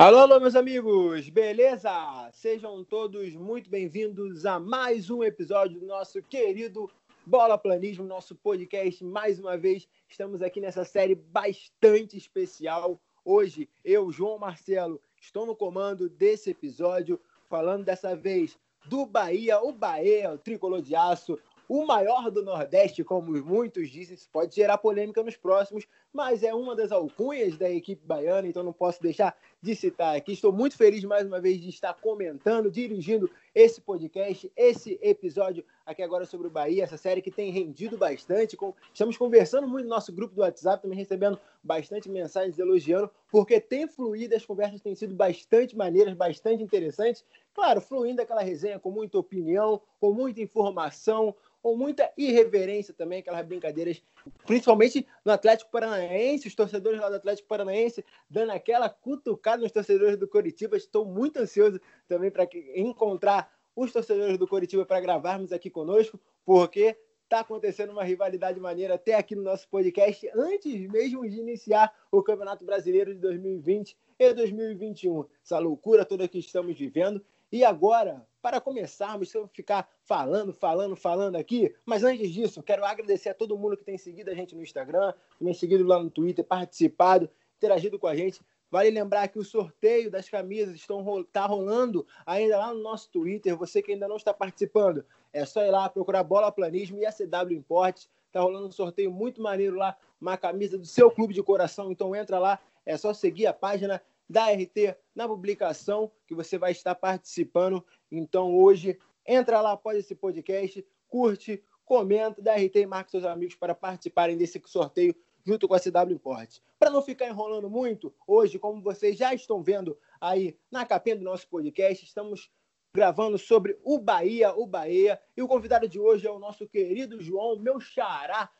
Alô, 0.00 0.16
alô, 0.16 0.40
meus 0.40 0.56
amigos, 0.56 1.28
beleza? 1.28 1.90
Sejam 2.32 2.82
todos 2.82 3.34
muito 3.34 3.68
bem-vindos 3.68 4.46
a 4.46 4.58
mais 4.58 5.10
um 5.10 5.22
episódio 5.22 5.78
do 5.78 5.84
nosso 5.84 6.22
querido 6.22 6.90
Bola 7.26 7.58
Planismo, 7.58 8.02
nosso 8.02 8.34
podcast. 8.34 9.04
Mais 9.04 9.38
uma 9.38 9.58
vez, 9.58 9.86
estamos 10.08 10.40
aqui 10.40 10.58
nessa 10.58 10.86
série 10.86 11.14
bastante 11.14 12.16
especial. 12.16 12.98
Hoje, 13.22 13.68
eu, 13.84 14.10
João 14.10 14.38
Marcelo, 14.38 14.98
estou 15.20 15.44
no 15.44 15.54
comando 15.54 16.08
desse 16.08 16.48
episódio, 16.48 17.20
falando 17.50 17.84
dessa 17.84 18.16
vez 18.16 18.58
do 18.86 19.04
Bahia, 19.04 19.60
o 19.60 19.70
Bahia, 19.70 20.32
o 20.32 20.38
tricolor 20.38 20.80
de 20.80 20.96
aço, 20.96 21.38
o 21.72 21.86
maior 21.86 22.32
do 22.32 22.42
Nordeste, 22.42 23.04
como 23.04 23.30
muitos 23.44 23.88
dizem, 23.90 24.16
isso 24.16 24.28
pode 24.32 24.56
gerar 24.56 24.76
polêmica 24.76 25.22
nos 25.22 25.36
próximos, 25.36 25.86
mas 26.12 26.42
é 26.42 26.52
uma 26.52 26.74
das 26.74 26.90
alcunhas 26.90 27.56
da 27.56 27.70
equipe 27.70 28.04
baiana, 28.04 28.48
então 28.48 28.64
não 28.64 28.72
posso 28.72 29.00
deixar 29.00 29.36
de 29.62 29.76
citar 29.76 30.16
aqui. 30.16 30.32
Estou 30.32 30.52
muito 30.52 30.76
feliz 30.76 31.04
mais 31.04 31.24
uma 31.24 31.40
vez 31.40 31.60
de 31.60 31.68
estar 31.68 31.94
comentando, 31.94 32.72
dirigindo 32.72 33.30
esse 33.54 33.80
podcast, 33.80 34.50
esse 34.56 34.98
episódio 35.00 35.64
aqui 35.86 36.02
agora 36.02 36.26
sobre 36.26 36.48
o 36.48 36.50
Bahia, 36.50 36.82
essa 36.82 36.96
série 36.96 37.22
que 37.22 37.30
tem 37.30 37.52
rendido 37.52 37.96
bastante. 37.96 38.58
Estamos 38.92 39.16
conversando 39.16 39.68
muito 39.68 39.84
no 39.84 39.90
nosso 39.90 40.12
grupo 40.12 40.34
do 40.34 40.40
WhatsApp, 40.40 40.82
também 40.82 40.98
recebendo 40.98 41.38
bastante 41.62 42.08
mensagens 42.08 42.58
elogiando, 42.58 43.08
porque 43.30 43.60
tem 43.60 43.86
fluído, 43.86 44.34
as 44.34 44.44
conversas 44.44 44.80
têm 44.80 44.96
sido 44.96 45.14
bastante 45.14 45.76
maneiras, 45.76 46.14
bastante 46.14 46.64
interessantes. 46.64 47.24
Claro, 47.54 47.80
fluindo 47.80 48.22
aquela 48.22 48.42
resenha 48.42 48.78
com 48.78 48.90
muita 48.90 49.18
opinião, 49.18 49.80
com 50.00 50.12
muita 50.12 50.40
informação, 50.40 51.34
com 51.62 51.76
muita 51.76 52.10
irreverência 52.16 52.94
também, 52.94 53.20
aquelas 53.20 53.44
brincadeiras, 53.46 54.02
principalmente 54.46 55.06
no 55.24 55.32
Atlético 55.32 55.70
Paranaense, 55.70 56.48
os 56.48 56.54
torcedores 56.54 57.00
lá 57.00 57.08
do 57.08 57.16
Atlético 57.16 57.48
Paranaense 57.48 58.04
dando 58.28 58.50
aquela 58.50 58.88
cutucada 58.88 59.62
nos 59.62 59.72
torcedores 59.72 60.16
do 60.16 60.28
Coritiba. 60.28 60.76
Estou 60.76 61.04
muito 61.04 61.38
ansioso 61.38 61.80
também 62.08 62.30
para 62.30 62.48
encontrar 62.74 63.52
os 63.76 63.92
torcedores 63.92 64.38
do 64.38 64.48
Coritiba 64.48 64.84
para 64.84 65.00
gravarmos 65.00 65.52
aqui 65.52 65.70
conosco, 65.70 66.18
porque 66.44 66.96
está 67.24 67.40
acontecendo 67.40 67.92
uma 67.92 68.02
rivalidade 68.02 68.58
maneira 68.58 68.94
até 68.94 69.14
aqui 69.14 69.36
no 69.36 69.42
nosso 69.42 69.68
podcast, 69.68 70.28
antes 70.34 70.90
mesmo 70.90 71.28
de 71.28 71.38
iniciar 71.38 71.94
o 72.10 72.22
Campeonato 72.22 72.64
Brasileiro 72.64 73.14
de 73.14 73.20
2020 73.20 73.96
e 74.18 74.34
2021. 74.34 75.24
Essa 75.44 75.58
loucura 75.58 76.04
toda 76.04 76.26
que 76.26 76.38
estamos 76.38 76.76
vivendo. 76.76 77.24
E 77.52 77.64
agora, 77.64 78.26
para 78.40 78.60
começarmos, 78.60 79.32
eu 79.34 79.42
vou 79.42 79.50
ficar 79.52 79.88
falando, 80.02 80.52
falando, 80.52 80.96
falando 80.96 81.36
aqui, 81.36 81.74
mas 81.84 82.02
antes 82.02 82.30
disso, 82.30 82.62
quero 82.62 82.84
agradecer 82.84 83.30
a 83.30 83.34
todo 83.34 83.58
mundo 83.58 83.76
que 83.76 83.84
tem 83.84 83.98
seguido 83.98 84.30
a 84.30 84.34
gente 84.34 84.54
no 84.54 84.62
Instagram, 84.62 85.12
tem 85.42 85.54
seguido 85.54 85.84
lá 85.84 86.02
no 86.02 86.10
Twitter, 86.10 86.44
participado, 86.44 87.30
interagido 87.56 87.98
com 87.98 88.06
a 88.06 88.16
gente. 88.16 88.40
Vale 88.70 88.88
lembrar 88.90 89.26
que 89.26 89.38
o 89.38 89.44
sorteio 89.44 90.10
das 90.10 90.28
camisas 90.28 90.76
está 90.76 91.44
rolando 91.44 92.06
ainda 92.24 92.56
lá 92.56 92.72
no 92.72 92.80
nosso 92.80 93.10
Twitter. 93.10 93.56
Você 93.56 93.82
que 93.82 93.92
ainda 93.92 94.06
não 94.06 94.16
está 94.16 94.32
participando, 94.32 95.04
é 95.32 95.44
só 95.44 95.64
ir 95.64 95.70
lá 95.70 95.88
procurar 95.88 96.22
Bola 96.22 96.52
Planismo 96.52 96.98
e 96.98 97.04
a 97.04 97.10
CW 97.10 97.52
Importes. 97.52 98.08
Está 98.28 98.40
rolando 98.40 98.68
um 98.68 98.72
sorteio 98.72 99.10
muito 99.10 99.42
maneiro 99.42 99.74
lá, 99.74 99.96
uma 100.20 100.36
camisa 100.36 100.78
do 100.78 100.86
seu 100.86 101.10
clube 101.10 101.34
de 101.34 101.42
coração. 101.42 101.90
Então 101.90 102.14
entra 102.14 102.38
lá, 102.38 102.60
é 102.86 102.96
só 102.96 103.12
seguir 103.12 103.48
a 103.48 103.52
página 103.52 104.00
da 104.28 104.52
RT 104.52 104.94
na 105.12 105.26
publicação 105.26 106.08
que 106.24 106.34
você 106.36 106.56
vai 106.56 106.70
estar 106.70 106.94
participando. 106.94 107.84
Então 108.10 108.54
hoje 108.54 108.98
entra 109.26 109.60
lá 109.60 109.72
após 109.72 109.98
esse 109.98 110.14
podcast, 110.14 110.84
curte, 111.08 111.62
comenta 111.84 112.40
da 112.40 112.54
RT 112.54 112.76
e 112.76 112.86
marque 112.86 113.10
seus 113.10 113.24
amigos 113.24 113.54
para 113.54 113.74
participarem 113.74 114.36
desse 114.36 114.60
sorteio 114.66 115.14
junto 115.44 115.66
com 115.66 115.74
a 115.74 115.80
CW 115.80 116.12
Import. 116.12 116.58
Para 116.78 116.90
não 116.90 117.02
ficar 117.02 117.28
enrolando 117.28 117.68
muito, 117.68 118.14
hoje, 118.26 118.58
como 118.58 118.80
vocês 118.80 119.16
já 119.16 119.34
estão 119.34 119.62
vendo 119.62 119.98
aí 120.20 120.56
na 120.70 120.84
capinha 120.84 121.16
do 121.16 121.24
nosso 121.24 121.48
podcast, 121.48 122.04
estamos 122.04 122.50
gravando 122.94 123.38
sobre 123.38 123.78
o 123.84 123.98
Bahia, 123.98 124.52
o 124.54 124.66
Bahia, 124.66 125.20
e 125.36 125.42
o 125.42 125.48
convidado 125.48 125.88
de 125.88 125.98
hoje 125.98 126.26
é 126.26 126.30
o 126.30 126.38
nosso 126.38 126.66
querido 126.66 127.20
João, 127.20 127.58
meu 127.58 127.80
xará, 127.80 128.50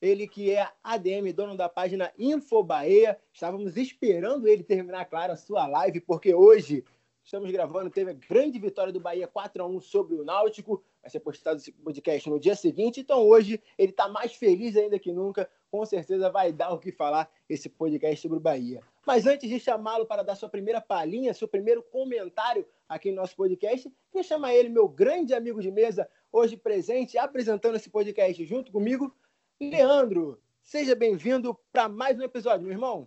ele 0.00 0.26
que 0.26 0.50
é 0.50 0.66
ADM, 0.82 1.32
dono 1.34 1.56
da 1.56 1.68
página 1.68 2.10
Info 2.18 2.62
Bahia. 2.62 3.18
Estávamos 3.32 3.76
esperando 3.76 4.48
ele 4.48 4.62
terminar, 4.62 5.04
claro, 5.04 5.32
a 5.32 5.36
sua 5.36 5.66
live, 5.66 6.00
porque 6.00 6.34
hoje 6.34 6.84
estamos 7.30 7.48
gravando, 7.52 7.88
teve 7.88 8.10
a 8.10 8.14
grande 8.14 8.58
vitória 8.58 8.92
do 8.92 8.98
Bahia 8.98 9.28
4 9.28 9.62
a 9.62 9.66
1 9.66 9.80
sobre 9.80 10.16
o 10.16 10.24
Náutico. 10.24 10.82
Vai 11.00 11.08
ser 11.08 11.20
postado 11.20 11.60
esse 11.60 11.70
podcast 11.70 12.28
no 12.28 12.40
dia 12.40 12.56
seguinte. 12.56 12.98
Então 12.98 13.24
hoje 13.24 13.62
ele 13.78 13.92
está 13.92 14.08
mais 14.08 14.34
feliz 14.34 14.76
ainda 14.76 14.98
que 14.98 15.12
nunca. 15.12 15.48
Com 15.70 15.86
certeza 15.86 16.28
vai 16.28 16.52
dar 16.52 16.72
o 16.72 16.78
que 16.80 16.90
falar 16.90 17.30
esse 17.48 17.68
podcast 17.68 18.20
sobre 18.20 18.38
o 18.38 18.40
Bahia. 18.40 18.82
Mas 19.06 19.28
antes 19.28 19.48
de 19.48 19.60
chamá-lo 19.60 20.06
para 20.06 20.24
dar 20.24 20.34
sua 20.34 20.48
primeira 20.48 20.80
palhinha, 20.80 21.32
seu 21.32 21.46
primeiro 21.46 21.84
comentário 21.84 22.66
aqui 22.88 23.12
no 23.12 23.18
nosso 23.18 23.36
podcast, 23.36 23.88
quem 24.10 24.24
chama 24.24 24.52
ele, 24.52 24.68
meu 24.68 24.88
grande 24.88 25.32
amigo 25.32 25.62
de 25.62 25.70
mesa, 25.70 26.10
hoje 26.32 26.56
presente, 26.56 27.16
apresentando 27.16 27.76
esse 27.76 27.88
podcast 27.88 28.44
junto 28.44 28.72
comigo, 28.72 29.14
Leandro, 29.60 30.42
seja 30.64 30.96
bem-vindo 30.96 31.56
para 31.72 31.88
mais 31.88 32.18
um 32.18 32.24
episódio, 32.24 32.66
meu 32.66 32.72
irmão. 32.72 33.06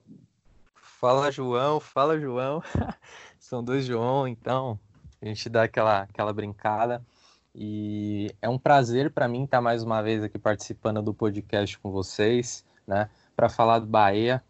Fala, 1.04 1.30
João. 1.30 1.82
Fala, 1.82 2.18
João. 2.18 2.64
São 3.38 3.62
dois 3.62 3.86
João, 3.86 4.26
então 4.26 4.80
a 5.22 5.26
gente 5.26 5.50
dá 5.50 5.64
aquela, 5.64 6.04
aquela 6.04 6.32
brincada. 6.32 7.06
E 7.54 8.34
é 8.42 8.48
um 8.48 8.58
prazer 8.58 9.12
para 9.12 9.28
mim 9.28 9.44
estar 9.44 9.60
mais 9.60 9.84
uma 9.84 10.02
vez 10.02 10.24
aqui 10.24 10.40
participando 10.40 11.02
do 11.02 11.14
podcast 11.14 11.78
com 11.78 11.92
vocês, 11.92 12.66
né? 12.88 13.10
Para 13.36 13.50
falar 13.50 13.80
do 13.80 13.86
Bahia, 13.86 14.42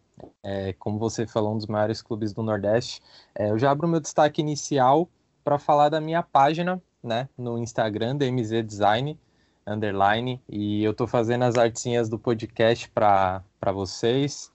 é, 0.43 0.73
como 0.73 0.99
você 0.99 1.25
falou, 1.25 1.55
um 1.55 1.57
dos 1.57 1.65
maiores 1.65 2.03
clubes 2.03 2.31
do 2.33 2.43
Nordeste. 2.43 3.01
É, 3.33 3.49
eu 3.49 3.57
já 3.57 3.71
abro 3.71 3.87
meu 3.87 3.99
destaque 3.99 4.39
inicial 4.39 5.09
para 5.43 5.57
falar 5.57 5.89
da 5.89 5.99
minha 5.99 6.21
página, 6.21 6.79
né? 7.03 7.27
No 7.35 7.57
Instagram, 7.57 8.15
DMZ 8.15 8.63
Design 8.63 9.19
underline. 9.65 10.39
E 10.47 10.83
eu 10.83 10.91
estou 10.91 11.07
fazendo 11.07 11.45
as 11.45 11.57
artezinhas 11.57 12.09
do 12.09 12.19
podcast 12.19 12.87
para 12.91 13.41
vocês. 13.73 14.52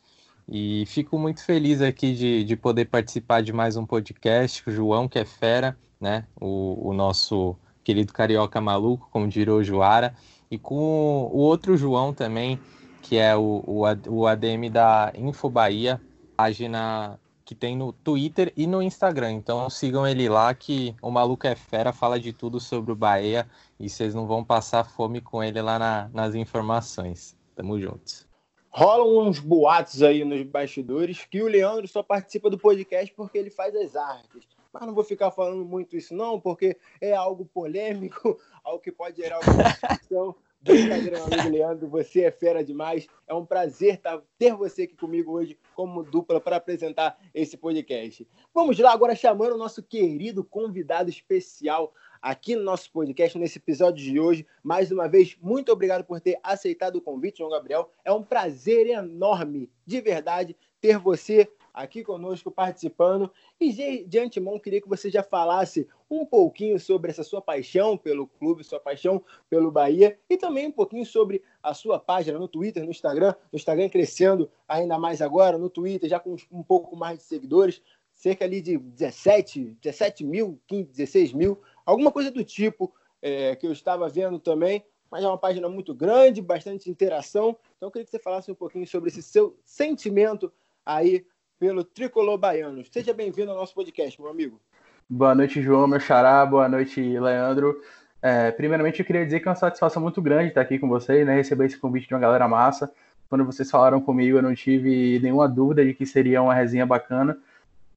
E 0.51 0.85
fico 0.87 1.19
muito 1.19 1.45
feliz 1.45 1.83
aqui 1.83 2.15
de, 2.15 2.43
de 2.43 2.57
poder 2.57 2.87
participar 2.87 3.43
de 3.43 3.53
mais 3.53 3.77
um 3.77 3.85
podcast. 3.85 4.63
O 4.67 4.73
João, 4.73 5.07
que 5.07 5.19
é 5.19 5.25
fera, 5.25 5.77
né? 6.01 6.27
O, 6.41 6.89
o 6.89 6.95
nosso 6.95 7.55
querido 7.85 8.15
carioca 8.15 8.59
maluco, 8.59 9.09
como 9.13 9.29
diria 9.29 9.53
o 9.53 9.63
Joara. 9.63 10.15
E 10.51 10.57
com 10.57 10.75
o 10.75 11.39
outro 11.39 11.77
João 11.77 12.15
também, 12.15 12.59
que 13.03 13.19
é 13.19 13.37
o, 13.37 13.63
o, 13.67 13.83
o 14.09 14.27
ADM 14.27 14.71
da 14.73 15.13
Info 15.15 15.51
Bahia, 15.51 16.01
página 16.35 17.21
que 17.45 17.55
tem 17.55 17.77
no 17.77 17.93
Twitter 17.93 18.51
e 18.57 18.67
no 18.67 18.83
Instagram. 18.83 19.33
Então 19.33 19.69
sigam 19.69 20.07
ele 20.07 20.31
lá 20.31 20.53
que 20.55 20.95
o 21.03 21.11
maluco 21.11 21.47
é 21.47 21.55
fera, 21.55 21.93
fala 21.93 22.19
de 22.19 22.33
tudo 22.33 22.59
sobre 22.59 22.93
o 22.93 22.97
Bahia 22.97 23.47
e 23.79 23.89
vocês 23.89 24.15
não 24.15 24.27
vão 24.27 24.43
passar 24.43 24.85
fome 24.85 25.21
com 25.21 25.43
ele 25.43 25.61
lá 25.61 25.79
na, 25.79 26.11
nas 26.13 26.35
informações. 26.35 27.37
Tamo 27.55 27.79
juntos. 27.81 28.28
Rolam 28.71 29.29
uns 29.29 29.39
boatos 29.39 30.03
aí 30.03 30.25
nos 30.25 30.43
bastidores 30.43 31.25
que 31.25 31.43
o 31.43 31.49
Leandro 31.49 31.89
só 31.89 32.03
participa 32.03 32.51
do 32.51 32.59
podcast 32.59 33.13
porque 33.15 33.39
ele 33.39 33.51
faz 33.51 33.75
as 33.75 33.97
artes. 33.97 34.47
Mas 34.73 34.87
não 34.87 34.95
vou 34.95 35.05
ficar 35.05 35.31
falando 35.31 35.65
muito 35.65 35.97
isso 35.97 36.15
não, 36.15 36.39
porque 36.39 36.77
é 37.01 37.15
algo 37.15 37.47
polêmico, 37.47 38.39
algo 38.63 38.81
que 38.81 38.93
pode 38.93 39.17
gerar 39.17 39.37
alguma 39.37 39.65
discussão. 39.65 40.35
Brincadeira, 40.61 41.19
meu 41.19 41.27
amigo 41.27 41.49
Leandro, 41.51 41.89
você 41.89 42.23
é 42.23 42.31
fera 42.31 42.65
demais. 42.65 43.07
É 43.27 43.33
um 43.33 43.47
prazer 43.47 43.97
tá, 43.99 44.21
ter 44.37 44.55
você 44.55 44.83
aqui 44.83 44.97
comigo 44.97 45.33
hoje 45.33 45.57
como 45.75 46.03
dupla 46.03 46.41
para 46.41 46.57
apresentar 46.57 47.17
esse 47.33 47.57
podcast. 47.57 48.27
Vamos 48.53 48.79
lá 48.79 48.93
agora 48.93 49.15
chamando 49.15 49.55
o 49.55 49.59
nosso 49.59 49.83
querido 49.83 50.43
convidado 50.45 51.09
especial 51.09 51.95
aqui 52.21 52.57
no 52.57 52.63
nosso 52.63 52.91
podcast, 52.91 53.39
nesse 53.39 53.59
episódio 53.59 54.05
de 54.05 54.19
hoje. 54.19 54.47
Mais 54.63 54.91
uma 54.91 55.09
vez, 55.09 55.37
muito 55.41 55.73
obrigado 55.73 56.05
por 56.05 56.21
ter 56.21 56.39
aceitado 56.43 56.97
o 56.97 57.01
convite, 57.01 57.39
João 57.39 57.51
Gabriel. 57.51 57.91
É 58.05 58.13
um 58.13 58.23
prazer 58.23 58.87
enorme, 58.87 59.71
de 59.87 60.01
verdade, 60.01 60.57
ter 60.81 60.99
você 60.99 61.51
aqui 61.73 62.03
conosco 62.03 62.51
participando. 62.51 63.31
E 63.61 63.73
de, 63.73 64.05
de 64.05 64.19
antemão, 64.19 64.59
queria 64.59 64.81
que 64.81 64.89
você 64.89 65.11
já 65.11 65.23
falasse 65.23 65.89
um 66.11 66.25
pouquinho 66.25 66.79
sobre 66.81 67.11
essa 67.11 67.23
sua 67.23 67.41
paixão 67.41 67.97
pelo 67.97 68.27
clube, 68.27 68.65
sua 68.65 68.81
paixão 68.81 69.23
pelo 69.49 69.71
Bahia 69.71 70.19
e 70.29 70.37
também 70.37 70.67
um 70.67 70.73
pouquinho 70.73 71.05
sobre 71.05 71.43
a 71.63 71.75
sua 71.75 71.99
página 71.99 72.39
no 72.39 72.49
Twitter, 72.49 72.85
no 72.85 72.91
Instagram. 72.91 73.35
No 73.53 73.57
Instagram 73.57 73.89
crescendo 73.89 74.51
ainda 74.67 74.99
mais 74.99 75.23
agora, 75.23 75.59
no 75.59 75.71
Twitter 75.71 76.09
já 76.09 76.19
com 76.19 76.37
um 76.51 76.63
pouco 76.63 76.97
mais 76.97 77.19
de 77.19 77.25
seguidores, 77.25 77.83
cerca 78.13 78.45
ali 78.45 78.61
de 78.61 78.77
17, 78.77 79.77
17 79.81 80.25
mil, 80.25 80.59
15, 80.67 80.91
16 80.91 81.33
mil 81.33 81.61
alguma 81.89 82.13
coisa 82.13 82.31
do 82.31 82.45
tipo 82.45 82.93
é, 83.23 83.57
que 83.57 83.67
eu 83.67 83.73
estava 83.73 84.07
vendo 84.11 84.39
também, 84.39 84.85
mas 85.11 85.25
é 85.25 85.27
uma 85.27 85.39
página 85.39 85.71
muito 85.71 85.95
grande, 85.95 86.43
bastante 86.43 86.91
interação. 86.91 87.57
Então 87.77 87.87
eu 87.87 87.91
queria 87.91 88.05
que 88.05 88.11
você 88.11 88.19
falasse 88.19 88.53
um 88.53 88.55
pouquinho 88.55 88.87
sobre 88.87 89.09
esse 89.09 89.23
seu 89.23 89.59
sentimento 89.65 90.53
aí 90.85 91.25
pelo 91.59 91.83
tricolor 91.83 92.37
baiano. 92.37 92.85
Seja 92.93 93.15
bem-vindo 93.15 93.51
ao 93.51 93.57
nosso 93.57 93.75
podcast, 93.75 94.21
meu 94.21 94.31
amigo. 94.31 94.61
Boa 95.09 95.35
noite, 95.35 95.63
João, 95.63 95.87
meu 95.87 95.99
xará. 95.99 96.45
Boa 96.45 96.69
noite, 96.69 97.01
Leandro. 97.01 97.81
É, 98.21 98.51
primeiramente, 98.51 99.01
eu 99.01 99.07
queria 99.07 99.25
dizer 99.25 99.41
que 99.41 99.49
é 99.49 99.51
uma 99.51 99.57
satisfação 99.57 100.03
muito 100.03 100.21
grande 100.21 100.49
estar 100.49 100.61
aqui 100.61 100.79
com 100.79 100.89
vocês, 100.89 101.27
né? 101.27 101.37
Receber 101.37 101.65
esse 101.65 101.79
convite 101.79 102.07
de 102.07 102.15
uma 102.15 102.21
galera 102.21 102.47
massa. 102.47 102.93
Quando 103.31 103.47
vocês 103.47 103.71
falaram 103.71 103.99
comigo, 103.99 104.37
eu 104.37 104.43
não 104.43 104.55
tive 104.55 105.19
nenhuma 105.21 105.49
dúvida 105.49 105.83
de 105.83 105.95
que 105.95 106.05
seria 106.05 106.43
uma 106.43 106.55
resenha 106.55 106.85
bacana. 106.85 107.39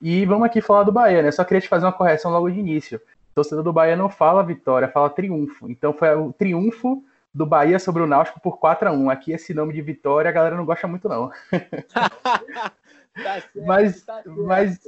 E 0.02 0.26
vamos 0.26 0.46
aqui 0.46 0.62
falar 0.62 0.84
do 0.84 0.94
Bahia, 0.94 1.22
né? 1.22 1.30
Só 1.30 1.44
queria 1.44 1.60
te 1.60 1.68
fazer 1.68 1.86
uma 1.86 1.92
correção 1.92 2.32
logo 2.32 2.50
de 2.50 2.58
início. 2.58 3.02
Torcedor 3.33 3.63
do 3.63 3.74
Bahia 3.74 3.95
não 3.95 4.10
fala 4.10 4.44
vitória, 4.44 4.88
fala 4.88 5.10
triunfo. 5.10 5.69
Então 5.69 5.94
foi 5.94 6.13
o 6.16 6.33
triunfo 6.33 7.04
do 7.33 7.45
Bahia 7.45 7.80
sobre 7.80 8.04
o 8.04 8.07
Náutico 8.07 8.42
por 8.42 8.57
4 8.57 8.89
a 8.89 8.92
1 8.92 9.10
Aqui 9.10 9.31
esse 9.31 9.54
nome 9.54 9.74
de 9.74 9.81
vitória 9.81 10.30
a 10.30 10.33
galera 10.33 10.56
não 10.56 10.66
gosta 10.66 10.88
muito, 10.88 11.07
não. 11.07 11.31
tá 11.94 12.42
certo, 13.16 13.62
mas, 13.66 14.04
tá 14.04 14.22
mas, 14.25 14.80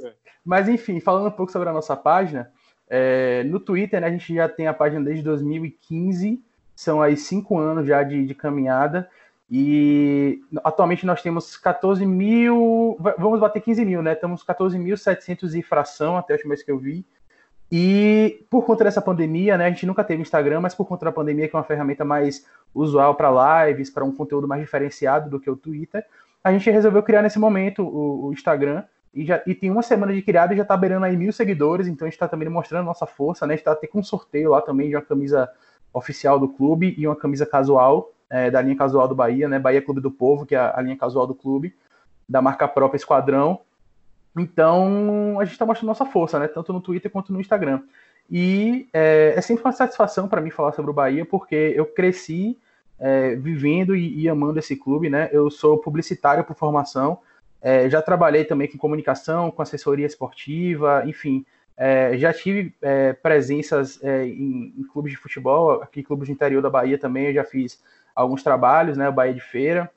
mas, 0.44 0.68
enfim, 0.68 1.00
falando 1.00 1.28
um 1.28 1.32
pouco 1.36 1.52
sobre 1.52 1.68
a 1.68 1.72
nossa 1.72 1.96
página, 1.96 2.50
é, 2.88 3.42
no 3.44 3.58
Twitter 3.58 4.00
né, 4.00 4.08
a 4.08 4.10
gente 4.10 4.34
já 4.34 4.48
tem 4.48 4.66
a 4.66 4.74
página 4.74 5.02
desde 5.02 5.22
2015, 5.22 6.42
são 6.76 7.00
aí 7.00 7.16
cinco 7.16 7.58
anos 7.58 7.86
já 7.86 8.02
de, 8.02 8.26
de 8.26 8.34
caminhada. 8.34 9.08
E 9.50 10.42
atualmente 10.64 11.04
nós 11.04 11.22
temos 11.22 11.56
14 11.56 12.04
mil, 12.06 12.96
vamos 13.18 13.40
bater 13.40 13.60
15 13.60 13.84
mil, 13.84 14.02
né? 14.02 14.14
Estamos 14.14 14.44
14.700 14.44 15.58
e 15.58 15.62
fração 15.62 16.16
até 16.16 16.32
a 16.32 16.36
última 16.36 16.54
vez 16.54 16.62
que 16.62 16.72
eu 16.72 16.78
vi. 16.78 17.04
E 17.70 18.46
por 18.50 18.64
conta 18.64 18.84
dessa 18.84 19.00
pandemia, 19.00 19.56
né, 19.58 19.66
a 19.66 19.70
gente 19.70 19.86
nunca 19.86 20.04
teve 20.04 20.22
Instagram, 20.22 20.60
mas 20.60 20.74
por 20.74 20.86
conta 20.86 21.06
da 21.06 21.12
pandemia, 21.12 21.48
que 21.48 21.56
é 21.56 21.58
uma 21.58 21.64
ferramenta 21.64 22.04
mais 22.04 22.46
usual 22.74 23.14
para 23.14 23.66
lives, 23.66 23.90
para 23.90 24.04
um 24.04 24.12
conteúdo 24.12 24.46
mais 24.46 24.60
diferenciado 24.60 25.30
do 25.30 25.40
que 25.40 25.50
o 25.50 25.56
Twitter, 25.56 26.04
a 26.42 26.52
gente 26.52 26.70
resolveu 26.70 27.02
criar 27.02 27.22
nesse 27.22 27.38
momento 27.38 27.82
o, 27.82 28.26
o 28.26 28.32
Instagram. 28.32 28.84
E, 29.14 29.24
já, 29.24 29.40
e 29.46 29.54
tem 29.54 29.70
uma 29.70 29.82
semana 29.82 30.12
de 30.12 30.20
criado 30.22 30.52
e 30.52 30.56
já 30.56 30.62
está 30.62 30.76
beirando 30.76 31.06
aí 31.06 31.16
mil 31.16 31.32
seguidores, 31.32 31.86
então 31.86 32.04
a 32.04 32.08
gente 32.08 32.16
está 32.16 32.26
também 32.26 32.48
mostrando 32.48 32.84
nossa 32.84 33.06
força, 33.06 33.46
né? 33.46 33.54
A 33.54 33.56
gente 33.56 33.66
está 33.66 33.88
com 33.88 34.00
um 34.00 34.02
sorteio 34.02 34.50
lá 34.50 34.60
também 34.60 34.88
de 34.88 34.96
uma 34.96 35.02
camisa 35.02 35.48
oficial 35.92 36.38
do 36.38 36.48
clube 36.48 36.94
e 36.98 37.06
uma 37.06 37.14
camisa 37.14 37.46
casual, 37.46 38.10
é, 38.28 38.50
da 38.50 38.60
linha 38.60 38.76
casual 38.76 39.06
do 39.06 39.14
Bahia, 39.14 39.48
né? 39.48 39.58
Bahia 39.58 39.80
Clube 39.80 40.00
do 40.00 40.10
Povo, 40.10 40.44
que 40.44 40.56
é 40.56 40.58
a, 40.58 40.76
a 40.76 40.82
linha 40.82 40.96
casual 40.96 41.26
do 41.28 41.34
clube, 41.34 41.74
da 42.28 42.42
marca 42.42 42.66
própria 42.66 42.96
Esquadrão. 42.96 43.60
Então, 44.36 45.38
a 45.38 45.44
gente 45.44 45.52
está 45.52 45.64
mostrando 45.64 45.88
nossa 45.88 46.06
força, 46.06 46.38
né? 46.38 46.48
Tanto 46.48 46.72
no 46.72 46.80
Twitter 46.80 47.10
quanto 47.10 47.32
no 47.32 47.40
Instagram. 47.40 47.82
E 48.30 48.88
é, 48.92 49.34
é 49.36 49.40
sempre 49.40 49.64
uma 49.64 49.72
satisfação 49.72 50.28
para 50.28 50.40
mim 50.40 50.50
falar 50.50 50.72
sobre 50.72 50.90
o 50.90 50.94
Bahia, 50.94 51.24
porque 51.24 51.72
eu 51.76 51.86
cresci 51.86 52.58
é, 52.98 53.34
vivendo 53.36 53.94
e, 53.94 54.22
e, 54.22 54.28
amando 54.28 54.58
esse 54.58 54.76
clube, 54.76 55.10
né? 55.10 55.28
Eu 55.32 55.50
sou 55.50 55.78
publicitário 55.78 56.44
por 56.44 56.56
formação, 56.56 57.18
é, 57.60 57.88
já 57.88 58.00
trabalhei 58.00 58.44
também 58.44 58.68
com 58.68 58.78
comunicação, 58.78 59.50
com 59.50 59.62
assessoria 59.62 60.06
esportiva, 60.06 61.02
enfim, 61.06 61.44
é, 61.76 62.16
já 62.16 62.32
tive 62.32 62.74
é, 62.80 63.12
presenças 63.12 64.02
é, 64.02 64.26
em, 64.26 64.72
em, 64.78 64.82
clubes 64.84 65.12
de 65.12 65.18
futebol, 65.18 65.82
aqui 65.82 66.02
clubes 66.02 66.28
do 66.28 66.32
interior 66.32 66.62
da 66.62 66.70
Bahia 66.70 66.98
também, 66.98 67.26
eu 67.26 67.34
já 67.34 67.44
fiz 67.44 67.82
alguns 68.14 68.42
trabalhos, 68.42 68.96
né? 68.96 69.10
Bahia 69.10 69.34
de 69.34 69.40
Feira. 69.40 69.90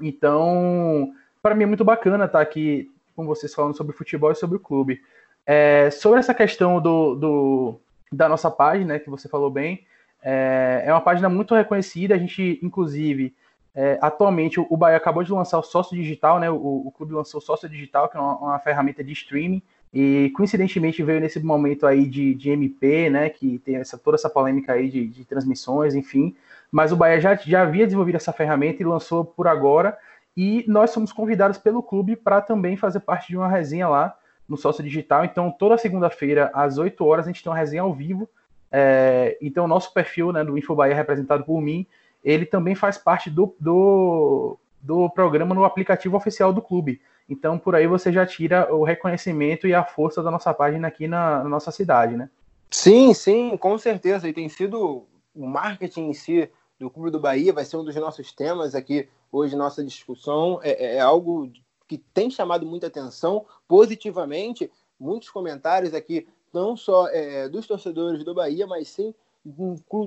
Então, 0.00 1.12
para 1.42 1.54
mim 1.54 1.64
é 1.64 1.66
muito 1.66 1.84
bacana 1.84 2.26
estar 2.26 2.40
aqui 2.40 2.90
com 3.16 3.26
vocês 3.26 3.52
falando 3.54 3.76
sobre 3.76 3.96
futebol 3.96 4.30
e 4.30 4.36
sobre 4.36 4.56
o 4.56 4.60
clube. 4.60 5.00
É, 5.46 5.90
sobre 5.90 6.20
essa 6.20 6.34
questão 6.34 6.80
do, 6.80 7.14
do, 7.14 7.80
da 8.12 8.28
nossa 8.28 8.50
página, 8.50 8.94
né, 8.94 8.98
que 8.98 9.08
você 9.08 9.28
falou 9.28 9.50
bem, 9.50 9.84
é, 10.22 10.82
é, 10.84 10.92
uma 10.92 11.00
página 11.00 11.28
muito 11.28 11.54
reconhecida. 11.54 12.14
A 12.14 12.18
gente, 12.18 12.60
inclusive, 12.62 13.34
é, 13.74 13.98
atualmente, 14.00 14.58
o, 14.58 14.76
Bahia 14.76 14.96
acabou 14.96 15.22
de 15.22 15.32
lançar 15.32 15.58
o 15.58 15.62
Sócio 15.62 15.96
Digital, 15.96 16.38
né, 16.40 16.50
o, 16.50 16.54
o 16.86 16.92
clube 16.96 17.14
lançou 17.14 17.38
o 17.38 17.42
Sócio 17.42 17.68
Digital, 17.68 18.08
que 18.08 18.16
é 18.16 18.20
uma, 18.20 18.36
uma, 18.38 18.58
ferramenta 18.58 19.04
de 19.04 19.12
streaming, 19.12 19.62
e 19.94 20.32
coincidentemente 20.34 21.02
veio 21.02 21.20
nesse 21.20 21.38
momento 21.40 21.86
aí 21.86 22.06
de, 22.06 22.34
de 22.34 22.50
MP, 22.50 23.08
né, 23.08 23.30
que 23.30 23.58
tem 23.60 23.76
essa, 23.76 23.96
toda 23.96 24.16
essa 24.16 24.28
polêmica 24.28 24.72
aí 24.72 24.88
de, 24.88 25.06
de 25.06 25.24
transmissões, 25.24 25.94
enfim. 25.94 26.34
Mas 26.72 26.90
o 26.90 26.96
Bahia 26.96 27.20
já, 27.20 27.34
já 27.36 27.62
havia 27.62 27.86
desenvolvido 27.86 28.16
essa 28.16 28.32
ferramenta 28.32 28.82
e 28.82 28.86
lançou 28.86 29.24
por 29.24 29.46
agora. 29.46 29.96
E 30.36 30.64
nós 30.68 30.90
somos 30.90 31.12
convidados 31.12 31.56
pelo 31.56 31.82
clube 31.82 32.14
para 32.14 32.40
também 32.40 32.76
fazer 32.76 33.00
parte 33.00 33.28
de 33.28 33.36
uma 33.36 33.48
resenha 33.48 33.88
lá 33.88 34.16
no 34.48 34.56
Sócio 34.56 34.84
Digital. 34.84 35.24
Então, 35.24 35.50
toda 35.50 35.78
segunda-feira, 35.78 36.50
às 36.52 36.78
8 36.78 37.04
horas, 37.04 37.26
a 37.26 37.28
gente 37.28 37.42
tem 37.42 37.50
uma 37.50 37.58
resenha 37.58 37.82
ao 37.82 37.92
vivo. 37.92 38.28
É, 38.70 39.38
então, 39.40 39.64
o 39.64 39.68
nosso 39.68 39.92
perfil 39.94 40.32
né, 40.32 40.44
do 40.44 40.58
Infobahia, 40.58 40.94
representado 40.94 41.44
por 41.44 41.60
mim, 41.60 41.86
ele 42.22 42.44
também 42.44 42.74
faz 42.74 42.98
parte 42.98 43.30
do, 43.30 43.54
do, 43.58 44.58
do 44.82 45.08
programa 45.10 45.54
no 45.54 45.64
aplicativo 45.64 46.16
oficial 46.16 46.52
do 46.52 46.60
clube. 46.60 47.00
Então, 47.28 47.58
por 47.58 47.74
aí 47.74 47.86
você 47.86 48.12
já 48.12 48.24
tira 48.26 48.72
o 48.72 48.84
reconhecimento 48.84 49.66
e 49.66 49.74
a 49.74 49.84
força 49.84 50.22
da 50.22 50.30
nossa 50.30 50.52
página 50.52 50.86
aqui 50.86 51.08
na, 51.08 51.42
na 51.42 51.48
nossa 51.48 51.70
cidade, 51.70 52.16
né? 52.16 52.28
Sim, 52.70 53.14
sim, 53.14 53.56
com 53.56 53.76
certeza. 53.78 54.28
E 54.28 54.32
tem 54.32 54.48
sido 54.48 55.04
o 55.34 55.46
marketing 55.46 56.10
em 56.10 56.12
si 56.12 56.50
do 56.78 56.90
Clube 56.90 57.10
do 57.10 57.18
Bahia, 57.18 57.52
vai 57.52 57.64
ser 57.64 57.76
um 57.76 57.84
dos 57.84 57.96
nossos 57.96 58.32
temas 58.32 58.74
aqui 58.74 59.08
hoje 59.30 59.56
nossa 59.56 59.84
discussão 59.84 60.60
é, 60.62 60.70
é, 60.70 60.96
é 60.96 61.00
algo 61.00 61.50
que 61.86 61.98
tem 61.98 62.30
chamado 62.30 62.66
muita 62.66 62.86
atenção 62.86 63.44
positivamente. 63.68 64.70
Muitos 64.98 65.28
comentários 65.28 65.92
aqui, 65.94 66.26
não 66.52 66.76
só 66.76 67.08
é, 67.08 67.48
dos 67.48 67.66
torcedores 67.66 68.24
do 68.24 68.34
Bahia, 68.34 68.66
mas 68.66 68.88
sim 68.88 69.14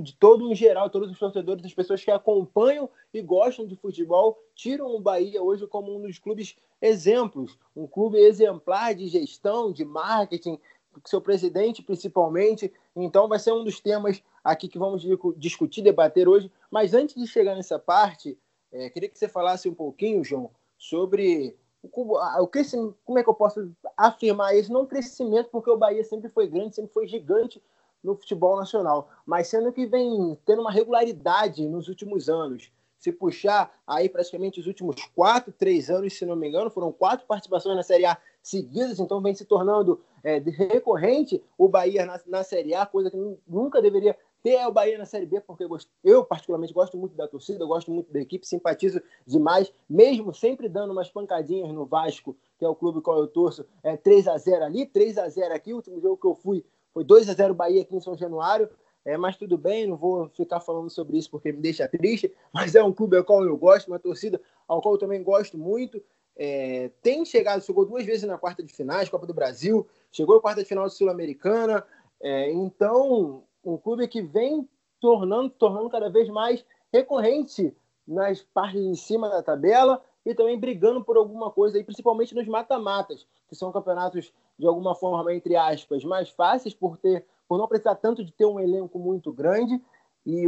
de 0.01 0.13
todo 0.15 0.51
em 0.51 0.55
geral, 0.55 0.89
todos 0.89 1.09
os 1.09 1.17
torcedores, 1.17 1.63
as 1.63 1.73
pessoas 1.73 2.03
que 2.03 2.11
acompanham 2.11 2.89
e 3.13 3.21
gostam 3.21 3.65
de 3.65 3.75
futebol, 3.77 4.37
tiram 4.53 4.93
o 4.93 4.99
Bahia 4.99 5.41
hoje 5.41 5.65
como 5.65 5.95
um 5.95 6.01
dos 6.01 6.19
clubes 6.19 6.57
exemplos, 6.81 7.57
um 7.73 7.87
clube 7.87 8.17
exemplar 8.17 8.93
de 8.93 9.07
gestão, 9.07 9.71
de 9.71 9.85
marketing, 9.85 10.59
seu 11.05 11.21
presidente 11.21 11.81
principalmente. 11.81 12.71
Então 12.95 13.29
vai 13.29 13.39
ser 13.39 13.53
um 13.53 13.63
dos 13.63 13.79
temas 13.79 14.21
aqui 14.43 14.67
que 14.67 14.77
vamos 14.77 15.05
discutir, 15.37 15.81
debater 15.81 16.27
hoje. 16.27 16.51
Mas 16.69 16.93
antes 16.93 17.15
de 17.15 17.25
chegar 17.25 17.55
nessa 17.55 17.79
parte, 17.79 18.37
é, 18.71 18.89
queria 18.89 19.09
que 19.09 19.17
você 19.17 19.27
falasse 19.27 19.67
um 19.67 19.73
pouquinho, 19.73 20.23
João, 20.23 20.51
sobre 20.77 21.57
o, 21.81 22.47
crescimento, 22.47 22.95
como 23.05 23.19
é 23.19 23.23
que 23.23 23.29
eu 23.29 23.33
posso 23.33 23.71
afirmar 23.97 24.55
isso? 24.55 24.71
Não 24.71 24.85
crescimento, 24.85 25.49
porque 25.49 25.69
o 25.69 25.77
Bahia 25.77 26.03
sempre 26.03 26.29
foi 26.29 26.47
grande, 26.47 26.75
sempre 26.75 26.91
foi 26.93 27.07
gigante 27.07 27.61
no 28.03 28.15
futebol 28.15 28.55
nacional, 28.57 29.09
mas 29.25 29.47
sendo 29.47 29.71
que 29.73 29.85
vem 29.85 30.37
tendo 30.45 30.61
uma 30.61 30.71
regularidade 30.71 31.67
nos 31.67 31.87
últimos 31.87 32.29
anos. 32.29 32.71
Se 32.97 33.13
puxar 33.13 33.73
aí 33.87 34.09
praticamente 34.09 34.59
os 34.59 34.67
últimos 34.67 34.95
quatro, 35.15 35.53
três 35.53 35.89
anos, 35.89 36.17
se 36.17 36.25
não 36.25 36.35
me 36.35 36.49
engano, 36.49 36.69
foram 36.69 36.91
quatro 36.91 37.25
participações 37.25 37.75
na 37.75 37.83
Série 37.83 38.05
A 38.05 38.17
seguidas, 38.41 38.99
então 38.99 39.21
vem 39.21 39.33
se 39.33 39.45
tornando 39.45 40.01
é, 40.23 40.37
recorrente 40.37 41.41
o 41.57 41.69
Bahia 41.69 42.05
na, 42.05 42.19
na 42.25 42.43
Série 42.43 42.73
A, 42.73 42.85
coisa 42.85 43.09
que 43.09 43.17
nunca 43.47 43.81
deveria 43.81 44.17
ter 44.41 44.65
o 44.65 44.71
Bahia 44.71 44.97
na 44.97 45.05
Série 45.05 45.25
B, 45.25 45.41
porque 45.41 45.67
eu, 46.03 46.23
particularmente 46.23 46.73
gosto 46.73 46.97
muito 46.97 47.15
da 47.15 47.27
torcida, 47.27 47.65
gosto 47.65 47.91
muito 47.91 48.11
da 48.11 48.19
equipe, 48.19 48.47
simpatizo 48.47 49.01
demais, 49.25 49.71
mesmo 49.89 50.33
sempre 50.33 50.69
dando 50.69 50.91
umas 50.91 51.09
pancadinhas 51.09 51.71
no 51.73 51.85
Vasco, 51.85 52.35
que 52.57 52.65
é 52.65 52.67
o 52.67 52.75
clube 52.75 53.01
qual 53.01 53.19
eu 53.19 53.27
torço, 53.27 53.65
é 53.83 53.97
3 53.97 54.27
a 54.27 54.37
0 54.37 54.63
ali, 54.63 54.85
3 54.85 55.17
a 55.17 55.27
0 55.27 55.53
aqui, 55.53 55.73
o 55.73 55.77
último 55.77 55.99
jogo 55.99 56.17
que 56.17 56.27
eu 56.27 56.35
fui 56.35 56.65
foi 56.93 57.03
2 57.03 57.29
a 57.29 57.33
0 57.33 57.53
Bahia 57.53 57.81
aqui 57.81 57.95
em 57.95 58.01
São 58.01 58.17
Januário, 58.17 58.69
é, 59.05 59.17
mas 59.17 59.37
tudo 59.37 59.57
bem, 59.57 59.87
não 59.87 59.97
vou 59.97 60.29
ficar 60.29 60.59
falando 60.59 60.89
sobre 60.89 61.17
isso 61.17 61.29
porque 61.29 61.51
me 61.51 61.61
deixa 61.61 61.87
triste, 61.87 62.33
mas 62.53 62.75
é 62.75 62.83
um 62.83 62.93
clube 62.93 63.17
ao 63.17 63.23
qual 63.23 63.43
eu 63.43 63.57
gosto, 63.57 63.87
uma 63.87 63.99
torcida 63.99 64.41
ao 64.67 64.81
qual 64.81 64.95
eu 64.95 64.99
também 64.99 65.23
gosto 65.23 65.57
muito, 65.57 66.01
é, 66.35 66.89
tem 67.01 67.25
chegado, 67.25 67.61
chegou 67.61 67.85
duas 67.85 68.05
vezes 68.05 68.23
na 68.23 68.37
quarta 68.37 68.63
de 68.63 68.73
finais, 68.73 69.09
Copa 69.09 69.27
do 69.27 69.33
Brasil, 69.33 69.85
chegou 70.11 70.37
à 70.37 70.41
quarta 70.41 70.61
de 70.61 70.67
final 70.69 70.89
Sul-Americana, 70.89 71.85
é, 72.21 72.51
então 72.51 73.43
um 73.63 73.77
clube 73.77 74.07
que 74.07 74.21
vem 74.21 74.67
tornando, 74.99 75.49
tornando 75.49 75.89
cada 75.89 76.09
vez 76.09 76.29
mais 76.29 76.65
recorrente 76.91 77.75
nas 78.07 78.41
partes 78.41 78.81
de 78.81 78.97
cima 78.97 79.29
da 79.29 79.43
tabela 79.43 80.03
e 80.25 80.33
também 80.33 80.59
brigando 80.59 81.03
por 81.03 81.17
alguma 81.17 81.51
coisa, 81.51 81.77
aí, 81.77 81.83
principalmente 81.83 82.35
nos 82.35 82.47
mata-matas, 82.47 83.25
que 83.47 83.55
são 83.55 83.71
campeonatos 83.71 84.33
de 84.57 84.67
alguma 84.67 84.93
forma, 84.93 85.33
entre 85.33 85.55
aspas, 85.55 86.03
mais 86.03 86.29
fáceis 86.29 86.73
por 86.73 86.97
ter, 86.97 87.25
por 87.47 87.57
não 87.57 87.67
precisar 87.67 87.95
tanto 87.95 88.23
de 88.23 88.31
ter 88.31 88.45
um 88.45 88.59
elenco 88.59 88.99
muito 88.99 89.31
grande 89.31 89.81
e 90.25 90.45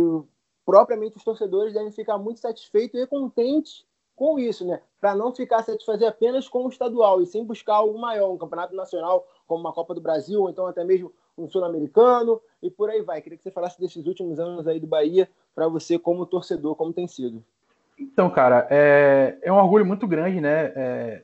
propriamente 0.66 1.18
os 1.18 1.24
torcedores 1.24 1.74
devem 1.74 1.92
ficar 1.92 2.18
muito 2.18 2.40
satisfeitos 2.40 3.00
e 3.00 3.08
contentes 3.08 3.86
com 4.16 4.38
isso, 4.38 4.66
né? 4.66 4.82
Para 5.00 5.16
não 5.16 5.34
ficar 5.34 5.64
satisfazer 5.64 6.08
apenas 6.08 6.48
com 6.48 6.66
o 6.66 6.70
estadual 6.70 7.22
e 7.22 7.26
sim 7.26 7.44
buscar 7.44 7.76
algo 7.76 7.98
maior, 7.98 8.32
um 8.32 8.38
campeonato 8.38 8.76
nacional 8.76 9.26
como 9.48 9.62
uma 9.62 9.74
Copa 9.74 9.96
do 9.96 10.02
Brasil 10.02 10.42
ou 10.42 10.50
então 10.50 10.68
até 10.68 10.84
mesmo 10.84 11.12
um 11.38 11.48
sul-americano 11.50 12.42
e 12.62 12.70
por 12.70 12.90
aí 12.90 13.02
vai. 13.02 13.22
Queria 13.22 13.38
que 13.38 13.44
você 13.44 13.52
falasse 13.52 13.80
desses 13.80 14.06
últimos 14.06 14.40
anos 14.40 14.68
aí 14.68 14.80
do 14.80 14.88
Bahia 14.88 15.30
para 15.56 15.68
você 15.68 15.98
como 15.98 16.26
torcedor, 16.26 16.76
como 16.76 16.94
tem 16.94 17.08
sido. 17.08 17.44
Então, 18.00 18.30
cara, 18.30 18.68
é, 18.70 19.38
é 19.42 19.52
um 19.52 19.58
orgulho 19.58 19.86
muito 19.86 20.08
grande, 20.08 20.42
né? 20.42 20.72
É, 20.76 21.22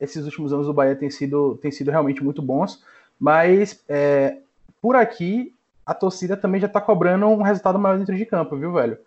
esses 0.00 0.24
últimos 0.24 0.52
anos 0.52 0.66
do 0.66 0.72
Bahia 0.72 0.96
têm 0.96 1.10
sido, 1.10 1.56
têm 1.60 1.70
sido 1.70 1.90
realmente 1.90 2.22
muito 2.22 2.42
bons, 2.42 2.82
mas 3.18 3.82
é, 3.88 4.38
por 4.80 4.96
aqui 4.96 5.54
a 5.84 5.92
torcida 5.92 6.36
também 6.36 6.60
já 6.60 6.66
está 6.66 6.80
cobrando 6.80 7.26
um 7.26 7.42
resultado 7.42 7.78
maior 7.78 7.98
dentro 7.98 8.16
de 8.16 8.24
campo, 8.24 8.56
viu, 8.56 8.72
velho? 8.72 8.98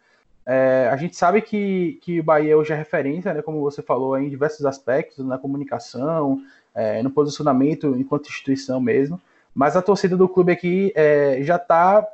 É, 0.45 0.89
a 0.91 0.95
gente 0.95 1.15
sabe 1.15 1.41
que, 1.41 1.99
que 2.01 2.19
o 2.19 2.23
Bahia 2.23 2.57
hoje 2.57 2.71
é 2.71 2.75
referência, 2.75 3.33
né, 3.33 3.41
como 3.41 3.59
você 3.59 3.81
falou, 3.81 4.17
em 4.17 4.29
diversos 4.29 4.65
aspectos, 4.65 5.25
na 5.25 5.37
comunicação, 5.37 6.41
é, 6.73 7.01
no 7.03 7.09
posicionamento 7.09 7.87
enquanto 7.97 8.29
instituição 8.29 8.79
mesmo. 8.79 9.19
Mas 9.57 9.75
a 9.75 9.81
torcida 9.81 10.15
do 10.15 10.29
clube 10.29 10.51
aqui 10.51 10.93
é, 10.95 11.39
já 11.41 11.55
está 11.55 12.07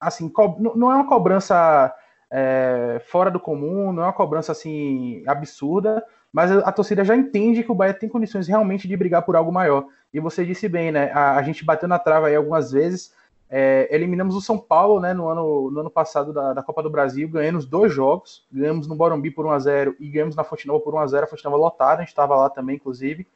assim, 0.00 0.32
não 0.76 0.92
é 0.92 0.94
uma 0.94 1.08
cobrança 1.08 1.92
é, 2.30 3.02
fora 3.10 3.32
do 3.32 3.40
comum, 3.40 3.92
não 3.92 4.04
é 4.04 4.06
uma 4.06 4.12
cobrança 4.12 4.52
assim 4.52 5.24
absurda, 5.26 6.04
mas 6.32 6.52
a, 6.52 6.60
a, 6.60 6.70
torcida 6.70 7.04
já 7.04 7.16
entende 7.16 7.64
que 7.64 7.72
o 7.72 7.74
Bahia 7.74 7.92
tem 7.92 8.08
condições 8.08 8.46
realmente 8.46 8.86
de 8.86 8.96
brigar 8.96 9.22
por 9.22 9.34
algo 9.34 9.50
maior. 9.50 9.86
E 10.14 10.20
você 10.20 10.46
disse 10.46 10.68
bem, 10.68 10.92
né? 10.92 11.10
A, 11.12 11.34
a 11.34 11.42
gente 11.42 11.64
bateu 11.64 11.88
na 11.88 11.98
trava 11.98 12.28
aí 12.28 12.36
algumas 12.36 12.70
vezes, 12.70 13.12
é, 13.50 13.88
eliminamos 13.90 14.36
o 14.36 14.40
São 14.40 14.56
Paulo 14.56 15.00
né, 15.00 15.12
no, 15.12 15.28
ano, 15.28 15.72
no 15.72 15.80
ano 15.80 15.90
passado 15.90 16.32
da, 16.32 16.52
da 16.52 16.62
Copa 16.62 16.80
do 16.80 16.90
Brasil, 16.90 17.28
ganhamos 17.28 17.66
dois 17.66 17.92
jogos, 17.92 18.46
ganhamos 18.52 18.86
no 18.86 18.94
Borombi 18.94 19.32
por 19.32 19.46
1x0 19.46 19.96
e 19.98 20.08
ganhamos 20.08 20.36
na 20.36 20.44
Fonte 20.44 20.64
Nova 20.64 20.78
por 20.78 20.94
1x0, 20.94 21.24
a 21.24 21.26
Fonte 21.26 21.44
Nova 21.44 21.56
lotada, 21.56 21.94
a 21.94 22.04
gente 22.04 22.10
estava 22.10 22.36
lá 22.36 22.48
também, 22.48 22.76
inclusive. 22.76 23.26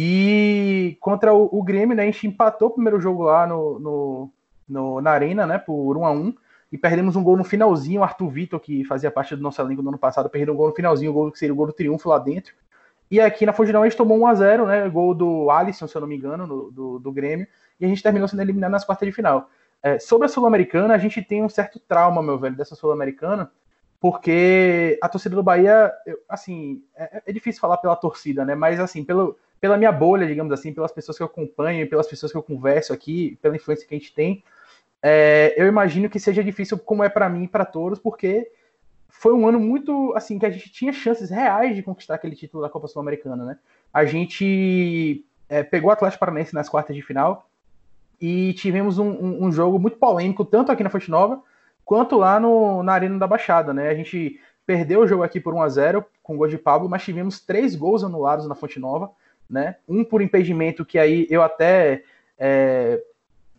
E 0.00 0.96
contra 1.00 1.34
o, 1.34 1.48
o, 1.50 1.60
Grêmio, 1.60 1.96
né, 1.96 2.04
a 2.04 2.06
gente 2.06 2.24
empatou 2.24 2.68
o 2.68 2.70
primeiro 2.70 3.00
jogo 3.00 3.24
lá 3.24 3.48
no, 3.48 3.80
no, 3.80 4.32
no 4.68 5.00
na 5.00 5.10
Arena, 5.10 5.44
né, 5.44 5.58
por 5.58 5.96
1x1, 5.96 6.36
e 6.70 6.78
perdemos 6.78 7.16
um 7.16 7.24
gol 7.24 7.36
no 7.36 7.42
finalzinho, 7.42 8.00
o 8.00 8.04
Arthur 8.04 8.28
Vitor, 8.28 8.60
que 8.60 8.84
fazia 8.84 9.10
parte 9.10 9.34
do 9.34 9.42
nosso 9.42 9.60
elenco 9.60 9.82
no 9.82 9.88
ano 9.88 9.98
passado, 9.98 10.30
perdeu 10.30 10.54
um 10.54 10.56
gol 10.56 10.68
no 10.68 10.74
finalzinho, 10.76 11.10
o 11.10 11.14
gol 11.14 11.32
que 11.32 11.38
seria 11.40 11.52
o 11.52 11.56
gol 11.56 11.66
do 11.66 11.72
triunfo 11.72 12.08
lá 12.08 12.20
dentro. 12.20 12.54
E 13.10 13.20
aqui 13.20 13.44
na 13.44 13.50
a 13.50 13.84
gente 13.84 13.96
tomou 13.96 14.20
1x0, 14.20 14.66
né, 14.68 14.88
gol 14.88 15.12
do 15.14 15.50
Alisson, 15.50 15.88
se 15.88 15.96
eu 15.96 16.00
não 16.00 16.06
me 16.06 16.16
engano, 16.16 16.46
no, 16.46 16.70
do, 16.70 16.98
do 17.00 17.10
Grêmio, 17.10 17.48
e 17.80 17.84
a 17.84 17.88
gente 17.88 18.00
terminou 18.00 18.28
sendo 18.28 18.42
eliminado 18.42 18.70
nas 18.70 18.84
quartas 18.84 19.04
de 19.04 19.12
final. 19.12 19.50
É, 19.82 19.98
sobre 19.98 20.26
a 20.26 20.28
Sul-Americana, 20.28 20.94
a 20.94 20.98
gente 20.98 21.20
tem 21.22 21.42
um 21.42 21.48
certo 21.48 21.80
trauma, 21.80 22.22
meu 22.22 22.38
velho, 22.38 22.54
dessa 22.54 22.76
Sul-Americana, 22.76 23.50
porque 23.98 24.96
a 25.02 25.08
torcida 25.08 25.34
do 25.34 25.42
Bahia, 25.42 25.92
eu, 26.06 26.20
assim, 26.28 26.84
é, 26.94 27.20
é, 27.26 27.32
difícil 27.32 27.60
falar 27.60 27.78
pela 27.78 27.96
torcida, 27.96 28.44
né? 28.44 28.54
Mas, 28.54 28.78
assim, 28.78 29.02
pelo, 29.02 29.36
pela 29.60 29.76
minha 29.76 29.92
bolha, 29.92 30.26
digamos 30.26 30.52
assim, 30.52 30.72
pelas 30.72 30.92
pessoas 30.92 31.16
que 31.16 31.22
eu 31.22 31.26
acompanho, 31.26 31.88
pelas 31.88 32.06
pessoas 32.06 32.32
que 32.32 32.38
eu 32.38 32.42
converso 32.42 32.92
aqui, 32.92 33.38
pela 33.42 33.56
influência 33.56 33.86
que 33.86 33.94
a 33.94 33.98
gente 33.98 34.14
tem, 34.14 34.42
é, 35.02 35.54
eu 35.56 35.66
imagino 35.66 36.08
que 36.08 36.18
seja 36.18 36.42
difícil, 36.42 36.78
como 36.78 37.04
é 37.04 37.08
para 37.08 37.28
mim 37.28 37.44
e 37.44 37.48
para 37.48 37.64
todos, 37.64 37.98
porque 37.98 38.50
foi 39.08 39.32
um 39.32 39.48
ano 39.48 39.58
muito, 39.58 40.12
assim, 40.14 40.38
que 40.38 40.46
a 40.46 40.50
gente 40.50 40.70
tinha 40.70 40.92
chances 40.92 41.30
reais 41.30 41.74
de 41.74 41.82
conquistar 41.82 42.14
aquele 42.14 42.36
título 42.36 42.62
da 42.62 42.68
Copa 42.68 42.88
Sul-Americana, 42.88 43.44
né? 43.44 43.58
A 43.92 44.04
gente 44.04 45.24
é, 45.48 45.62
pegou 45.62 45.90
o 45.90 45.92
Atlético 45.92 46.20
Paranaense 46.20 46.54
nas 46.54 46.68
quartas 46.68 46.94
de 46.94 47.02
final, 47.02 47.48
e 48.20 48.52
tivemos 48.54 48.98
um, 48.98 49.08
um, 49.08 49.44
um, 49.44 49.52
jogo 49.52 49.78
muito 49.78 49.96
polêmico, 49.96 50.44
tanto 50.44 50.72
aqui 50.72 50.82
na 50.82 50.90
Fonte 50.90 51.10
Nova, 51.10 51.40
quanto 51.84 52.16
lá 52.16 52.40
no, 52.40 52.82
na 52.82 52.92
Arena 52.92 53.18
da 53.18 53.26
Baixada, 53.26 53.72
né? 53.72 53.88
A 53.88 53.94
gente 53.94 54.40
perdeu 54.66 55.00
o 55.00 55.06
jogo 55.06 55.22
aqui 55.22 55.40
por 55.40 55.54
1 55.54 55.62
a 55.62 55.68
0 55.68 56.04
com 56.22 56.34
o 56.34 56.36
gol 56.36 56.48
de 56.48 56.58
Pablo, 56.58 56.88
mas 56.88 57.02
tivemos 57.02 57.40
três 57.40 57.74
gols 57.74 58.04
anulados 58.04 58.46
na 58.46 58.54
Fonte 58.54 58.78
Nova, 58.78 59.10
né? 59.48 59.76
Um 59.88 60.04
por 60.04 60.22
impedimento, 60.22 60.84
que 60.84 60.98
aí 60.98 61.26
eu 61.30 61.42
até 61.42 62.02
é, 62.38 63.02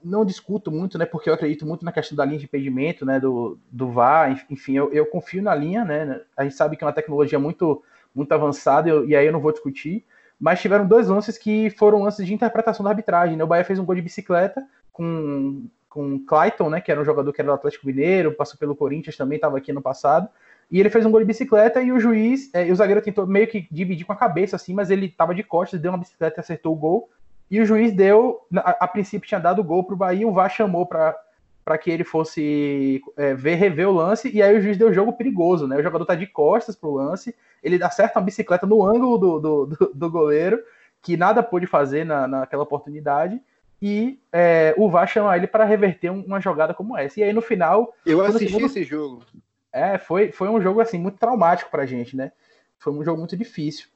não 0.04 0.26
discuto 0.26 0.72
muito, 0.72 0.98
né? 0.98 1.06
Porque 1.06 1.30
eu 1.30 1.34
acredito 1.34 1.66
muito 1.66 1.84
na 1.84 1.92
questão 1.92 2.16
da 2.16 2.26
linha 2.26 2.40
de 2.40 2.46
impedimento, 2.46 3.06
né? 3.06 3.20
Do, 3.20 3.58
do 3.72 3.92
VAR, 3.92 4.46
enfim, 4.50 4.78
eu, 4.78 4.92
eu 4.94 5.06
confio 5.06 5.42
na 5.42 5.56
linha, 5.56 5.84
né? 5.84 6.22
A 6.38 6.44
gente 6.44 6.56
sabe 6.56 6.78
que 6.78 6.84
é 6.84 6.88
uma 6.88 6.94
tecnologia 6.94 7.40
muito, 7.40 7.84
muito 8.14 8.32
avançada, 8.32 8.90
eu, 8.90 9.08
e 9.08 9.16
aí 9.16 9.26
eu 9.26 9.34
não 9.34 9.42
vou 9.42 9.52
discutir, 9.52 10.06
mas 10.40 10.62
tiveram 10.62 10.88
dois 10.88 11.08
lances 11.08 11.38
que 11.38 11.70
foram 11.72 12.04
lances 12.04 12.26
de 12.26 12.34
interpretação 12.34 12.84
da 12.84 12.90
arbitragem. 12.92 13.36
Né? 13.36 13.44
O 13.44 13.48
Bahia 13.48 13.66
fez 13.66 13.80
um 13.80 13.86
gol 13.86 13.96
de 13.96 14.02
bicicleta 14.02 14.66
com 14.92 15.68
com 15.90 16.24
Clayton, 16.24 16.70
né, 16.70 16.80
que 16.80 16.92
era 16.92 17.02
um 17.02 17.06
jogador 17.06 17.34
que 17.34 17.42
era 17.42 17.50
do 17.50 17.56
Atlético 17.56 17.88
Mineiro, 17.88 18.36
passou 18.36 18.58
pelo 18.60 18.76
Corinthians 18.76 19.18
também, 19.18 19.38
estava 19.38 19.58
aqui 19.58 19.74
no 19.74 19.82
passado. 19.82 20.30
E 20.72 20.80
ele 20.80 20.90
fez 20.90 21.06
um 21.06 21.12
gol 21.12 21.20
de 21.20 21.26
bicicleta 21.26 21.82
e 21.82 21.92
o 21.92 22.00
juiz, 22.00 22.54
é, 22.54 22.68
e 22.68 22.72
o 22.72 22.76
zagueiro 22.76 23.02
tentou 23.02 23.26
meio 23.26 23.48
que 23.48 23.68
dividir 23.72 24.06
com 24.06 24.14
a 24.14 24.16
cabeça, 24.16 24.56
assim, 24.56 24.74
mas 24.74 24.92
ele 24.92 25.08
estava 25.08 25.34
de 25.34 25.44
costas, 25.44 25.80
deu 25.80 25.92
uma 25.92 25.98
bicicleta 25.98 26.40
e 26.40 26.42
acertou 26.42 26.74
o 26.74 26.78
gol. 26.78 27.10
E 27.50 27.60
o 27.60 27.66
juiz 27.66 27.92
deu, 27.92 28.42
a, 28.58 28.86
a 28.86 28.88
princípio 28.88 29.28
tinha 29.28 29.40
dado 29.40 29.60
o 29.60 29.64
gol 29.64 29.84
para 29.84 29.96
o 29.96 29.98
Bahia, 29.98 30.28
o 30.28 30.34
VAR 30.34 30.50
chamou 30.50 30.86
para 30.86 31.16
para 31.66 31.78
que 31.78 31.92
ele 31.92 32.04
fosse 32.04 33.00
é, 33.16 33.36
ver, 33.36 33.54
rever 33.54 33.88
o 33.88 33.92
lance, 33.92 34.28
e 34.34 34.42
aí 34.42 34.58
o 34.58 34.62
juiz 34.62 34.76
deu 34.76 34.92
jogo 34.92 35.14
perigoso, 35.14 35.68
né? 35.68 35.78
O 35.78 35.84
jogador 35.84 36.04
tá 36.04 36.16
de 36.16 36.26
costas 36.26 36.76
pro 36.76 36.96
lance, 36.96 37.36
ele 37.62 37.84
acerta 37.84 38.18
uma 38.18 38.26
bicicleta 38.26 38.66
no 38.66 38.84
ângulo 38.84 39.20
do, 39.20 39.40
do, 39.40 39.66
do, 39.68 39.92
do 39.94 40.10
goleiro, 40.10 40.60
que 41.00 41.16
nada 41.16 41.44
pôde 41.44 41.68
fazer 41.68 42.04
na, 42.04 42.28
naquela 42.28 42.64
oportunidade, 42.64 43.40
e 43.80 44.20
é, 44.34 44.74
o 44.78 44.90
VAR 44.90 45.08
chama 45.08 45.36
ele 45.38 45.46
para 45.46 45.64
reverter 45.64 46.10
uma 46.10 46.42
jogada 46.42 46.74
como 46.74 46.98
essa. 46.98 47.20
E 47.20 47.24
aí 47.24 47.32
no 47.32 47.42
final. 47.42 47.94
Eu 48.04 48.22
assisti 48.22 48.48
segundo... 48.48 48.66
esse 48.66 48.84
jogo. 48.84 49.22
É, 49.72 49.98
foi, 49.98 50.32
foi 50.32 50.50
um 50.50 50.62
jogo 50.62 50.82
assim 50.82 50.98
muito 50.98 51.18
traumático 51.18 51.70
pra 51.70 51.86
gente, 51.86 52.16
né? 52.16 52.32
Foi 52.78 52.94
um 52.94 53.04
jogo 53.04 53.20
muito 53.20 53.38
difícil. 53.38 53.88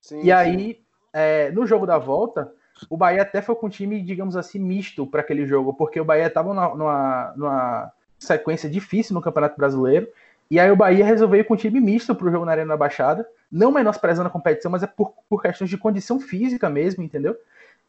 Sim, 0.00 0.22
e 0.22 0.30
aí, 0.30 0.80
é, 1.12 1.50
no 1.50 1.66
jogo 1.66 1.86
da 1.86 1.98
volta, 1.98 2.52
o 2.90 2.96
Bahia 2.96 3.22
até 3.22 3.40
foi 3.40 3.54
com 3.54 3.66
um 3.66 3.70
time, 3.70 4.02
digamos 4.02 4.36
assim, 4.36 4.58
misto 4.58 5.06
para 5.06 5.20
aquele 5.20 5.46
jogo, 5.46 5.72
porque 5.72 6.00
o 6.00 6.04
Bahia 6.04 6.26
estava 6.26 6.52
numa, 6.52 7.32
numa, 7.36 7.92
sequência 8.18 8.68
difícil 8.68 9.14
no 9.14 9.22
Campeonato 9.22 9.56
Brasileiro, 9.56 10.08
e 10.50 10.60
aí 10.60 10.70
o 10.70 10.76
Bahia 10.76 11.04
resolveu 11.04 11.40
ir 11.40 11.44
com 11.44 11.54
um 11.54 11.56
time 11.56 11.80
misto 11.80 12.14
para 12.14 12.26
o 12.26 12.30
jogo 12.30 12.44
na 12.44 12.52
Arena 12.52 12.68
da 12.68 12.76
Baixada, 12.76 13.26
não 13.50 13.70
menosprezando 13.70 14.28
a 14.28 14.32
competição, 14.32 14.70
mas 14.70 14.82
é 14.82 14.86
por, 14.86 15.14
por 15.28 15.40
questões 15.40 15.70
de 15.70 15.78
condição 15.78 16.20
física 16.20 16.68
mesmo, 16.68 17.02
entendeu? 17.02 17.36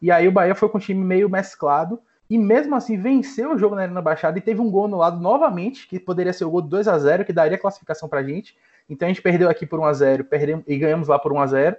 E 0.00 0.10
aí 0.10 0.28
o 0.28 0.32
Bahia 0.32 0.54
foi 0.54 0.68
com 0.68 0.78
um 0.78 0.80
time 0.80 1.04
meio 1.04 1.28
mesclado, 1.28 2.00
e 2.28 2.36
mesmo 2.36 2.74
assim 2.74 2.96
venceu 2.98 3.52
o 3.52 3.58
jogo 3.58 3.74
na 3.74 3.82
Arena 3.82 3.94
da 3.94 4.02
Baixada 4.02 4.36
e 4.38 4.40
teve 4.40 4.60
um 4.60 4.70
gol 4.70 4.88
no 4.88 4.96
lado 4.96 5.20
novamente, 5.20 5.86
que 5.86 5.98
poderia 5.98 6.32
ser 6.32 6.44
o 6.44 6.50
gol 6.50 6.62
de 6.62 6.68
2 6.68 6.88
a 6.88 6.98
0 6.98 7.24
que 7.24 7.32
daria 7.32 7.56
classificação 7.56 8.08
para 8.08 8.20
a 8.20 8.22
gente. 8.22 8.56
Então 8.88 9.06
a 9.06 9.10
gente 9.10 9.22
perdeu 9.22 9.48
aqui 9.48 9.64
por 9.64 9.78
1 9.78 9.84
a 9.84 9.92
0 9.92 10.24
perdemos, 10.24 10.64
e 10.66 10.76
ganhamos 10.76 11.08
lá 11.08 11.18
por 11.18 11.32
1 11.32 11.40
a 11.40 11.46
0 11.46 11.76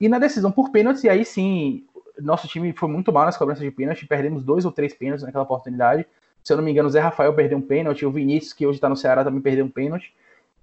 E 0.00 0.08
na 0.08 0.18
decisão 0.18 0.50
por 0.50 0.70
pênaltis, 0.70 1.02
e 1.04 1.08
aí 1.08 1.24
sim, 1.24 1.84
nosso 2.20 2.46
time 2.46 2.72
foi 2.72 2.88
muito 2.88 3.12
mal 3.12 3.24
nas 3.24 3.36
cobranças 3.36 3.64
de 3.64 3.70
pênalti, 3.70 4.06
perdemos 4.06 4.44
dois 4.44 4.64
ou 4.64 4.72
três 4.72 4.94
pênaltis 4.94 5.24
naquela 5.24 5.44
oportunidade. 5.44 6.06
Se 6.42 6.52
eu 6.52 6.56
não 6.56 6.64
me 6.64 6.70
engano, 6.70 6.88
o 6.88 6.90
Zé 6.90 7.00
Rafael 7.00 7.34
perdeu 7.34 7.58
um 7.58 7.62
pênalti, 7.62 8.06
o 8.06 8.10
Vinícius, 8.10 8.52
que 8.52 8.66
hoje 8.66 8.76
está 8.76 8.88
no 8.88 8.96
Ceará, 8.96 9.24
também 9.24 9.40
perdeu 9.40 9.64
um 9.64 9.68
pênalti. 9.68 10.14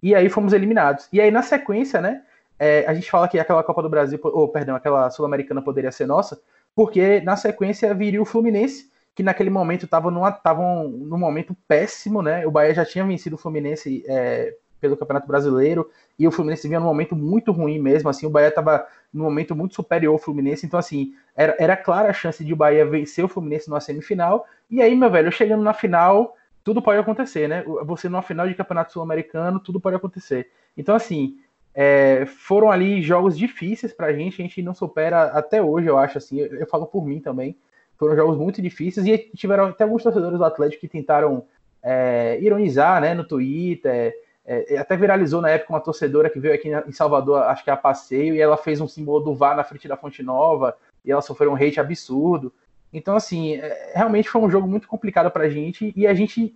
E 0.02 0.16
aí 0.16 0.30
fomos 0.30 0.54
eliminados. 0.54 1.08
E 1.12 1.20
aí, 1.20 1.32
na 1.32 1.42
sequência, 1.42 2.02
né, 2.02 2.22
é, 2.58 2.86
a 2.88 2.94
gente 2.94 3.10
fala 3.10 3.28
que 3.28 3.40
aquela 3.40 3.64
Copa 3.64 3.82
do 3.82 3.90
Brasil, 3.90 4.20
ou 4.24 4.48
perdão, 4.48 4.76
aquela 4.76 5.10
Sul-Americana 5.10 5.62
poderia 5.62 5.92
ser 5.92 6.06
nossa, 6.06 6.40
porque 6.76 7.22
na 7.22 7.36
sequência 7.36 7.94
viria 7.94 8.22
o 8.22 8.26
Fluminense, 8.26 8.90
que 9.16 9.24
naquele 9.24 9.50
momento 9.50 9.86
estava 9.86 10.12
num 10.12 11.18
momento 11.18 11.56
péssimo, 11.68 12.22
né? 12.22 12.46
O 12.46 12.52
Bahia 12.52 12.74
já 12.74 12.86
tinha 12.86 13.06
vencido 13.06 13.36
o 13.36 13.40
Fluminense 13.40 14.04
é, 14.08 14.54
pelo 14.82 14.98
Campeonato 14.98 15.26
Brasileiro, 15.26 15.90
e 16.20 16.28
o 16.28 16.32
Fluminense 16.32 16.68
vinha 16.68 16.80
num 16.80 16.86
momento 16.86 17.16
muito 17.16 17.52
ruim 17.52 17.80
mesmo, 17.80 18.10
assim, 18.10 18.26
o 18.26 18.30
Bahia 18.30 18.50
estava 18.50 18.86
num 19.14 19.24
momento 19.24 19.56
muito 19.56 19.74
superior 19.74 20.14
ao 20.14 20.20
Fluminense, 20.20 20.66
então 20.66 20.78
assim, 20.78 21.14
era, 21.36 21.56
era 21.58 21.78
clara 21.78 22.10
a 22.10 22.14
chance 22.14 22.44
de 22.44 22.54
o 22.54 22.56
Bahia 22.56 22.86
vencer 22.86 23.24
o 23.24 23.30
Fluminense 23.30 23.70
numa 23.70 23.80
semifinal, 23.80 24.46
e 24.70 24.82
aí, 24.82 24.96
meu 24.96 25.10
velho, 25.10 25.32
chegando 25.32 25.64
na 25.64 25.74
final, 25.74 26.36
tudo 26.64 26.82
pode 26.82 27.00
acontecer, 27.00 27.48
né? 27.48 27.64
Você 27.86 28.10
numa 28.10 28.22
final 28.22 28.48
de 28.48 28.56
Campeonato 28.56 28.92
Sul-Americano, 28.92 29.60
tudo 29.60 29.80
pode 29.80 29.96
acontecer. 29.96 30.50
Então, 30.76 30.96
assim, 30.96 31.38
é, 31.74 32.26
foram 32.26 32.72
ali 32.72 33.02
jogos 33.02 33.38
difíceis 33.38 33.94
pra 33.94 34.12
gente, 34.12 34.42
a 34.42 34.46
gente 34.46 34.62
não 34.62 34.74
supera 34.74 35.26
até 35.26 35.62
hoje, 35.62 35.88
eu 35.88 35.98
acho, 35.98 36.18
assim, 36.18 36.40
eu, 36.40 36.48
eu 36.48 36.68
falo 36.68 36.86
por 36.86 37.06
mim 37.06 37.20
também, 37.20 37.56
foram 37.98 38.16
jogos 38.16 38.38
muito 38.38 38.62
difíceis, 38.62 39.06
e 39.06 39.18
tiveram 39.36 39.66
até 39.66 39.84
alguns 39.84 40.04
torcedores 40.04 40.38
do 40.38 40.46
Atlético 40.46 40.82
que 40.82 40.88
tentaram 40.88 41.46
é, 41.82 42.38
ironizar, 42.42 43.02
né, 43.02 43.14
no 43.14 43.24
Twitter, 43.24 44.14
é, 44.46 44.78
até 44.78 44.96
viralizou 44.96 45.42
na 45.42 45.50
época 45.50 45.74
uma 45.74 45.80
torcedora 45.80 46.30
que 46.30 46.40
veio 46.40 46.54
aqui 46.54 46.70
em 46.70 46.92
Salvador, 46.92 47.44
acho 47.44 47.64
que 47.64 47.70
é 47.70 47.74
a 47.74 47.78
passeio, 47.78 48.36
e 48.36 48.42
ela 48.42 48.58
fez 48.58 48.80
um 48.80 48.88
símbolo 48.88 49.20
do 49.20 49.34
VAR 49.34 49.56
na 49.56 49.64
frente 49.64 49.88
da 49.88 49.98
Fonte 49.98 50.22
Nova, 50.22 50.76
e 51.04 51.12
ela 51.12 51.22
sofreu 51.22 51.52
um 51.52 51.56
hate 51.56 51.80
absurdo. 51.80 52.54
Então, 52.94 53.16
assim, 53.16 53.56
é, 53.56 53.94
realmente 53.96 54.30
foi 54.30 54.42
um 54.42 54.50
jogo 54.50 54.68
muito 54.68 54.88
complicado 54.88 55.32
pra 55.32 55.50
gente, 55.50 55.94
e 55.96 56.06
a 56.06 56.14
gente 56.14 56.56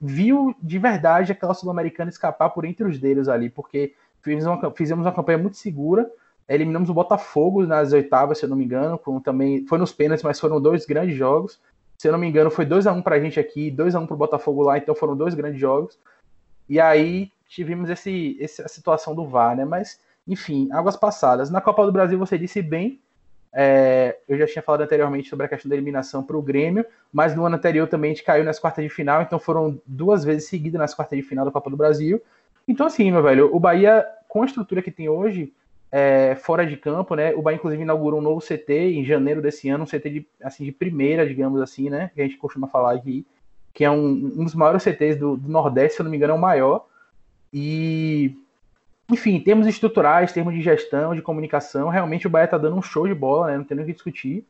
viu 0.00 0.54
de 0.62 0.78
verdade 0.78 1.32
aquela 1.32 1.54
Sul-Americana 1.54 2.10
escapar 2.10 2.50
por 2.50 2.64
entre 2.64 2.84
os 2.84 2.98
dedos 2.98 3.28
ali, 3.28 3.48
porque 3.48 3.94
fizemos 4.22 4.44
uma, 4.44 4.70
fizemos 4.72 5.06
uma 5.06 5.12
campanha 5.12 5.38
muito 5.38 5.56
segura, 5.56 6.10
eliminamos 6.48 6.90
o 6.90 6.94
Botafogo 6.94 7.66
nas 7.66 7.92
oitavas, 7.92 8.38
se 8.38 8.44
eu 8.44 8.48
não 8.48 8.56
me 8.56 8.64
engano, 8.64 8.98
com 8.98 9.20
também 9.20 9.66
foi 9.66 9.78
nos 9.78 9.92
pênaltis, 9.92 10.22
mas 10.22 10.38
foram 10.38 10.60
dois 10.60 10.84
grandes 10.84 11.16
jogos. 11.16 11.60
Se 11.96 12.08
eu 12.08 12.12
não 12.12 12.18
me 12.18 12.26
engano, 12.26 12.50
foi 12.50 12.66
2 12.66 12.86
a 12.86 12.92
1 12.92 12.96
um 12.96 13.02
pra 13.02 13.20
gente 13.20 13.38
aqui, 13.38 13.70
2 13.70 13.94
a 13.94 14.00
1 14.00 14.02
um 14.02 14.06
pro 14.06 14.16
Botafogo 14.16 14.62
lá, 14.62 14.76
então 14.76 14.94
foram 14.94 15.16
dois 15.16 15.34
grandes 15.34 15.60
jogos. 15.60 15.98
E 16.68 16.80
aí 16.80 17.30
tivemos 17.48 17.88
esse, 17.88 18.36
essa 18.40 18.66
situação 18.68 19.14
do 19.14 19.26
VAR, 19.26 19.56
né? 19.56 19.64
Mas, 19.64 20.00
enfim, 20.26 20.68
águas 20.72 20.96
passadas. 20.96 21.50
Na 21.50 21.60
Copa 21.60 21.86
do 21.86 21.92
Brasil 21.92 22.18
você 22.18 22.36
disse 22.36 22.60
bem. 22.60 23.00
É, 23.56 24.18
eu 24.28 24.36
já 24.36 24.46
tinha 24.46 24.62
falado 24.62 24.80
anteriormente 24.80 25.28
sobre 25.28 25.46
a 25.46 25.48
questão 25.48 25.68
da 25.68 25.76
eliminação 25.76 26.24
para 26.24 26.36
o 26.36 26.42
Grêmio, 26.42 26.84
mas 27.12 27.36
no 27.36 27.46
ano 27.46 27.54
anterior 27.54 27.86
também 27.86 28.10
a 28.10 28.14
gente 28.14 28.24
caiu 28.24 28.44
nas 28.44 28.58
quartas 28.58 28.82
de 28.82 28.90
final, 28.90 29.22
então 29.22 29.38
foram 29.38 29.80
duas 29.86 30.24
vezes 30.24 30.48
seguidas 30.48 30.80
nas 30.80 30.92
quartas 30.92 31.16
de 31.16 31.24
final 31.24 31.44
da 31.44 31.52
Copa 31.52 31.70
do 31.70 31.76
Brasil. 31.76 32.20
Então, 32.66 32.86
assim, 32.86 33.12
meu 33.12 33.22
velho, 33.22 33.54
o 33.54 33.60
Bahia, 33.60 34.04
com 34.26 34.42
a 34.42 34.46
estrutura 34.46 34.82
que 34.82 34.90
tem 34.90 35.08
hoje, 35.08 35.52
é, 35.96 36.34
fora 36.34 36.66
de 36.66 36.76
campo, 36.76 37.14
né? 37.14 37.32
O 37.36 37.40
Bahia, 37.40 37.54
inclusive, 37.54 37.80
inaugurou 37.80 38.18
um 38.18 38.22
novo 38.22 38.44
CT 38.44 38.72
em 38.72 39.04
janeiro 39.04 39.40
desse 39.40 39.68
ano, 39.68 39.84
um 39.84 39.86
CT 39.86 40.10
de, 40.10 40.26
assim, 40.42 40.64
de 40.64 40.72
primeira, 40.72 41.24
digamos 41.24 41.60
assim, 41.62 41.88
né? 41.88 42.10
Que 42.12 42.20
a 42.20 42.24
gente 42.24 42.36
costuma 42.36 42.66
falar 42.66 42.94
aqui 42.94 43.24
que 43.72 43.84
é 43.84 43.90
um, 43.90 44.32
um 44.36 44.44
dos 44.44 44.56
maiores 44.56 44.82
CTs 44.82 45.16
do, 45.16 45.36
do, 45.36 45.48
Nordeste, 45.48 45.94
se 45.94 46.00
eu 46.00 46.04
não 46.04 46.10
me 46.10 46.16
engano, 46.16 46.32
é 46.32 46.36
o 46.36 46.40
maior. 46.40 46.86
E, 47.52 48.36
enfim, 49.08 49.38
termos 49.38 49.68
estruturais, 49.68 50.32
termos 50.32 50.52
de 50.52 50.62
gestão, 50.62 51.14
de 51.14 51.22
comunicação, 51.22 51.88
realmente 51.88 52.26
o 52.26 52.30
Bahia 52.30 52.48
tá 52.48 52.58
dando 52.58 52.76
um 52.76 52.82
show 52.82 53.06
de 53.06 53.14
bola, 53.14 53.52
né? 53.52 53.58
Não 53.58 53.64
tem 53.64 53.76
nem 53.76 53.84
o 53.84 53.86
que 53.86 53.92
discutir. 53.92 54.44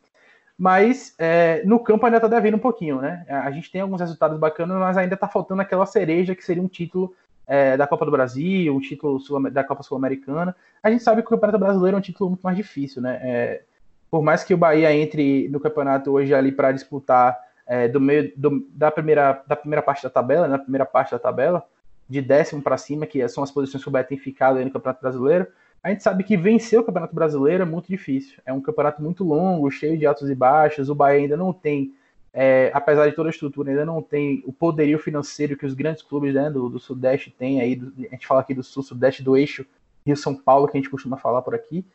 Mas 0.57 1.15
é, 1.19 1.63
no 1.67 1.79
campo 1.79 2.07
ainda 2.07 2.21
tá 2.21 2.29
devendo 2.29 2.57
um 2.57 2.61
pouquinho, 2.61 3.03
né? 3.03 3.27
A 3.29 3.51
gente 3.51 3.71
tem 3.71 3.83
alguns 3.83 4.01
resultados 4.01 4.39
bacanas, 4.39 4.79
mas 4.79 4.97
ainda 4.97 5.17
tá 5.17 5.29
faltando 5.29 5.61
aquela 5.61 5.85
cereja 5.85 6.35
que 6.35 6.43
seria 6.43 6.63
um 6.63 6.69
título 6.69 7.15
é, 7.47 7.77
da 7.77 7.87
Copa 7.87 8.05
do 8.05 8.11
Brasil, 8.11 8.75
um 8.75 8.81
título 8.81 9.19
da 9.51 9.65
Copa 9.65 9.83
Sul-Americana. 9.83 10.55
A 10.83 10.91
gente 10.91 11.03
sabe 11.03 11.23
que 11.23 11.29
o 11.29 11.31
Campeonato 11.31 11.59
Brasileiro 11.59 11.97
é 11.97 11.99
um 11.99 12.03
título 12.03 12.31
muito 12.31 12.43
mais 12.43 12.57
difícil, 12.57 13.03
né? 13.03 13.19
É, 13.23 13.63
por 14.11 14.23
mais 14.23 14.45
que 14.45 14.55
o 14.55 14.57
Bahia 14.57 14.95
entre 14.95 15.49
no 15.49 15.59
campeonato 15.59 16.13
hoje 16.13 16.33
ali 16.33 16.53
para 16.53 16.71
disputar 16.71 17.37
é, 17.67 17.89
do 17.89 18.01
meio 18.01 18.33
do, 18.37 18.65
da, 18.71 18.91
primeira, 18.91 19.43
da 19.47 19.57
primeira 19.57 19.83
parte 19.83 20.03
da 20.03 20.11
tabela, 20.11 20.47
na 20.47 20.57
né, 20.57 20.63
primeira 20.63 20.87
parte 20.87 21.11
da 21.11 21.19
tabela, 21.19 21.67
de 22.09 22.21
décimo 22.23 22.63
para 22.63 22.77
cima, 22.77 23.07
que 23.07 23.27
são 23.29 23.43
as 23.43 23.51
posições 23.51 23.83
que 23.83 23.89
o 23.89 23.93
Bahia 23.93 24.07
tem 24.07 24.19
ficado 24.19 24.59
aí 24.59 24.65
no 24.65 24.71
Campeonato 24.71 25.01
Brasileiro, 25.01 25.47
a 25.85 25.91
gente 25.91 26.03
sabe 26.03 26.25
que 26.25 26.35
vencer 26.35 26.81
o 26.81 26.83
Campeonato 26.83 27.15
Brasileiro 27.15 27.63
é 27.63 27.67
muito 27.67 27.89
difícil. 27.89 28.41
É 28.47 28.53
um 28.55 28.61
campeonato 28.61 29.03
muito 29.03 29.23
longo, 29.23 29.71
cheio 29.71 29.99
de 29.99 30.07
altos 30.07 30.31
e 30.31 30.35
baixos. 30.35 30.89
O 30.89 30.95
Bahia 30.95 31.21
ainda 31.21 31.37
não 31.37 31.53
tem, 31.53 31.93
é, 32.37 32.73
apesar 32.75 33.09
de 33.09 33.15
toda 33.15 33.29
a 33.29 33.31
estrutura, 33.31 33.71
ainda 33.71 33.87
não 33.87 34.03
tem 34.03 34.43
o 34.45 34.53
poderio 34.53 34.99
financeiro 34.99 35.57
que 35.57 35.65
os 35.65 35.73
grandes 35.73 36.03
clubes 36.03 36.35
né, 36.35 36.51
do, 36.51 36.69
do 36.69 36.81
Sudeste 36.81 37.31
têm. 37.31 37.61
Aí, 37.61 37.77
do, 37.77 37.93
a 38.07 38.11
gente 38.11 38.27
fala 38.27 38.41
aqui 38.41 38.53
do 38.53 38.63
Sul, 38.63 38.83
Sudeste, 38.83 39.23
do 39.23 39.37
eixo 39.37 39.65
Rio-São 40.05 40.35
Paulo, 40.35 40.67
que 40.67 40.77
a 40.77 40.81
gente 40.81 40.91
costuma 40.91 41.17
falar 41.17 41.43
por 41.43 41.55
aqui. 41.55 41.87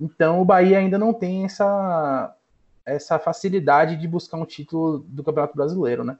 Então 0.00 0.40
o 0.40 0.44
Bahia 0.44 0.78
ainda 0.78 0.98
não 0.98 1.12
tem 1.12 1.44
essa, 1.44 2.34
essa 2.84 3.18
facilidade 3.18 3.96
de 3.96 4.08
buscar 4.08 4.38
um 4.38 4.46
título 4.46 5.00
do 5.06 5.22
Campeonato 5.22 5.56
Brasileiro, 5.56 6.02
né? 6.02 6.18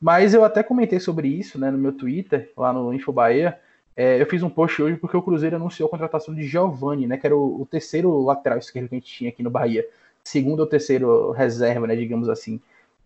Mas 0.00 0.34
eu 0.34 0.44
até 0.44 0.62
comentei 0.62 1.00
sobre 1.00 1.28
isso 1.28 1.58
né, 1.58 1.70
no 1.70 1.78
meu 1.78 1.92
Twitter, 1.92 2.52
lá 2.56 2.72
no 2.72 2.92
Info 2.92 3.10
Bahia. 3.10 3.58
É, 3.96 4.20
eu 4.20 4.26
fiz 4.26 4.42
um 4.42 4.50
post 4.50 4.82
hoje 4.82 4.98
porque 4.98 5.16
o 5.16 5.22
Cruzeiro 5.22 5.56
anunciou 5.56 5.86
a 5.86 5.90
contratação 5.90 6.34
de 6.34 6.46
Giovani, 6.46 7.06
né, 7.06 7.16
que 7.16 7.26
era 7.26 7.34
o, 7.34 7.62
o, 7.62 7.66
terceiro 7.66 8.22
lateral 8.22 8.58
esquerdo 8.58 8.88
que 8.88 8.94
a 8.96 8.98
gente 8.98 9.10
tinha 9.10 9.30
aqui 9.30 9.42
no 9.42 9.50
Bahia. 9.50 9.86
Segundo 10.22 10.60
ou 10.60 10.66
terceiro 10.66 11.30
reserva, 11.30 11.86
né, 11.86 11.96
digamos 11.96 12.28
assim. 12.28 12.60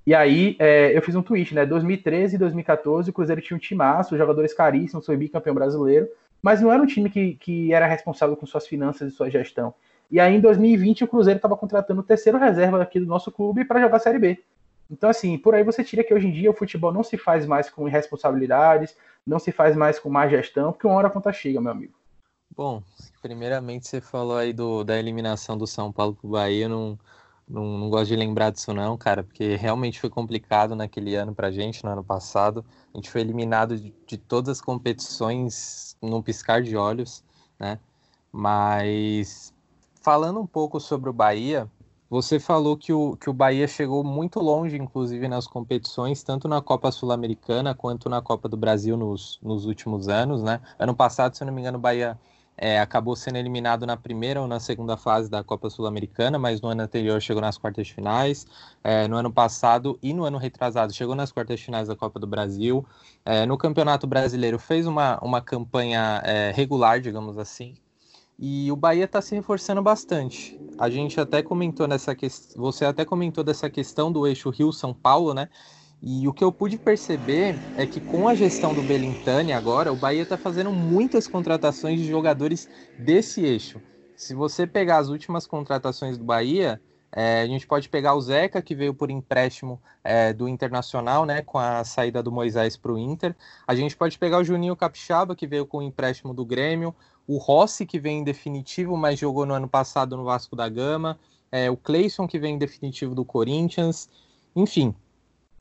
E 0.08 0.14
aí 0.14 0.56
é, 0.58 0.96
eu 0.96 1.02
fiz 1.02 1.14
um 1.14 1.22
tweet, 1.22 1.54
né? 1.54 1.66
2013 1.66 2.36
e 2.36 2.38
2014 2.38 3.10
o 3.10 3.12
Cruzeiro 3.12 3.42
tinha 3.42 3.54
um 3.54 3.60
timaço, 3.60 4.16
jogadores 4.16 4.54
caríssimos, 4.54 5.04
foi 5.04 5.18
bicampeão 5.18 5.54
brasileiro, 5.54 6.08
mas 6.40 6.62
não 6.62 6.72
era 6.72 6.82
um 6.82 6.86
time 6.86 7.10
que, 7.10 7.34
que 7.34 7.74
era 7.74 7.86
responsável 7.86 8.34
com 8.34 8.46
suas 8.46 8.66
finanças 8.66 9.12
e 9.12 9.14
sua 9.14 9.28
gestão. 9.28 9.74
E 10.10 10.18
aí, 10.18 10.34
em 10.34 10.40
2020, 10.40 11.04
o 11.04 11.08
Cruzeiro 11.08 11.36
estava 11.36 11.54
contratando 11.58 12.00
o 12.00 12.02
terceiro 12.02 12.38
reserva 12.38 12.82
aqui 12.82 12.98
do 12.98 13.04
nosso 13.04 13.30
clube 13.30 13.66
para 13.66 13.82
jogar 13.82 13.98
a 13.98 14.00
Série 14.00 14.18
B. 14.18 14.42
Então, 14.90 15.10
assim, 15.10 15.36
por 15.36 15.54
aí 15.54 15.62
você 15.62 15.84
tira 15.84 16.02
que 16.02 16.14
hoje 16.14 16.28
em 16.28 16.32
dia 16.32 16.50
o 16.50 16.54
futebol 16.54 16.90
não 16.90 17.02
se 17.02 17.18
faz 17.18 17.44
mais 17.44 17.68
com 17.68 17.86
irresponsabilidades, 17.86 18.96
não 19.26 19.38
se 19.38 19.52
faz 19.52 19.76
mais 19.76 19.98
com 19.98 20.08
má 20.08 20.26
gestão, 20.26 20.72
porque 20.72 20.86
uma 20.86 20.96
hora 20.96 21.08
a 21.08 21.10
conta 21.10 21.30
chega, 21.34 21.60
meu 21.60 21.72
amigo. 21.72 21.92
Bom, 22.56 22.82
primeiramente 23.20 23.86
você 23.86 24.00
falou 24.00 24.38
aí 24.38 24.54
do, 24.54 24.82
da 24.84 24.98
eliminação 24.98 25.58
do 25.58 25.66
São 25.66 25.92
Paulo 25.92 26.14
pro 26.14 26.30
Bahia, 26.30 26.64
eu 26.64 26.70
não, 26.70 26.98
não, 27.48 27.78
não 27.78 27.90
gosto 27.90 28.08
de 28.08 28.16
lembrar 28.16 28.50
disso 28.50 28.74
não, 28.74 28.96
cara, 28.96 29.22
porque 29.22 29.56
realmente 29.56 30.00
foi 30.00 30.10
complicado 30.10 30.76
naquele 30.76 31.14
ano 31.14 31.34
pra 31.34 31.50
gente, 31.50 31.82
no 31.82 31.90
ano 31.90 32.04
passado. 32.04 32.64
A 32.92 32.98
gente 32.98 33.10
foi 33.10 33.22
eliminado 33.22 33.76
de, 33.78 33.94
de 34.06 34.18
todas 34.18 34.58
as 34.58 34.60
competições 34.60 35.96
num 36.02 36.20
piscar 36.20 36.62
de 36.62 36.76
olhos, 36.76 37.24
né? 37.58 37.78
Mas 38.30 39.54
falando 40.02 40.40
um 40.40 40.46
pouco 40.46 40.78
sobre 40.78 41.08
o 41.08 41.12
Bahia, 41.12 41.70
você 42.10 42.38
falou 42.38 42.76
que 42.76 42.92
o, 42.92 43.16
que 43.16 43.28
o 43.28 43.32
Bahia 43.32 43.66
chegou 43.66 44.04
muito 44.04 44.40
longe, 44.40 44.76
inclusive, 44.76 45.28
nas 45.28 45.46
competições, 45.46 46.22
tanto 46.22 46.48
na 46.48 46.60
Copa 46.60 46.90
Sul-Americana 46.90 47.74
quanto 47.74 48.08
na 48.08 48.22
Copa 48.22 48.48
do 48.48 48.56
Brasil 48.56 48.96
nos, 48.96 49.38
nos 49.42 49.66
últimos 49.66 50.08
anos, 50.08 50.42
né? 50.42 50.60
Ano 50.78 50.94
passado, 50.94 51.34
se 51.34 51.42
eu 51.42 51.46
não 51.46 51.54
me 51.54 51.60
engano, 51.60 51.78
o 51.78 51.80
Bahia 51.80 52.18
é, 52.58 52.80
acabou 52.80 53.16
sendo 53.16 53.36
eliminado 53.36 53.86
na 53.86 53.96
primeira 53.96 54.40
ou 54.40 54.46
na 54.46 54.60
segunda 54.60 54.96
fase 54.96 55.30
da 55.30 55.42
Copa 55.42 55.70
Sul-Americana, 55.70 56.38
mas 56.38 56.60
no 56.60 56.68
ano 56.68 56.82
anterior 56.82 57.20
chegou 57.22 57.40
nas 57.40 57.56
quartas 57.56 57.86
de 57.86 57.94
finais. 57.94 58.46
É, 58.82 59.08
no 59.08 59.16
ano 59.16 59.32
passado 59.32 59.98
e 60.02 60.12
no 60.12 60.24
ano 60.24 60.38
retrasado 60.38 60.92
chegou 60.92 61.14
nas 61.14 61.32
quartas 61.32 61.58
de 61.58 61.64
finais 61.64 61.88
da 61.88 61.96
Copa 61.96 62.18
do 62.18 62.26
Brasil. 62.26 62.84
É, 63.24 63.46
no 63.46 63.56
Campeonato 63.56 64.06
Brasileiro 64.06 64.58
fez 64.58 64.86
uma, 64.86 65.18
uma 65.22 65.40
campanha 65.40 66.20
é, 66.24 66.52
regular, 66.54 67.00
digamos 67.00 67.38
assim, 67.38 67.74
e 68.38 68.70
o 68.70 68.76
Bahia 68.76 69.04
está 69.04 69.20
se 69.20 69.34
reforçando 69.34 69.82
bastante. 69.82 70.58
A 70.78 70.88
gente 70.88 71.20
até 71.20 71.42
comentou 71.42 71.88
nessa 71.88 72.14
questão, 72.14 72.62
você 72.62 72.84
até 72.84 73.04
comentou 73.04 73.42
dessa 73.42 73.68
questão 73.68 74.12
do 74.12 74.26
eixo 74.26 74.48
Rio-São 74.50 74.94
Paulo, 74.94 75.34
né? 75.34 75.48
E 76.02 76.28
o 76.28 76.32
que 76.32 76.44
eu 76.44 76.52
pude 76.52 76.78
perceber 76.78 77.56
é 77.76 77.86
que 77.86 78.00
com 78.00 78.28
a 78.28 78.34
gestão 78.34 78.72
do 78.72 78.82
Belintani 78.82 79.52
agora, 79.52 79.92
o 79.92 79.96
Bahia 79.96 80.22
está 80.22 80.36
fazendo 80.36 80.70
muitas 80.70 81.26
contratações 81.26 82.00
de 82.00 82.08
jogadores 82.08 82.68
desse 82.98 83.44
eixo. 83.44 83.80
Se 84.16 84.34
você 84.34 84.66
pegar 84.66 84.98
as 84.98 85.08
últimas 85.08 85.46
contratações 85.46 86.16
do 86.16 86.24
Bahia, 86.24 86.80
é, 87.10 87.40
a 87.42 87.46
gente 87.46 87.66
pode 87.66 87.88
pegar 87.88 88.14
o 88.14 88.20
Zeca, 88.20 88.62
que 88.62 88.74
veio 88.74 88.94
por 88.94 89.10
empréstimo 89.10 89.80
é, 90.04 90.32
do 90.32 90.48
Internacional, 90.48 91.24
né, 91.24 91.42
com 91.42 91.58
a 91.58 91.82
saída 91.82 92.22
do 92.22 92.30
Moisés 92.30 92.76
para 92.76 92.92
o 92.92 92.98
Inter. 92.98 93.34
A 93.66 93.74
gente 93.74 93.96
pode 93.96 94.18
pegar 94.18 94.38
o 94.38 94.44
Juninho 94.44 94.76
Capixaba, 94.76 95.34
que 95.34 95.46
veio 95.46 95.66
com 95.66 95.78
o 95.78 95.82
empréstimo 95.82 96.32
do 96.32 96.44
Grêmio 96.44 96.94
o 97.28 97.36
Rossi, 97.36 97.84
que 97.84 98.00
vem 98.00 98.20
em 98.20 98.24
definitivo, 98.24 98.96
mas 98.96 99.18
jogou 99.18 99.44
no 99.44 99.52
ano 99.52 99.68
passado 99.68 100.16
no 100.16 100.24
Vasco 100.24 100.56
da 100.56 100.66
Gama, 100.66 101.20
é, 101.52 101.70
o 101.70 101.76
Cleison, 101.76 102.26
que 102.26 102.38
vem 102.38 102.54
em 102.54 102.58
definitivo 102.58 103.14
do 103.14 103.24
Corinthians, 103.24 104.08
enfim. 104.56 104.94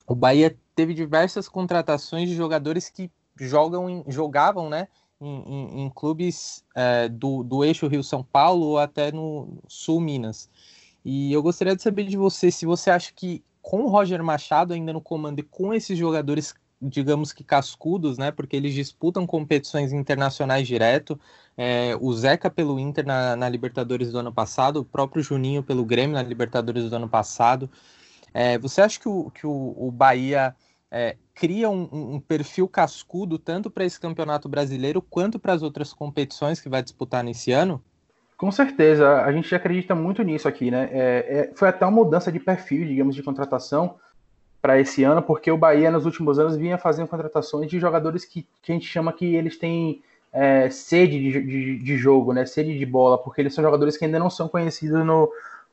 O 0.07 0.15
Bahia 0.15 0.57
teve 0.73 0.93
diversas 0.93 1.49
contratações 1.49 2.29
de 2.29 2.35
jogadores 2.35 2.89
que 2.89 3.11
jogam 3.39 3.89
em, 3.89 4.03
jogavam 4.07 4.69
né, 4.69 4.87
em, 5.19 5.43
em, 5.43 5.81
em 5.81 5.89
clubes 5.89 6.63
é, 6.73 7.09
do, 7.09 7.43
do 7.43 7.63
eixo 7.63 7.87
Rio-São 7.87 8.23
Paulo 8.23 8.65
ou 8.65 8.79
até 8.79 9.11
no 9.11 9.59
Sul 9.67 9.99
Minas. 9.99 10.49
E 11.03 11.31
eu 11.33 11.43
gostaria 11.43 11.75
de 11.75 11.81
saber 11.81 12.05
de 12.05 12.17
você 12.17 12.49
se 12.49 12.65
você 12.65 12.89
acha 12.89 13.11
que 13.13 13.43
com 13.61 13.81
o 13.81 13.89
Roger 13.89 14.23
Machado 14.23 14.73
ainda 14.73 14.93
no 14.93 15.01
comando 15.01 15.39
e 15.39 15.43
com 15.43 15.73
esses 15.73 15.97
jogadores 15.97 16.55
digamos 16.81 17.33
que 17.33 17.43
cascudos, 17.43 18.17
né? 18.17 18.31
Porque 18.31 18.55
eles 18.55 18.73
disputam 18.73 19.25
competições 19.25 19.91
internacionais 19.91 20.67
direto. 20.67 21.19
É, 21.57 21.97
o 21.99 22.13
Zeca 22.13 22.49
pelo 22.49 22.79
Inter 22.79 23.05
na, 23.05 23.35
na, 23.35 23.49
Libertadores 23.49 24.11
do 24.11 24.19
ano 24.19 24.31
passado, 24.31 24.81
o 24.81 24.85
próprio 24.85 25.23
Juninho 25.23 25.63
pelo 25.63 25.83
Grêmio 25.83 26.15
na 26.15 26.21
Libertadores 26.21 26.89
do 26.89 26.95
ano 26.95 27.09
passado. 27.09 27.69
É, 28.39 28.55
você 28.55 28.81
acha 28.81 28.99
que 28.99 29.09
o, 29.09 29.31
que 29.31 29.47
o, 29.47 29.73
o 29.75 29.89
Bahia 29.89 30.55
é, 30.91 31.17
cria 31.33 31.71
um, 31.71 31.89
um, 31.91 32.19
perfil 32.19 32.67
cascudo 32.67 33.39
tanto 33.39 33.67
para 33.67 33.83
esse 33.83 33.99
campeonato 33.99 34.47
brasileiro 34.47 35.01
quanto 35.01 35.39
para 35.39 35.53
as 35.53 35.63
outras 35.63 35.91
competições 35.91 36.61
que 36.61 36.69
vai 36.69 36.83
disputar 36.83 37.23
nesse 37.23 37.51
ano? 37.51 37.81
Com 38.37 38.51
certeza, 38.51 39.23
a 39.23 39.31
gente 39.31 39.55
acredita 39.55 39.95
muito 39.95 40.21
nisso 40.21 40.47
aqui, 40.47 40.69
né? 40.69 40.87
É, 40.91 41.25
é, 41.27 41.51
foi 41.55 41.67
até 41.67 41.83
uma 41.83 42.03
mudança 42.03 42.31
de 42.31 42.39
perfil, 42.39 42.85
digamos, 42.85 43.15
de 43.15 43.23
contratação 43.23 43.95
para 44.61 44.79
esse 44.79 45.03
ano, 45.03 45.23
porque 45.23 45.49
o 45.49 45.57
Bahia 45.57 45.89
nos 45.89 46.05
últimos 46.05 46.37
anos 46.37 46.55
vinha 46.55 46.77
fazendo 46.77 47.07
contratações 47.07 47.67
de 47.67 47.79
jogadores 47.79 48.23
que, 48.23 48.45
que 48.61 48.71
a 48.71 48.75
gente 48.75 48.85
chama 48.85 49.11
que 49.11 49.33
eles 49.33 49.57
têm 49.57 50.03
é, 50.31 50.69
sede 50.69 51.19
de, 51.19 51.41
de, 51.41 51.79
de, 51.79 51.97
jogo, 51.97 52.33
né? 52.33 52.45
Sede 52.45 52.77
de 52.77 52.85
bola, 52.85 53.17
porque 53.17 53.41
eles 53.41 53.55
são 53.55 53.63
jogadores 53.63 53.97
que 53.97 54.05
ainda 54.05 54.19
não 54.19 54.29
são 54.29 54.47
conhecidos 54.47 55.03
no, 55.03 55.27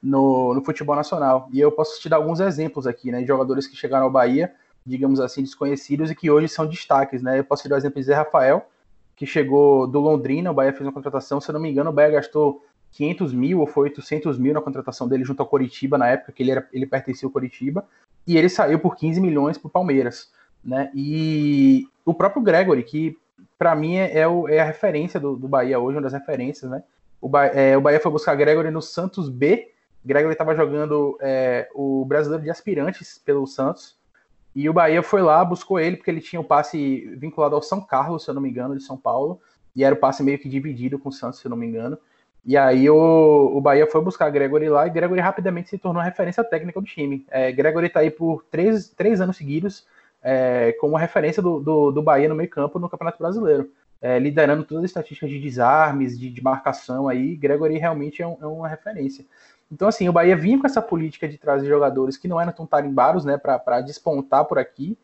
no, 0.04 0.54
no, 0.54 0.64
futebol 0.64 0.94
nacional. 0.94 1.48
E 1.52 1.60
eu 1.60 1.72
posso 1.72 2.00
te 2.00 2.08
dar 2.08 2.16
alguns 2.16 2.40
exemplos 2.40 2.86
aqui, 2.86 3.10
né? 3.10 3.20
De 3.20 3.26
jogadores 3.26 3.66
que 3.66 3.76
chegaram 3.76 4.04
ao 4.04 4.10
Bahia, 4.10 4.52
digamos 4.84 5.20
assim, 5.20 5.42
desconhecidos 5.42 6.10
e 6.10 6.14
que 6.14 6.30
hoje 6.30 6.48
são 6.48 6.66
destaques, 6.66 7.22
né? 7.22 7.38
Eu 7.38 7.44
posso 7.44 7.62
te 7.62 7.68
dar 7.68 7.76
o 7.76 7.78
exemplo 7.78 8.00
de 8.00 8.06
Zé 8.06 8.14
Rafael, 8.14 8.66
que 9.16 9.26
chegou 9.26 9.86
do 9.86 10.00
Londrina, 10.00 10.50
o 10.50 10.54
Bahia 10.54 10.72
fez 10.72 10.82
uma 10.82 10.92
contratação, 10.92 11.40
se 11.40 11.48
eu 11.48 11.54
não 11.54 11.60
me 11.60 11.70
engano, 11.70 11.90
o 11.90 11.92
Bahia 11.92 12.10
gastou 12.10 12.64
500 12.92 13.32
mil 13.32 13.60
ou 13.60 13.66
foi 13.66 13.84
800 13.84 14.38
mil 14.38 14.54
na 14.54 14.60
contratação 14.60 15.08
dele 15.08 15.24
junto 15.24 15.40
ao 15.40 15.46
Coritiba 15.46 15.98
na 15.98 16.08
época 16.08 16.32
que 16.32 16.42
ele, 16.42 16.52
era, 16.52 16.68
ele 16.72 16.86
pertencia 16.86 17.26
ao 17.26 17.32
Coritiba 17.32 17.84
e 18.26 18.36
ele 18.36 18.48
saiu 18.48 18.78
por 18.78 18.96
15 18.96 19.20
milhões 19.20 19.58
para 19.58 19.68
o 19.68 19.70
Palmeiras. 19.70 20.30
Né? 20.64 20.90
E 20.94 21.88
o 22.04 22.14
próprio 22.14 22.42
Gregory, 22.42 22.82
que 22.82 23.16
para 23.58 23.74
mim 23.74 23.96
é, 23.96 24.18
é, 24.18 24.28
o, 24.28 24.48
é, 24.48 24.60
a 24.60 24.64
referência 24.64 25.18
do, 25.18 25.36
do, 25.36 25.48
Bahia 25.48 25.78
hoje, 25.78 25.96
uma 25.96 26.02
das 26.02 26.12
referências, 26.12 26.70
né? 26.70 26.82
O, 27.20 27.30
é, 27.38 27.76
o 27.76 27.80
Bahia 27.80 28.00
foi 28.00 28.12
buscar 28.12 28.34
Gregory 28.34 28.70
no 28.70 28.82
Santos 28.82 29.28
B. 29.28 29.72
Gregory 30.04 30.32
estava 30.32 30.54
jogando 30.54 31.16
é, 31.20 31.68
o 31.74 32.04
brasileiro 32.04 32.44
de 32.44 32.50
aspirantes 32.50 33.18
pelo 33.18 33.46
Santos. 33.46 33.96
E 34.54 34.68
o 34.68 34.72
Bahia 34.72 35.02
foi 35.02 35.22
lá, 35.22 35.44
buscou 35.44 35.80
ele, 35.80 35.96
porque 35.96 36.10
ele 36.10 36.20
tinha 36.20 36.40
o 36.40 36.44
passe 36.44 37.12
vinculado 37.16 37.56
ao 37.56 37.62
São 37.62 37.80
Carlos, 37.80 38.24
se 38.24 38.30
eu 38.30 38.34
não 38.34 38.42
me 38.42 38.50
engano, 38.50 38.76
de 38.76 38.82
São 38.82 38.96
Paulo. 38.96 39.40
E 39.74 39.82
era 39.82 39.94
o 39.94 39.98
passe 39.98 40.22
meio 40.22 40.38
que 40.38 40.48
dividido 40.48 40.98
com 40.98 41.08
o 41.08 41.12
Santos, 41.12 41.40
se 41.40 41.46
eu 41.46 41.50
não 41.50 41.56
me 41.56 41.66
engano. 41.66 41.98
E 42.44 42.56
aí 42.56 42.88
o, 42.90 43.52
o 43.54 43.60
Bahia 43.60 43.86
foi 43.86 44.02
buscar 44.02 44.30
Gregory 44.30 44.68
lá 44.68 44.86
e 44.86 44.90
Gregory 44.90 45.20
rapidamente 45.20 45.70
se 45.70 45.78
tornou 45.78 46.00
a 46.00 46.04
referência 46.04 46.44
técnica 46.44 46.80
do 46.80 46.86
time. 46.86 47.26
É, 47.30 47.50
Gregory 47.50 47.86
está 47.86 48.00
aí 48.00 48.10
por 48.10 48.44
três, 48.50 48.90
três 48.90 49.20
anos 49.20 49.36
seguidos 49.36 49.86
é, 50.24 50.72
como 50.80 50.96
referência 50.96 51.42
do, 51.42 51.60
do, 51.60 51.90
do, 51.90 52.02
Bahia 52.02 52.30
no 52.30 52.34
meio 52.34 52.48
campo 52.48 52.78
no 52.78 52.88
Campeonato 52.88 53.18
Brasileiro. 53.18 53.70
É, 54.04 54.18
liderando 54.18 54.64
todas 54.64 54.84
as 54.84 54.90
estatísticas 54.90 55.30
de 55.30 55.40
desarmes, 55.40 56.18
de, 56.18 56.28
de 56.28 56.44
marcação 56.44 57.08
aí, 57.08 57.34
Gregory 57.36 57.78
realmente 57.78 58.20
é, 58.20 58.26
um, 58.26 58.36
é, 58.38 58.44
uma 58.44 58.68
referência. 58.68 59.24
Então, 59.72 59.88
assim, 59.88 60.06
o 60.06 60.12
Bahia 60.12 60.36
vinha 60.36 60.60
com 60.60 60.66
essa 60.66 60.82
política 60.82 61.26
de 61.26 61.38
trazer 61.38 61.66
jogadores 61.66 62.18
que 62.18 62.28
não 62.28 62.38
eram 62.38 62.52
tão 62.52 62.66
tarimbados, 62.66 63.24
né, 63.24 63.38
para 63.38 63.80
despontar 63.80 64.44
por 64.44 64.58
aqui. 64.58 64.98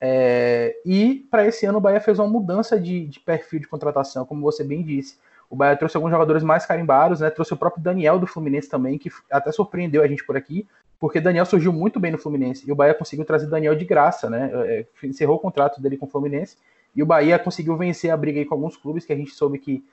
É, 0.00 0.80
e 0.82 1.26
para 1.30 1.46
esse 1.46 1.66
ano 1.66 1.76
o 1.76 1.80
Bahia 1.82 2.00
fez 2.00 2.18
uma 2.18 2.26
mudança 2.26 2.80
de, 2.80 3.04
de 3.08 3.20
perfil 3.20 3.60
de 3.60 3.68
contratação, 3.68 4.24
como 4.24 4.40
você 4.40 4.64
bem 4.64 4.82
disse. 4.82 5.18
O 5.50 5.54
Bahia 5.54 5.76
trouxe 5.76 5.98
alguns 5.98 6.10
jogadores 6.10 6.42
mais 6.42 6.64
carimbados, 6.64 7.20
né? 7.20 7.28
Trouxe 7.28 7.52
o 7.52 7.56
próprio 7.56 7.82
Daniel 7.82 8.18
do 8.18 8.26
Fluminense 8.26 8.70
também, 8.70 8.96
que 8.96 9.10
até 9.30 9.52
surpreendeu 9.52 10.02
a 10.02 10.06
gente 10.06 10.24
por 10.24 10.38
aqui, 10.38 10.66
porque 10.98 11.20
Daniel 11.20 11.44
surgiu 11.44 11.70
muito 11.70 12.00
bem 12.00 12.12
no 12.12 12.18
Fluminense 12.18 12.66
e 12.66 12.72
o 12.72 12.74
Bahia 12.74 12.94
conseguiu 12.94 13.26
trazer 13.26 13.46
Daniel 13.46 13.74
de 13.74 13.84
graça, 13.84 14.30
né? 14.30 14.50
É, 14.54 14.86
encerrou 15.04 15.36
o 15.36 15.38
contrato 15.38 15.82
dele 15.82 15.98
com 15.98 16.06
o 16.06 16.08
Fluminense 16.08 16.56
E 16.94 17.02
o 17.02 17.06
Bahia 17.06 17.38
conseguiu 17.38 17.76
vencer 17.76 18.10
a 18.10 18.16
briga 18.16 18.38
aí 18.38 18.44
com 18.44 18.54
alguns 18.54 18.76
clubes 18.76 19.04
que 19.04 19.12
a 19.12 19.16
gente 19.16 19.30
soube 19.32 19.58
que, 19.58 19.84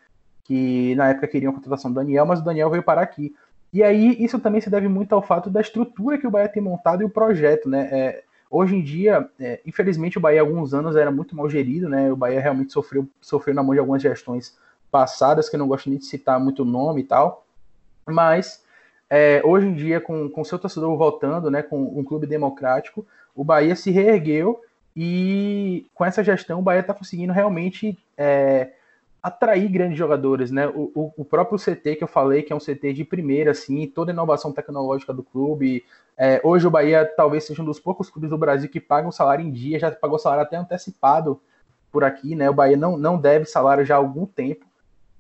que 0.43 0.95
na 0.95 1.10
época 1.10 1.27
queriam 1.27 1.51
a 1.51 1.55
contratação 1.55 1.91
do 1.91 1.95
Daniel, 1.95 2.25
mas 2.25 2.39
o 2.39 2.43
Daniel 2.43 2.69
veio 2.69 2.84
parar 2.84 3.01
aqui. 3.01 3.36
E 3.71 3.84
aí 3.84 4.15
isso 4.23 4.39
também 4.39 4.62
se 4.62 4.69
deve 4.69 4.88
muito 4.88 5.13
ao 5.13 5.21
fato 5.21 5.49
da 5.49 5.62
estrutura 5.62 6.17
que 6.17 6.25
o 6.25 6.31
Bahia 6.31 6.47
tem 6.47 6.63
montado 6.63 7.01
e 7.01 7.05
o 7.05 7.10
projeto, 7.10 7.67
né? 7.69 7.89
É, 7.91 8.23
hoje 8.49 8.75
em 8.75 8.81
dia, 8.81 9.29
é, 9.39 9.60
infelizmente, 9.65 10.17
o 10.17 10.21
Bahia 10.21 10.41
há 10.41 10.43
alguns 10.43 10.73
anos 10.73 10.95
era 10.95 11.12
muito 11.12 11.36
mal 11.36 11.49
gerido, 11.49 11.89
né? 11.89 12.12
O 12.12 12.15
Bahia 12.15 12.39
realmente 12.39 12.71
sofreu, 12.71 13.08
sofreu 13.19 13.53
na 13.53 13.62
mão 13.62 13.73
de 13.73 13.79
algumas 13.79 14.01
gestões 14.01 14.58
passadas, 14.89 15.49
que 15.49 15.55
eu 15.55 15.60
não 15.60 15.67
gosto 15.67 15.89
nem 15.89 15.99
de 15.99 16.05
citar 16.05 16.39
muito 16.39 16.63
nome 16.63 17.01
e 17.01 17.03
tal. 17.03 17.45
Mas 18.08 18.63
é, 19.10 19.41
hoje 19.43 19.67
em 19.67 19.73
dia, 19.73 19.99
com 19.99 20.31
o 20.36 20.45
seu 20.45 20.58
torcedor 20.58 20.95
voltando, 20.97 21.51
né, 21.51 21.62
com 21.62 21.84
um 21.84 22.03
clube 22.03 22.25
democrático, 22.25 23.05
o 23.36 23.43
Bahia 23.43 23.75
se 23.75 23.91
reergueu 23.91 24.62
e 24.95 25.86
com 25.93 26.05
essa 26.05 26.23
gestão 26.23 26.60
o 26.60 26.62
Bahia 26.62 26.79
está 26.79 26.93
conseguindo 26.93 27.34
realmente 27.34 27.97
é, 28.17 28.71
atrair 29.21 29.67
grandes 29.67 29.97
jogadores, 29.97 30.51
né? 30.51 30.67
O, 30.67 30.91
o, 30.95 31.13
o, 31.17 31.25
próprio 31.25 31.58
CT 31.58 31.95
que 31.95 32.03
eu 32.03 32.08
falei, 32.08 32.43
que 32.43 32.53
é 32.53 32.55
um 32.55 32.60
CT 32.60 32.93
de 32.93 33.03
primeira, 33.03 33.51
assim, 33.51 33.88
toda 33.88 34.12
a 34.12 34.13
inovação 34.13 34.51
tecnológica 34.51 35.12
do 35.12 35.23
clube. 35.23 35.84
É, 36.15 36.39
hoje 36.43 36.67
o 36.67 36.71
Bahia 36.71 37.12
talvez 37.17 37.43
seja 37.43 37.62
um 37.62 37.65
dos 37.65 37.79
poucos 37.79 38.10
clubes 38.10 38.29
do 38.29 38.38
Brasil 38.38 38.69
que 38.69 38.79
pagam 38.79 39.12
salário 39.12 39.45
em 39.45 39.51
dia, 39.51 39.79
já 39.79 39.91
pagou 39.91 40.17
salário 40.17 40.43
até 40.43 40.55
antecipado 40.55 41.41
por 41.91 42.03
aqui, 42.03 42.36
né? 42.36 42.49
O 42.49 42.53
Bahia 42.53 42.77
não, 42.77 42.97
não 42.97 43.17
deve 43.17 43.45
salário 43.45 43.84
já 43.84 43.95
há 43.95 43.97
algum 43.97 44.25
tempo. 44.25 44.65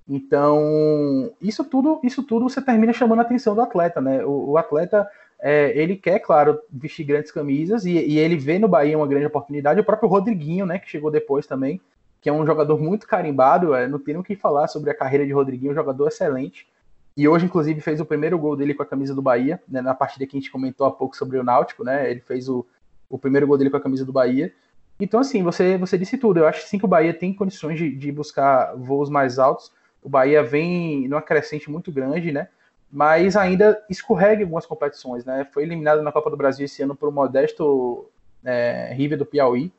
Então, 0.07 1.33
isso 1.41 1.63
tudo, 1.63 1.99
isso 2.03 2.21
tudo 2.21 2.47
você 2.47 2.61
termina 2.61 2.93
chamando 2.93 3.19
a 3.19 3.21
atenção 3.23 3.55
do 3.55 3.61
atleta, 3.61 3.99
né? 3.99 4.23
O, 4.23 4.51
o 4.51 4.57
atleta, 4.57 5.09
é, 5.47 5.77
ele 5.77 5.95
quer, 5.95 6.17
claro, 6.17 6.59
vestir 6.71 7.03
grandes 7.03 7.31
camisas 7.31 7.85
e, 7.85 7.91
e, 7.91 8.17
ele 8.17 8.35
vê 8.35 8.57
no 8.57 8.67
Bahia 8.67 8.97
uma 8.97 9.05
grande 9.05 9.27
oportunidade. 9.27 9.79
O 9.79 9.83
próprio 9.83 10.09
Rodriguinho, 10.09 10.65
né, 10.65 10.79
que 10.79 10.89
chegou 10.89 11.11
depois 11.11 11.45
também, 11.45 11.79
que 12.19 12.27
é 12.27 12.33
um 12.33 12.43
jogador 12.47 12.81
muito 12.81 13.05
carimbado, 13.05 13.75
é, 13.75 13.87
não 13.87 13.99
tem 13.99 14.17
o 14.17 14.23
que 14.23 14.35
falar 14.35 14.67
sobre 14.67 14.89
a 14.89 14.95
carreira 14.95 15.23
de 15.23 15.31
Rodriguinho, 15.31 15.71
um 15.71 15.75
jogador 15.75 16.07
excelente. 16.07 16.67
E 17.15 17.27
hoje, 17.27 17.45
inclusive, 17.45 17.79
fez 17.79 18.01
o 18.01 18.05
primeiro 18.05 18.39
gol 18.39 18.55
dele 18.55 18.73
com 18.73 18.81
a 18.81 18.87
camisa 18.87 19.13
do 19.13 19.21
Bahia, 19.21 19.61
né, 19.67 19.81
na 19.81 19.93
partida 19.93 20.25
que 20.25 20.35
a 20.35 20.39
gente 20.39 20.51
comentou 20.51 20.87
há 20.87 20.91
pouco 20.91 21.15
sobre 21.15 21.37
o 21.37 21.43
Náutico, 21.43 21.83
né? 21.83 22.09
Ele 22.09 22.21
fez 22.21 22.49
o, 22.49 22.65
o 23.07 23.19
primeiro 23.19 23.45
gol 23.45 23.55
dele 23.55 23.69
com 23.69 23.77
a 23.77 23.81
camisa 23.81 24.03
do 24.03 24.11
Bahia. 24.11 24.51
Então, 24.99 25.19
assim, 25.19 25.43
você, 25.43 25.77
você 25.77 25.95
disse 25.95 26.17
tudo. 26.17 26.39
Eu 26.39 26.47
acho 26.47 26.67
sim 26.67 26.79
que 26.79 26.85
o 26.85 26.87
Bahia 26.87 27.13
tem 27.13 27.31
condições 27.31 27.77
de, 27.77 27.95
de 27.95 28.11
buscar 28.11 28.75
voos 28.75 29.11
mais 29.11 29.37
altos 29.37 29.71
o 30.05 30.09
Bahia 30.09 30.43
vem 30.43 31.07
numa 31.07 31.21
crescente 31.21 31.67
muito 31.67 31.91
grande, 31.91 32.31
né? 32.31 32.47
Mas 32.91 33.35
ainda 33.35 33.83
escorrega 33.89 34.41
em 34.41 34.45
algumas 34.45 34.65
competições, 34.65 35.25
né? 35.25 35.45
Foi 35.51 35.63
eliminado 35.63 36.01
na 36.01 36.11
Copa 36.11 36.29
do 36.29 36.37
Brasil 36.37 36.65
esse 36.65 36.81
ano 36.81 36.95
por 36.95 37.09
um 37.09 37.11
modesto 37.11 38.09
é, 38.43 38.93
River 38.93 39.17
do 39.17 39.25
Piauí. 39.25 39.71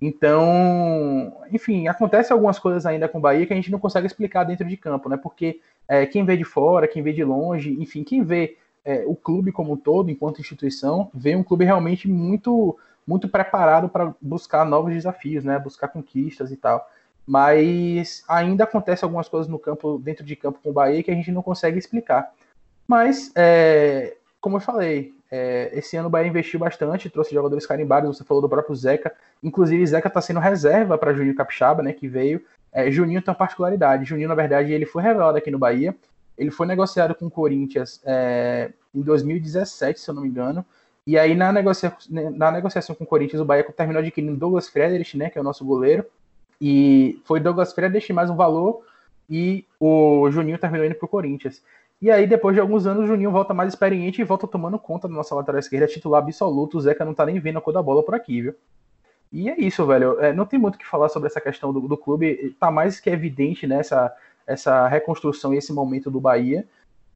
Então, 0.00 1.32
enfim, 1.52 1.86
acontece 1.86 2.32
algumas 2.32 2.58
coisas 2.58 2.84
ainda 2.84 3.08
com 3.08 3.18
o 3.18 3.20
Bahia 3.20 3.46
que 3.46 3.52
a 3.52 3.56
gente 3.56 3.70
não 3.70 3.78
consegue 3.78 4.06
explicar 4.06 4.42
dentro 4.44 4.66
de 4.66 4.76
campo, 4.76 5.08
né? 5.08 5.16
Porque 5.16 5.60
é, 5.86 6.04
quem 6.06 6.24
vê 6.24 6.36
de 6.36 6.44
fora, 6.44 6.88
quem 6.88 7.02
vê 7.02 7.12
de 7.12 7.22
longe, 7.22 7.76
enfim, 7.80 8.02
quem 8.02 8.24
vê 8.24 8.56
é, 8.84 9.04
o 9.06 9.14
clube 9.14 9.52
como 9.52 9.74
um 9.74 9.76
todo, 9.76 10.10
enquanto 10.10 10.40
instituição, 10.40 11.08
vê 11.14 11.36
um 11.36 11.44
clube 11.44 11.64
realmente 11.64 12.08
muito 12.08 12.76
muito 13.04 13.28
preparado 13.28 13.88
para 13.88 14.14
buscar 14.20 14.64
novos 14.64 14.92
desafios, 14.92 15.44
né? 15.44 15.58
Buscar 15.58 15.88
conquistas 15.88 16.50
e 16.50 16.56
tal 16.56 16.88
mas 17.26 18.24
ainda 18.28 18.64
acontece 18.64 19.04
algumas 19.04 19.28
coisas 19.28 19.48
no 19.48 19.58
campo, 19.58 19.98
dentro 19.98 20.24
de 20.24 20.34
campo 20.36 20.58
com 20.62 20.70
o 20.70 20.72
Bahia 20.72 21.02
que 21.02 21.10
a 21.10 21.14
gente 21.14 21.30
não 21.30 21.42
consegue 21.42 21.78
explicar. 21.78 22.32
Mas, 22.86 23.30
é, 23.34 24.16
como 24.40 24.56
eu 24.56 24.60
falei, 24.60 25.14
é, 25.30 25.70
esse 25.72 25.96
ano 25.96 26.08
o 26.08 26.10
Bahia 26.10 26.28
investiu 26.28 26.60
bastante, 26.60 27.08
trouxe 27.08 27.32
jogadores 27.32 27.64
carimbados, 27.64 28.16
você 28.16 28.24
falou 28.24 28.42
do 28.42 28.48
próprio 28.48 28.74
Zeca, 28.76 29.12
inclusive 29.42 29.86
Zeca 29.86 30.08
está 30.08 30.20
sendo 30.20 30.40
reserva 30.40 30.98
para 30.98 31.14
Juninho 31.14 31.34
Capixaba, 31.34 31.82
né, 31.82 31.92
que 31.92 32.06
veio. 32.06 32.44
É, 32.72 32.90
Juninho 32.90 33.22
tem 33.22 33.30
uma 33.30 33.38
particularidade, 33.38 34.04
Juninho, 34.04 34.28
na 34.28 34.34
verdade, 34.34 34.72
ele 34.72 34.84
foi 34.84 35.02
revelado 35.02 35.38
aqui 35.38 35.50
no 35.50 35.58
Bahia, 35.58 35.96
ele 36.36 36.50
foi 36.50 36.66
negociado 36.66 37.14
com 37.14 37.26
o 37.26 37.30
Corinthians 37.30 38.00
é, 38.04 38.72
em 38.94 39.00
2017, 39.00 40.00
se 40.00 40.10
eu 40.10 40.14
não 40.14 40.22
me 40.22 40.28
engano, 40.28 40.64
e 41.06 41.18
aí 41.18 41.34
na, 41.34 41.52
negocia 41.52 41.96
na 42.10 42.50
negociação 42.50 42.94
com 42.94 43.04
o 43.04 43.06
Corinthians, 43.06 43.40
o 43.40 43.44
Bahia 43.44 43.64
terminou 43.64 44.00
adquirindo 44.00 44.36
Douglas 44.36 44.68
Frederich, 44.68 45.16
né, 45.16 45.30
que 45.30 45.38
é 45.38 45.40
o 45.40 45.44
nosso 45.44 45.64
goleiro, 45.64 46.04
e 46.64 47.20
foi 47.24 47.40
Douglas 47.40 47.72
Freire 47.72 48.12
mais 48.12 48.30
um 48.30 48.36
valor 48.36 48.84
e 49.28 49.66
o 49.80 50.30
Juninho 50.30 50.56
terminou 50.58 50.86
indo 50.86 50.94
pro 50.94 51.08
Corinthians. 51.08 51.60
E 52.00 52.08
aí, 52.08 52.24
depois 52.24 52.54
de 52.54 52.60
alguns 52.60 52.86
anos, 52.86 53.02
o 53.02 53.06
Juninho 53.08 53.32
volta 53.32 53.52
mais 53.52 53.72
experiente 53.72 54.20
e 54.20 54.24
volta 54.24 54.46
tomando 54.46 54.78
conta 54.78 55.08
da 55.08 55.14
nossa 55.14 55.34
lateral 55.34 55.58
esquerda, 55.58 55.88
titular 55.88 56.22
absoluto. 56.22 56.78
O 56.78 56.80
Zeca 56.80 57.04
não 57.04 57.14
tá 57.14 57.26
nem 57.26 57.40
vendo 57.40 57.58
a 57.58 57.60
cor 57.60 57.74
da 57.74 57.82
bola 57.82 58.04
por 58.04 58.14
aqui, 58.14 58.42
viu? 58.42 58.54
E 59.32 59.50
é 59.50 59.58
isso, 59.58 59.84
velho. 59.84 60.20
É, 60.20 60.32
não 60.32 60.46
tem 60.46 60.56
muito 60.56 60.76
o 60.76 60.78
que 60.78 60.86
falar 60.86 61.08
sobre 61.08 61.26
essa 61.26 61.40
questão 61.40 61.72
do, 61.72 61.80
do 61.80 61.96
clube. 61.96 62.54
Tá 62.60 62.70
mais 62.70 63.00
que 63.00 63.10
evidente 63.10 63.66
nessa 63.66 64.04
né, 64.04 64.10
essa 64.46 64.86
reconstrução 64.86 65.52
e 65.52 65.58
esse 65.58 65.72
momento 65.72 66.12
do 66.12 66.20
Bahia. 66.20 66.64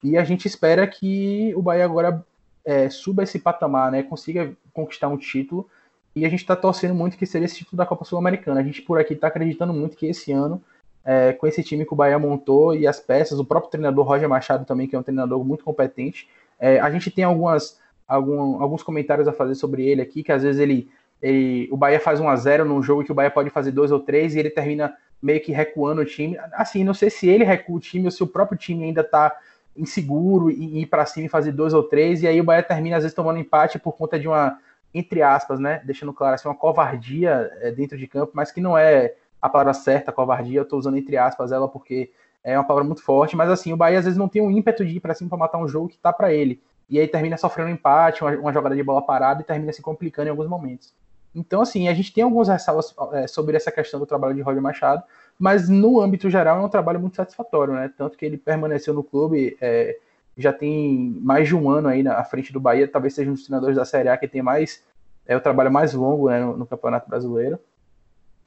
E 0.03 0.19
a 0.19 0.25
gente 0.25 0.47
espera 0.47 0.85
que 0.89 1.53
o 1.55 1.63
Bahia 1.63 1.85
agora 1.85 2.25
é, 2.65 2.91
suba 2.91 3.23
esse 3.23 3.39
patamar, 3.39 3.93
né? 3.93 4.03
Consiga 4.03 4.53
conquistar 4.73 5.07
um 5.07 5.17
título 5.17 5.69
e 6.17 6.25
a 6.25 6.31
gente 6.31 6.41
está 6.41 6.57
torcendo 6.57 6.95
muito 6.95 7.19
que 7.19 7.27
seria 7.27 7.45
esse 7.45 7.57
título 7.57 7.77
da 7.77 7.85
Copa 7.85 8.03
Sul-Americana. 8.03 8.59
A 8.59 8.63
gente 8.63 8.81
por 8.81 8.99
aqui 8.99 9.13
está 9.13 9.27
acreditando 9.27 9.75
muito 9.75 9.99
que 9.99 10.07
esse 10.07 10.33
ano, 10.33 10.63
é, 11.05 11.35
com 11.35 11.47
esse 11.47 11.63
time 11.63 11.85
que 11.85 11.93
o 11.93 11.97
Bahia 11.97 12.19
montou 12.19 12.75
e 12.75 12.87
as 12.87 12.99
peças, 12.99 13.39
o 13.39 13.45
próprio 13.45 13.71
treinador 13.71 14.07
Roger 14.07 14.27
Machado 14.27 14.65
também, 14.65 14.89
que 14.89 14.97
é 14.97 14.99
um 14.99 15.03
treinador 15.03 15.45
muito 15.45 15.63
competente, 15.63 16.27
é, 16.59 16.81
a 16.81 16.91
gente 16.91 17.11
tem 17.11 17.23
algumas, 17.23 17.79
algum, 18.09 18.63
alguns 18.63 18.83
comentários 18.83 19.29
a 19.29 19.33
fazer 19.33 19.57
sobre 19.57 19.87
ele 19.87 20.01
aqui, 20.01 20.23
que 20.23 20.33
às 20.33 20.43
vezes 20.43 20.59
ele, 20.59 20.89
ele 21.21 21.69
o 21.71 21.77
Bahia 21.77 22.01
faz 22.01 22.19
1 22.19 22.27
a 22.31 22.35
0 22.35 22.65
num 22.65 22.83
jogo 22.83 23.05
que 23.05 23.13
o 23.13 23.15
Bahia 23.15 23.31
pode 23.31 23.51
fazer 23.51 23.71
dois 23.71 23.93
ou 23.93 24.01
três 24.01 24.35
e 24.35 24.39
ele 24.39 24.49
termina 24.49 24.95
meio 25.23 25.43
que 25.43 25.53
recuando 25.53 26.01
o 26.01 26.07
time. 26.07 26.39
Assim, 26.55 26.83
não 26.83 26.95
sei 26.95 27.11
se 27.11 27.29
ele 27.29 27.45
recua 27.45 27.77
o 27.77 27.81
time 27.81 28.07
ou 28.07 28.11
se 28.11 28.23
o 28.23 28.27
próprio 28.27 28.57
time 28.57 28.85
ainda 28.85 29.03
está 29.03 29.37
inseguro 29.77 30.51
e 30.51 30.81
ir 30.81 30.87
para 30.87 31.05
cima 31.05 31.27
e 31.27 31.29
fazer 31.29 31.53
dois 31.53 31.75
ou 31.75 31.83
três, 31.83 32.23
e 32.23 32.27
aí 32.27 32.41
o 32.41 32.45
Bahia 32.45 32.63
termina 32.63 32.97
às 32.97 33.03
vezes 33.03 33.15
tomando 33.15 33.39
empate 33.39 33.79
por 33.79 33.93
conta 33.93 34.19
de 34.19 34.27
uma 34.27 34.59
entre 34.99 35.23
aspas, 35.23 35.59
né, 35.59 35.83
deixando 35.85 36.13
claro 36.13 36.35
assim, 36.35 36.49
uma 36.49 36.55
covardia 36.55 37.51
é, 37.61 37.71
dentro 37.71 37.99
de 37.99 38.07
campo, 38.07 38.33
mas 38.35 38.51
que 38.51 38.61
não 38.61 38.77
é 38.77 39.15
a 39.41 39.49
palavra 39.49 39.75
certa, 39.75 40.13
covardia, 40.13 40.61
eu 40.61 40.63
estou 40.63 40.79
usando 40.79 40.97
entre 40.97 41.17
aspas 41.17 41.53
ela 41.53 41.69
porque 41.69 42.11
é 42.43 42.57
uma 42.57 42.65
palavra 42.65 42.85
muito 42.85 43.03
forte, 43.03 43.37
mas 43.37 43.51
assim, 43.51 43.73
o 43.73 43.77
Bahia 43.77 43.99
às 43.99 44.05
vezes 44.05 44.19
não 44.19 44.29
tem 44.29 44.41
um 44.41 44.51
ímpeto 44.51 44.85
de 44.85 44.97
ir 44.97 45.01
para 45.01 45.15
cima 45.15 45.29
para 45.29 45.39
matar 45.39 45.59
um 45.59 45.67
jogo 45.67 45.89
que 45.89 45.99
tá 45.99 46.13
para 46.13 46.33
ele. 46.33 46.63
E 46.89 47.01
aí 47.01 47.09
termina 47.09 47.37
sofrendo 47.37 47.71
um 47.71 47.73
empate, 47.73 48.23
uma, 48.23 48.31
uma, 48.37 48.53
jogada 48.53 48.77
de 48.77 48.83
bola 48.83 49.03
parada 49.03 49.43
e 49.43 49.45
termina 49.45 49.73
se 49.73 49.83
complicando 49.83 50.29
em 50.29 50.31
alguns 50.31 50.49
momentos. 50.49 50.95
Então, 51.35 51.61
assim, 51.61 51.89
a 51.89 51.95
gente 51.95 52.15
tem 52.15 52.23
algumas 52.23 52.49
ressalvas 52.49 52.95
é, 53.13 53.27
sobre 53.27 53.57
essa 53.57 53.73
questão 53.73 53.99
do 53.99 54.07
trabalho 54.07 54.35
de 54.35 54.41
Roger 54.41 54.63
Machado, 54.63 55.03
mas 55.39 55.69
no 55.69 56.01
âmbito 56.01 56.31
geral 56.31 56.59
é 56.59 56.65
um 56.65 56.69
trabalho 56.69 57.01
muito 57.01 57.17
satisfatório, 57.17 57.75
né? 57.75 57.91
Tanto 57.99 58.17
que 58.17 58.25
ele 58.25 58.39
permaneceu 58.39 58.95
no 58.95 59.03
clube 59.03 59.57
é, 59.61 59.99
já 60.37 60.53
tem 60.53 61.19
mais 61.23 61.49
de 61.49 61.57
um 61.57 61.71
ano 61.71 61.89
aí 61.89 62.03
na 62.03 62.23
frente 62.25 62.53
do 62.53 62.61
Bahia, 62.61 62.87
talvez 62.87 63.15
seja 63.15 63.31
um 63.31 63.35
dos 63.35 63.45
treinadores 63.45 63.77
da 63.77 63.85
Série 63.85 64.09
A 64.09 64.17
que 64.17 64.29
tem 64.29 64.43
mais 64.43 64.83
é 65.27 65.37
o 65.37 65.41
trabalho 65.41 65.73
mais 65.73 65.93
longo 65.93 66.29
né, 66.29 66.41
no, 66.41 66.57
no, 66.57 66.67
Campeonato 66.67 67.09
Brasileiro. 67.09 67.59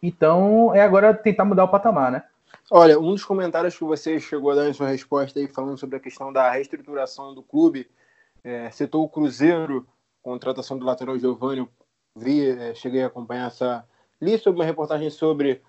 Então 0.01 0.73
é 0.73 0.81
agora 0.81 1.13
tentar 1.13 1.43
mudar 1.43 1.65
o 1.65 1.67
patamar, 1.67 2.11
né? 2.11 2.23
Olha, 2.71 2.99
um 2.99 3.11
dos 3.11 3.25
comentários 3.25 3.77
que 3.77 3.83
você 3.83 4.19
chegou 4.19 4.51
a 4.51 4.55
dar 4.55 4.69
em 4.69 4.73
sua 4.73 4.87
resposta 4.87 5.39
aí, 5.39 5.47
falando 5.47 5.77
sobre 5.77 5.97
a 5.97 5.99
questão 5.99 6.31
da 6.31 6.49
reestruturação 6.51 7.33
do 7.33 7.43
clube, 7.43 7.89
é, 8.43 8.69
citou 8.71 9.03
o 9.03 9.09
Cruzeiro, 9.09 9.85
contratação 10.21 10.77
do 10.77 10.85
lateral 10.85 11.17
Giovanni, 11.17 11.67
vi, 12.15 12.49
é, 12.49 12.73
cheguei 12.73 13.03
a 13.03 13.07
acompanhar 13.07 13.47
essa. 13.47 13.85
Li 14.21 14.37
sobre 14.37 14.59
uma 14.59 14.65
reportagem 14.65 15.09
sobre 15.09 15.61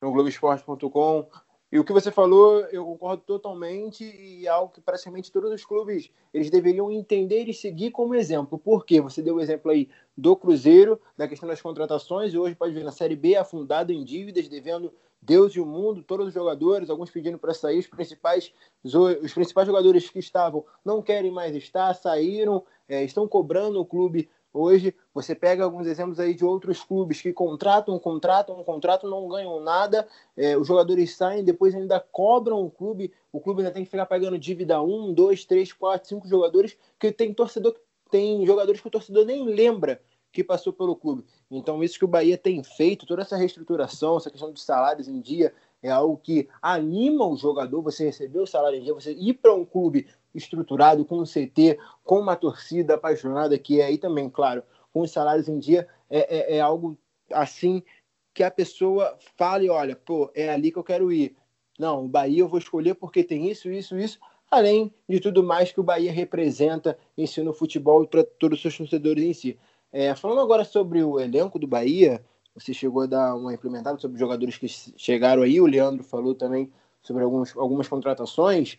no 0.00 0.12
Globoesporte.com 0.12 1.28
e 1.76 1.78
o 1.78 1.84
que 1.84 1.92
você 1.92 2.10
falou, 2.10 2.60
eu 2.72 2.86
concordo 2.86 3.22
totalmente 3.26 4.02
e 4.02 4.46
é 4.46 4.48
algo 4.48 4.72
que 4.72 4.80
praticamente 4.80 5.30
todos 5.30 5.52
os 5.52 5.62
clubes 5.62 6.10
eles 6.32 6.48
deveriam 6.48 6.90
entender 6.90 7.50
e 7.50 7.52
seguir 7.52 7.90
como 7.90 8.14
exemplo. 8.14 8.58
Por 8.58 8.86
quê? 8.86 8.98
Você 8.98 9.20
deu 9.20 9.34
o 9.34 9.40
exemplo 9.42 9.70
aí 9.70 9.86
do 10.16 10.34
Cruzeiro, 10.34 10.98
da 11.18 11.28
questão 11.28 11.46
das 11.46 11.60
contratações, 11.60 12.32
e 12.32 12.38
hoje 12.38 12.54
pode 12.54 12.72
ver 12.72 12.82
na 12.82 12.92
Série 12.92 13.14
B 13.14 13.36
afundado 13.36 13.92
em 13.92 14.02
dívidas, 14.02 14.48
devendo 14.48 14.90
Deus 15.20 15.54
e 15.54 15.60
o 15.60 15.66
mundo, 15.66 16.02
todos 16.02 16.28
os 16.28 16.32
jogadores, 16.32 16.88
alguns 16.88 17.10
pedindo 17.10 17.38
para 17.38 17.52
sair, 17.52 17.80
os 17.80 17.86
principais, 17.86 18.54
os 18.82 19.34
principais 19.34 19.66
jogadores 19.66 20.08
que 20.08 20.18
estavam 20.18 20.64
não 20.82 21.02
querem 21.02 21.30
mais 21.30 21.54
estar, 21.54 21.92
saíram, 21.92 22.64
é, 22.88 23.04
estão 23.04 23.28
cobrando 23.28 23.78
o 23.78 23.84
clube 23.84 24.30
Hoje, 24.56 24.94
você 25.12 25.34
pega 25.34 25.62
alguns 25.62 25.86
exemplos 25.86 26.18
aí 26.18 26.32
de 26.32 26.44
outros 26.44 26.82
clubes 26.82 27.20
que 27.20 27.30
contratam, 27.30 27.98
contratam, 27.98 28.64
contratam, 28.64 29.10
não 29.10 29.28
ganham 29.28 29.60
nada, 29.60 30.08
é, 30.34 30.56
os 30.56 30.66
jogadores 30.66 31.14
saem, 31.14 31.44
depois 31.44 31.74
ainda 31.74 32.00
cobram 32.00 32.64
o 32.64 32.70
clube, 32.70 33.12
o 33.30 33.38
clube 33.38 33.60
ainda 33.60 33.70
tem 33.70 33.84
que 33.84 33.90
ficar 33.90 34.06
pagando 34.06 34.38
dívida 34.38 34.76
a 34.76 34.82
um, 34.82 35.12
dois, 35.12 35.44
três, 35.44 35.74
quatro, 35.74 36.08
cinco 36.08 36.26
jogadores, 36.26 36.74
que 36.98 37.12
tem 37.12 37.34
torcedor, 37.34 37.76
tem 38.10 38.46
jogadores 38.46 38.80
que 38.80 38.88
o 38.88 38.90
torcedor 38.90 39.26
nem 39.26 39.44
lembra 39.44 40.00
que 40.32 40.42
passou 40.42 40.72
pelo 40.72 40.96
clube. 40.96 41.24
Então, 41.50 41.82
isso 41.84 41.98
que 41.98 42.04
o 42.04 42.08
Bahia 42.08 42.38
tem 42.38 42.62
feito, 42.62 43.06
toda 43.06 43.22
essa 43.22 43.36
reestruturação, 43.36 44.16
essa 44.16 44.30
questão 44.30 44.50
dos 44.50 44.62
salários 44.62 45.06
em 45.06 45.20
dia, 45.20 45.52
é 45.82 45.90
algo 45.90 46.16
que 46.16 46.48
anima 46.60 47.26
o 47.26 47.36
jogador, 47.36 47.82
você 47.82 48.06
receber 48.06 48.40
o 48.40 48.46
salário 48.46 48.78
em 48.78 48.82
dia, 48.82 48.94
você 48.94 49.12
ir 49.12 49.34
para 49.34 49.54
um 49.54 49.64
clube 49.64 50.06
estruturado, 50.36 51.04
com 51.04 51.18
um 51.18 51.24
CT, 51.24 51.78
com 52.04 52.20
uma 52.20 52.36
torcida 52.36 52.94
apaixonada, 52.94 53.58
que 53.58 53.80
é 53.80 53.86
aí 53.86 53.98
também, 53.98 54.28
claro, 54.28 54.62
com 54.92 55.00
os 55.00 55.10
salários 55.10 55.48
em 55.48 55.58
dia, 55.58 55.88
é, 56.08 56.54
é, 56.54 56.56
é 56.56 56.60
algo 56.60 56.96
assim 57.32 57.82
que 58.32 58.42
a 58.42 58.50
pessoa 58.50 59.16
fale, 59.36 59.68
olha, 59.68 59.96
pô, 59.96 60.30
é 60.34 60.50
ali 60.50 60.70
que 60.70 60.78
eu 60.78 60.84
quero 60.84 61.10
ir. 61.10 61.34
Não, 61.78 62.04
o 62.04 62.08
Bahia 62.08 62.40
eu 62.40 62.48
vou 62.48 62.58
escolher 62.58 62.94
porque 62.94 63.24
tem 63.24 63.50
isso, 63.50 63.70
isso, 63.70 63.98
isso, 63.98 64.18
além 64.50 64.92
de 65.08 65.20
tudo 65.20 65.42
mais 65.42 65.72
que 65.72 65.80
o 65.80 65.84
Bahia 65.84 66.12
representa 66.12 66.98
em 67.16 67.26
futebol 67.52 68.06
para 68.06 68.24
todos 68.24 68.58
os 68.58 68.62
seus 68.62 68.76
torcedores 68.76 69.24
em 69.24 69.32
si. 69.32 69.58
É, 69.92 70.14
falando 70.14 70.40
agora 70.40 70.64
sobre 70.64 71.02
o 71.02 71.18
elenco 71.18 71.58
do 71.58 71.66
Bahia, 71.66 72.22
você 72.54 72.72
chegou 72.72 73.02
a 73.02 73.06
dar 73.06 73.34
uma 73.34 73.54
implementada 73.54 73.98
sobre 73.98 74.14
os 74.16 74.20
jogadores 74.20 74.56
que 74.56 74.68
chegaram 74.68 75.42
aí, 75.42 75.60
o 75.60 75.66
Leandro 75.66 76.02
falou 76.02 76.34
também 76.34 76.70
sobre 77.02 77.22
alguns, 77.22 77.56
algumas 77.56 77.88
contratações. 77.88 78.78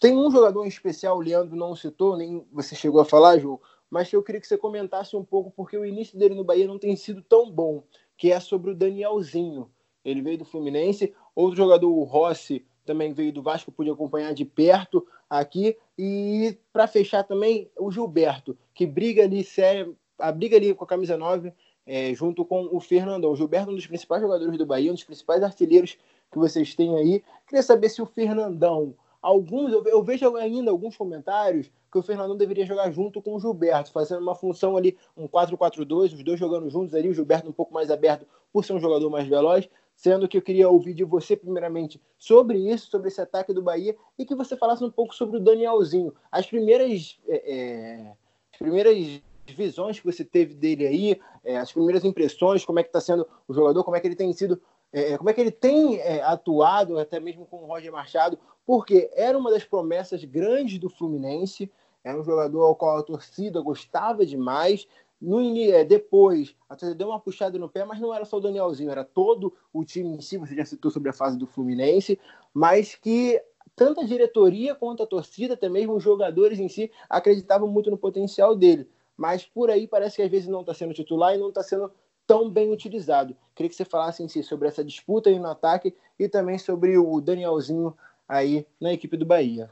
Tem 0.00 0.16
um 0.16 0.30
jogador 0.30 0.64
em 0.64 0.68
especial, 0.68 1.16
o 1.16 1.20
Leandro 1.20 1.56
não 1.56 1.74
citou, 1.74 2.16
nem 2.16 2.44
você 2.52 2.74
chegou 2.74 3.00
a 3.00 3.04
falar, 3.04 3.38
Ju, 3.38 3.60
mas 3.90 4.12
eu 4.12 4.22
queria 4.22 4.40
que 4.40 4.46
você 4.46 4.58
comentasse 4.58 5.16
um 5.16 5.24
pouco, 5.24 5.50
porque 5.50 5.76
o 5.76 5.84
início 5.84 6.18
dele 6.18 6.34
no 6.34 6.44
Bahia 6.44 6.66
não 6.66 6.78
tem 6.78 6.94
sido 6.94 7.22
tão 7.22 7.50
bom, 7.50 7.82
que 8.16 8.30
é 8.30 8.38
sobre 8.38 8.70
o 8.70 8.74
Danielzinho. 8.74 9.70
Ele 10.04 10.22
veio 10.22 10.38
do 10.38 10.44
Fluminense, 10.44 11.14
outro 11.34 11.56
jogador, 11.56 11.90
o 11.90 12.04
Rossi, 12.04 12.66
também 12.84 13.12
veio 13.12 13.32
do 13.32 13.42
Vasco, 13.42 13.70
pude 13.70 13.90
acompanhar 13.90 14.32
de 14.32 14.44
perto 14.44 15.06
aqui. 15.28 15.76
E 15.98 16.56
para 16.72 16.86
fechar 16.86 17.22
também, 17.22 17.70
o 17.78 17.90
Gilberto, 17.90 18.56
que 18.74 18.86
briga 18.86 19.24
ali, 19.24 19.44
sério, 19.44 19.96
a 20.18 20.32
briga 20.32 20.56
ali 20.56 20.72
com 20.74 20.84
a 20.84 20.86
camisa 20.86 21.16
9, 21.16 21.52
é, 21.86 22.14
junto 22.14 22.44
com 22.44 22.68
o 22.72 22.80
Fernandão. 22.80 23.30
O 23.30 23.36
Gilberto, 23.36 23.70
um 23.70 23.74
dos 23.74 23.86
principais 23.86 24.22
jogadores 24.22 24.56
do 24.56 24.64
Bahia, 24.64 24.90
um 24.90 24.94
dos 24.94 25.04
principais 25.04 25.42
artilheiros 25.42 25.98
que 26.32 26.38
vocês 26.38 26.74
têm 26.74 26.96
aí. 26.96 27.22
Queria 27.46 27.62
saber 27.62 27.90
se 27.90 28.00
o 28.00 28.06
Fernandão 28.06 28.94
alguns 29.20 29.72
eu, 29.72 30.02
vejo 30.02 30.36
ainda 30.36 30.70
alguns 30.70 30.96
comentários 30.96 31.70
que 31.90 31.98
o 31.98 32.02
Fernandão 32.02 32.36
deveria 32.36 32.66
jogar 32.66 32.90
junto 32.90 33.22
com 33.22 33.34
o 33.34 33.40
Gilberto, 33.40 33.90
fazendo 33.90 34.22
uma 34.22 34.34
função 34.34 34.76
ali, 34.76 34.96
um 35.16 35.26
4-4-2, 35.26 36.14
os 36.14 36.22
dois 36.22 36.38
jogando 36.38 36.68
juntos 36.68 36.94
ali, 36.94 37.08
o 37.08 37.14
Gilberto 37.14 37.48
um 37.48 37.52
pouco 37.52 37.72
mais 37.72 37.90
aberto 37.90 38.26
por 38.52 38.64
ser 38.64 38.74
um 38.74 38.80
jogador 38.80 39.08
mais 39.08 39.26
veloz, 39.26 39.68
sendo 39.96 40.28
que 40.28 40.36
eu 40.36 40.42
queria 40.42 40.68
ouvir 40.68 40.94
de 40.94 41.02
você 41.02 41.36
primeiramente 41.36 42.00
sobre 42.18 42.58
isso, 42.58 42.90
sobre 42.90 43.08
esse 43.08 43.20
ataque 43.20 43.52
do 43.52 43.62
Bahia, 43.62 43.96
e 44.18 44.24
que 44.24 44.34
você 44.34 44.56
falasse 44.56 44.84
um 44.84 44.90
pouco 44.90 45.14
sobre 45.14 45.38
o 45.38 45.40
Danielzinho. 45.40 46.14
As 46.30 46.46
primeiras, 46.46 47.18
é, 47.26 47.54
é, 47.54 48.12
as 48.52 48.58
primeiras 48.58 49.20
visões 49.46 49.98
que 49.98 50.06
você 50.06 50.24
teve 50.24 50.54
dele 50.54 50.86
aí, 50.86 51.20
é, 51.42 51.56
as 51.56 51.72
primeiras 51.72 52.04
impressões, 52.04 52.64
como 52.64 52.78
é 52.78 52.82
que 52.82 52.90
está 52.90 53.00
sendo 53.00 53.26
o 53.48 53.54
jogador, 53.54 53.82
como 53.82 53.96
é 53.96 54.00
que 54.00 54.06
ele 54.06 54.14
tem 54.14 54.32
sido 54.32 54.60
é, 54.92 55.16
como 55.18 55.28
é 55.28 55.32
que 55.32 55.40
ele 55.40 55.50
tem 55.50 55.98
é, 55.98 56.22
atuado, 56.22 56.98
até 56.98 57.20
mesmo 57.20 57.46
com 57.46 57.58
o 57.58 57.66
Roger 57.66 57.92
Machado, 57.92 58.38
porque 58.64 59.10
era 59.14 59.36
uma 59.36 59.50
das 59.50 59.64
promessas 59.64 60.24
grandes 60.24 60.78
do 60.78 60.88
Fluminense, 60.88 61.70
era 62.02 62.18
um 62.18 62.24
jogador 62.24 62.64
ao 62.64 62.76
qual 62.76 62.98
a 62.98 63.02
torcida 63.02 63.60
gostava 63.60 64.24
demais. 64.24 64.86
No, 65.20 65.40
é, 65.58 65.84
depois, 65.84 66.54
a 66.68 66.76
torcida 66.76 66.94
deu 66.94 67.08
uma 67.08 67.20
puxada 67.20 67.58
no 67.58 67.68
pé, 67.68 67.84
mas 67.84 68.00
não 68.00 68.14
era 68.14 68.24
só 68.24 68.36
o 68.36 68.40
Danielzinho, 68.40 68.90
era 68.90 69.04
todo 69.04 69.52
o 69.72 69.84
time 69.84 70.16
em 70.16 70.20
si. 70.20 70.38
Você 70.38 70.54
já 70.54 70.64
citou 70.64 70.90
sobre 70.90 71.10
a 71.10 71.12
fase 71.12 71.36
do 71.36 71.46
Fluminense, 71.46 72.18
mas 72.54 72.94
que 72.94 73.42
tanto 73.74 74.00
a 74.00 74.04
diretoria 74.04 74.74
quanto 74.74 75.02
a 75.02 75.06
torcida, 75.06 75.54
até 75.54 75.68
mesmo 75.68 75.94
os 75.94 76.02
jogadores 76.02 76.58
em 76.58 76.68
si, 76.68 76.90
acreditavam 77.08 77.68
muito 77.68 77.90
no 77.90 77.98
potencial 77.98 78.56
dele. 78.56 78.88
Mas 79.16 79.44
por 79.44 79.70
aí 79.70 79.86
parece 79.86 80.16
que 80.16 80.22
às 80.22 80.30
vezes 80.30 80.48
não 80.48 80.60
está 80.60 80.72
sendo 80.72 80.94
titular 80.94 81.34
e 81.34 81.38
não 81.38 81.48
está 81.48 81.62
sendo 81.62 81.90
tão 82.28 82.50
bem 82.50 82.70
utilizado. 82.70 83.34
Queria 83.54 83.70
que 83.70 83.74
você 83.74 83.86
falasse 83.86 84.22
em 84.22 84.28
si 84.28 84.42
sobre 84.42 84.68
essa 84.68 84.84
disputa 84.84 85.30
aí 85.30 85.38
no 85.38 85.48
ataque 85.48 85.96
e 86.18 86.28
também 86.28 86.58
sobre 86.58 86.98
o 86.98 87.20
Danielzinho 87.22 87.96
aí 88.28 88.66
na 88.78 88.92
equipe 88.92 89.16
do 89.16 89.24
Bahia. 89.24 89.70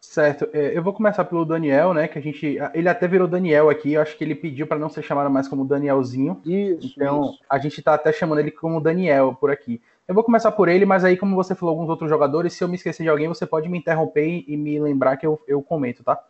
Certo, 0.00 0.48
é, 0.52 0.78
eu 0.78 0.82
vou 0.82 0.92
começar 0.92 1.24
pelo 1.24 1.44
Daniel, 1.44 1.92
né? 1.92 2.06
Que 2.06 2.20
a 2.20 2.22
gente. 2.22 2.56
Ele 2.72 2.88
até 2.88 3.08
virou 3.08 3.26
Daniel 3.26 3.68
aqui, 3.68 3.94
eu 3.94 4.00
acho 4.00 4.16
que 4.16 4.22
ele 4.22 4.36
pediu 4.36 4.64
para 4.64 4.78
não 4.78 4.88
ser 4.88 5.02
chamado 5.02 5.28
mais 5.28 5.48
como 5.48 5.64
Danielzinho. 5.64 6.40
Isso. 6.46 6.94
Então, 6.94 7.32
isso. 7.32 7.40
a 7.50 7.58
gente 7.58 7.82
tá 7.82 7.94
até 7.94 8.12
chamando 8.12 8.38
ele 8.38 8.52
como 8.52 8.80
Daniel 8.80 9.34
por 9.34 9.50
aqui. 9.50 9.82
Eu 10.06 10.14
vou 10.14 10.22
começar 10.22 10.52
por 10.52 10.68
ele, 10.68 10.86
mas 10.86 11.04
aí, 11.04 11.16
como 11.16 11.34
você 11.34 11.52
falou 11.52 11.74
alguns 11.74 11.90
outros 11.90 12.08
jogadores, 12.08 12.52
se 12.52 12.62
eu 12.62 12.68
me 12.68 12.76
esquecer 12.76 13.02
de 13.02 13.08
alguém, 13.08 13.26
você 13.26 13.44
pode 13.44 13.68
me 13.68 13.76
interromper 13.76 14.44
e 14.46 14.56
me 14.56 14.78
lembrar 14.78 15.16
que 15.16 15.26
eu, 15.26 15.38
eu 15.48 15.60
comento, 15.60 16.04
tá? 16.04 16.24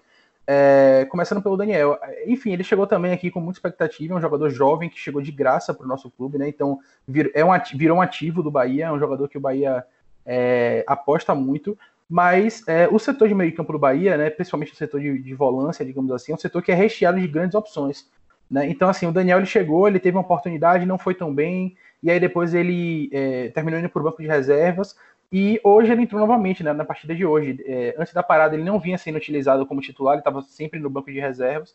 É, 0.50 1.04
começando 1.10 1.42
pelo 1.42 1.58
Daniel. 1.58 1.98
Enfim, 2.26 2.52
ele 2.54 2.64
chegou 2.64 2.86
também 2.86 3.12
aqui 3.12 3.30
com 3.30 3.38
muita 3.38 3.58
expectativa, 3.58 4.14
é 4.14 4.16
um 4.16 4.20
jogador 4.20 4.48
jovem 4.48 4.88
que 4.88 4.98
chegou 4.98 5.20
de 5.20 5.30
graça 5.30 5.74
para 5.74 5.84
o 5.84 5.88
nosso 5.88 6.10
clube, 6.10 6.38
né? 6.38 6.48
Então, 6.48 6.78
vir, 7.06 7.30
é 7.34 7.44
um, 7.44 7.50
virou 7.74 7.98
um 7.98 8.00
ativo 8.00 8.42
do 8.42 8.50
Bahia, 8.50 8.86
é 8.86 8.92
um 8.92 8.98
jogador 8.98 9.28
que 9.28 9.36
o 9.36 9.40
Bahia 9.42 9.84
é, 10.24 10.84
aposta 10.86 11.34
muito. 11.34 11.76
Mas 12.08 12.66
é, 12.66 12.88
o 12.88 12.98
setor 12.98 13.28
de 13.28 13.34
meio 13.34 13.54
campo 13.54 13.72
do 13.72 13.78
Bahia, 13.78 14.16
né, 14.16 14.30
principalmente 14.30 14.72
o 14.72 14.76
setor 14.76 14.98
de, 14.98 15.18
de 15.18 15.34
volância, 15.34 15.84
digamos 15.84 16.10
assim, 16.10 16.32
é 16.32 16.34
um 16.34 16.38
setor 16.38 16.62
que 16.62 16.72
é 16.72 16.74
recheado 16.74 17.20
de 17.20 17.28
grandes 17.28 17.54
opções. 17.54 18.08
Né? 18.50 18.70
Então, 18.70 18.88
assim, 18.88 19.06
o 19.06 19.12
Daniel 19.12 19.36
ele 19.36 19.46
chegou, 19.46 19.86
ele 19.86 20.00
teve 20.00 20.16
uma 20.16 20.22
oportunidade, 20.22 20.86
não 20.86 20.96
foi 20.96 21.14
tão 21.14 21.34
bem, 21.34 21.76
e 22.02 22.10
aí 22.10 22.18
depois 22.18 22.54
ele 22.54 23.10
é, 23.12 23.48
terminou 23.48 23.78
indo 23.78 23.90
para 23.90 24.00
o 24.00 24.04
banco 24.04 24.22
de 24.22 24.28
reservas, 24.28 24.96
e 25.30 25.60
hoje 25.62 25.92
ele 25.92 26.02
entrou 26.02 26.20
novamente 26.20 26.62
né, 26.62 26.72
na 26.72 26.84
partida 26.84 27.14
de 27.14 27.24
hoje. 27.24 27.62
É, 27.66 27.94
antes 27.98 28.14
da 28.14 28.22
parada 28.22 28.54
ele 28.54 28.64
não 28.64 28.80
vinha 28.80 28.96
sendo 28.96 29.16
utilizado 29.16 29.66
como 29.66 29.80
titular, 29.80 30.14
ele 30.14 30.20
estava 30.20 30.42
sempre 30.42 30.80
no 30.80 30.88
banco 30.88 31.10
de 31.12 31.20
reservas. 31.20 31.74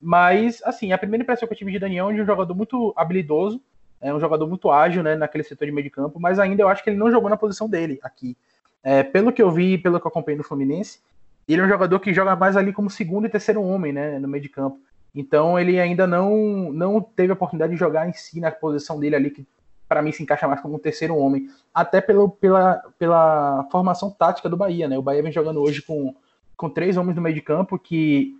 Mas, 0.00 0.62
assim, 0.64 0.92
a 0.92 0.98
primeira 0.98 1.22
impressão 1.22 1.46
que 1.46 1.54
eu 1.54 1.58
tive 1.58 1.72
de 1.72 1.78
Daniel 1.78 2.10
é 2.10 2.14
de 2.14 2.22
um 2.22 2.26
jogador 2.26 2.54
muito 2.54 2.92
habilidoso, 2.96 3.60
é 4.00 4.12
um 4.12 4.18
jogador 4.18 4.48
muito 4.48 4.70
ágil 4.70 5.02
né, 5.02 5.14
naquele 5.14 5.44
setor 5.44 5.64
de 5.64 5.72
meio 5.72 5.84
de 5.84 5.90
campo, 5.90 6.18
mas 6.18 6.38
ainda 6.38 6.62
eu 6.62 6.68
acho 6.68 6.82
que 6.82 6.90
ele 6.90 6.98
não 6.98 7.10
jogou 7.10 7.30
na 7.30 7.36
posição 7.36 7.68
dele 7.68 8.00
aqui. 8.02 8.36
É, 8.82 9.04
pelo 9.04 9.32
que 9.32 9.40
eu 9.40 9.50
vi, 9.50 9.78
pelo 9.78 10.00
que 10.00 10.06
eu 10.06 10.08
acompanhei 10.08 10.36
no 10.36 10.44
Fluminense, 10.44 11.00
ele 11.46 11.60
é 11.60 11.64
um 11.64 11.68
jogador 11.68 12.00
que 12.00 12.12
joga 12.12 12.34
mais 12.34 12.56
ali 12.56 12.72
como 12.72 12.90
segundo 12.90 13.26
e 13.26 13.30
terceiro 13.30 13.62
homem, 13.62 13.92
né, 13.92 14.18
no 14.18 14.26
meio 14.26 14.42
de 14.42 14.48
campo. 14.48 14.80
Então 15.14 15.58
ele 15.58 15.78
ainda 15.78 16.06
não 16.06 16.72
não 16.72 17.00
teve 17.00 17.30
a 17.30 17.34
oportunidade 17.34 17.72
de 17.72 17.78
jogar 17.78 18.08
em 18.08 18.12
si 18.12 18.40
na 18.40 18.50
posição 18.50 18.98
dele 18.98 19.14
ali, 19.14 19.30
que 19.30 19.46
para 19.92 20.00
mim 20.00 20.10
se 20.10 20.22
encaixa 20.22 20.48
mais 20.48 20.58
como 20.62 20.76
um 20.76 20.78
terceiro 20.78 21.14
homem, 21.14 21.50
até 21.74 22.00
pelo, 22.00 22.30
pela, 22.30 22.82
pela 22.98 23.68
formação 23.70 24.10
tática 24.10 24.48
do 24.48 24.56
Bahia, 24.56 24.88
né? 24.88 24.96
O 24.96 25.02
Bahia 25.02 25.22
vem 25.22 25.30
jogando 25.30 25.60
hoje 25.60 25.82
com, 25.82 26.14
com 26.56 26.70
três 26.70 26.96
homens 26.96 27.14
no 27.14 27.20
meio 27.20 27.34
de 27.34 27.42
campo 27.42 27.78
que 27.78 28.34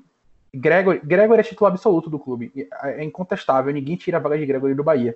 Gregor, 0.54 0.98
Gregor 1.04 1.38
é 1.38 1.42
titular 1.42 1.70
absoluto 1.70 2.08
do 2.08 2.18
clube, 2.18 2.50
é 2.84 3.04
incontestável, 3.04 3.70
ninguém 3.70 3.96
tira 3.96 4.16
a 4.16 4.20
vaga 4.20 4.38
de 4.38 4.46
Gregor 4.46 4.74
do 4.74 4.82
Bahia. 4.82 5.14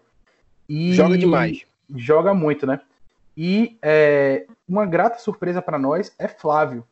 E 0.68 0.92
joga 0.92 1.16
demais. 1.16 1.64
Joga 1.94 2.34
muito, 2.34 2.66
né? 2.66 2.82
E 3.34 3.78
é, 3.80 4.44
uma 4.68 4.84
grata 4.84 5.18
surpresa 5.18 5.62
para 5.62 5.78
nós 5.78 6.14
é 6.18 6.28
Flávio. 6.28 6.84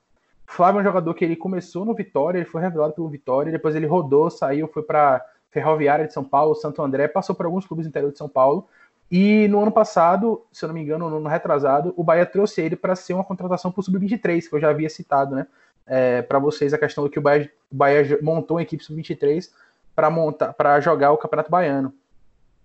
Flávio 0.46 0.78
é 0.78 0.80
um 0.80 0.84
jogador 0.84 1.12
que 1.12 1.22
ele 1.22 1.36
começou 1.36 1.84
no 1.84 1.94
Vitória, 1.94 2.38
ele 2.38 2.46
foi 2.46 2.62
revelado 2.62 2.94
pelo 2.94 3.10
Vitória, 3.10 3.52
depois 3.52 3.76
ele 3.76 3.86
rodou, 3.86 4.30
saiu, 4.30 4.68
foi 4.68 4.82
para 4.82 5.22
Ferroviária 5.50 6.06
de 6.06 6.14
São 6.14 6.24
Paulo, 6.24 6.54
Santo 6.54 6.80
André, 6.80 7.08
passou 7.08 7.36
por 7.36 7.44
alguns 7.44 7.66
clubes 7.66 7.84
do 7.84 7.90
interior 7.90 8.10
de 8.10 8.16
São 8.16 8.28
Paulo. 8.28 8.66
E 9.10 9.46
no 9.48 9.60
ano 9.60 9.70
passado, 9.70 10.44
se 10.50 10.64
eu 10.64 10.68
não 10.68 10.74
me 10.74 10.82
engano, 10.82 11.08
no 11.08 11.16
ano 11.16 11.28
retrasado, 11.28 11.92
o 11.96 12.02
Bahia 12.02 12.26
trouxe 12.26 12.60
ele 12.60 12.74
para 12.74 12.96
ser 12.96 13.14
uma 13.14 13.24
contratação 13.24 13.70
para 13.70 13.80
o 13.80 13.82
Sub-23, 13.82 14.48
que 14.48 14.54
eu 14.54 14.60
já 14.60 14.70
havia 14.70 14.88
citado, 14.88 15.34
né? 15.34 15.46
É, 15.86 16.22
para 16.22 16.38
vocês 16.38 16.72
a 16.72 16.78
questão 16.78 17.04
do 17.04 17.10
que 17.10 17.18
o 17.18 17.22
Bahia, 17.22 17.50
o 17.70 17.76
Bahia 17.76 18.18
montou 18.22 18.56
uma 18.56 18.62
equipe 18.62 18.82
Sub-23 18.82 19.50
para 19.94 20.10
montar, 20.10 20.52
para 20.54 20.80
jogar 20.80 21.12
o 21.12 21.18
Campeonato 21.18 21.50
Baiano. 21.50 21.94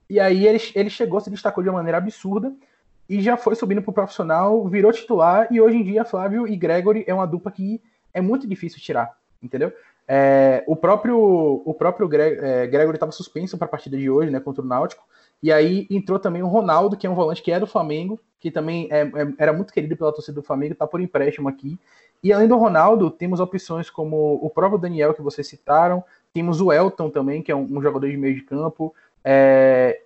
E 0.09 0.19
aí 0.19 0.47
ele, 0.47 0.59
ele 0.73 0.89
chegou, 0.89 1.19
se 1.19 1.29
destacou 1.29 1.63
de 1.63 1.69
uma 1.69 1.77
maneira 1.77 1.97
absurda 1.97 2.51
e 3.07 3.21
já 3.21 3.37
foi 3.37 3.55
subindo 3.55 3.81
para 3.81 3.91
o 3.91 3.93
profissional, 3.93 4.67
virou 4.67 4.91
titular 4.91 5.47
e 5.51 5.61
hoje 5.61 5.77
em 5.77 5.83
dia 5.83 6.03
Flávio 6.05 6.47
e 6.47 6.55
Gregory 6.55 7.03
é 7.05 7.13
uma 7.13 7.27
dupla 7.27 7.51
que 7.51 7.81
é 8.13 8.21
muito 8.21 8.47
difícil 8.47 8.79
tirar, 8.79 9.15
entendeu? 9.41 9.71
É, 10.11 10.63
o 10.65 10.75
próprio 10.75 11.61
o 11.63 11.71
próprio 11.71 12.09
é, 12.11 12.65
Gregory 12.65 12.95
estava 12.95 13.11
suspenso 13.11 13.59
para 13.59 13.67
a 13.67 13.69
partida 13.69 13.95
de 13.95 14.09
hoje, 14.09 14.31
né, 14.31 14.39
contra 14.39 14.63
o 14.63 14.65
Náutico. 14.65 15.03
E 15.41 15.51
aí 15.53 15.85
entrou 15.87 16.17
também 16.17 16.41
o 16.41 16.47
Ronaldo, 16.47 16.97
que 16.97 17.05
é 17.05 17.09
um 17.09 17.13
volante 17.13 17.43
que 17.43 17.51
é 17.51 17.59
do 17.59 17.67
Flamengo, 17.67 18.19
que 18.39 18.49
também 18.49 18.87
é, 18.89 19.01
é, 19.01 19.33
era 19.37 19.53
muito 19.53 19.71
querido 19.71 19.95
pela 19.95 20.11
torcida 20.11 20.33
do 20.33 20.43
Flamengo, 20.43 20.73
está 20.73 20.87
por 20.87 20.99
empréstimo 20.99 21.47
aqui. 21.47 21.77
E 22.23 22.33
além 22.33 22.47
do 22.47 22.57
Ronaldo, 22.57 23.11
temos 23.11 23.39
opções 23.39 23.89
como 23.91 24.39
o 24.41 24.49
próprio 24.49 24.79
Daniel, 24.79 25.13
que 25.13 25.21
vocês 25.21 25.47
citaram, 25.47 26.03
temos 26.33 26.59
o 26.59 26.73
Elton 26.73 27.11
também, 27.11 27.43
que 27.43 27.51
é 27.51 27.55
um, 27.55 27.77
um 27.77 27.81
jogador 27.81 28.09
de 28.09 28.17
meio 28.17 28.33
de 28.33 28.41
campo. 28.41 28.95
É, 29.23 30.01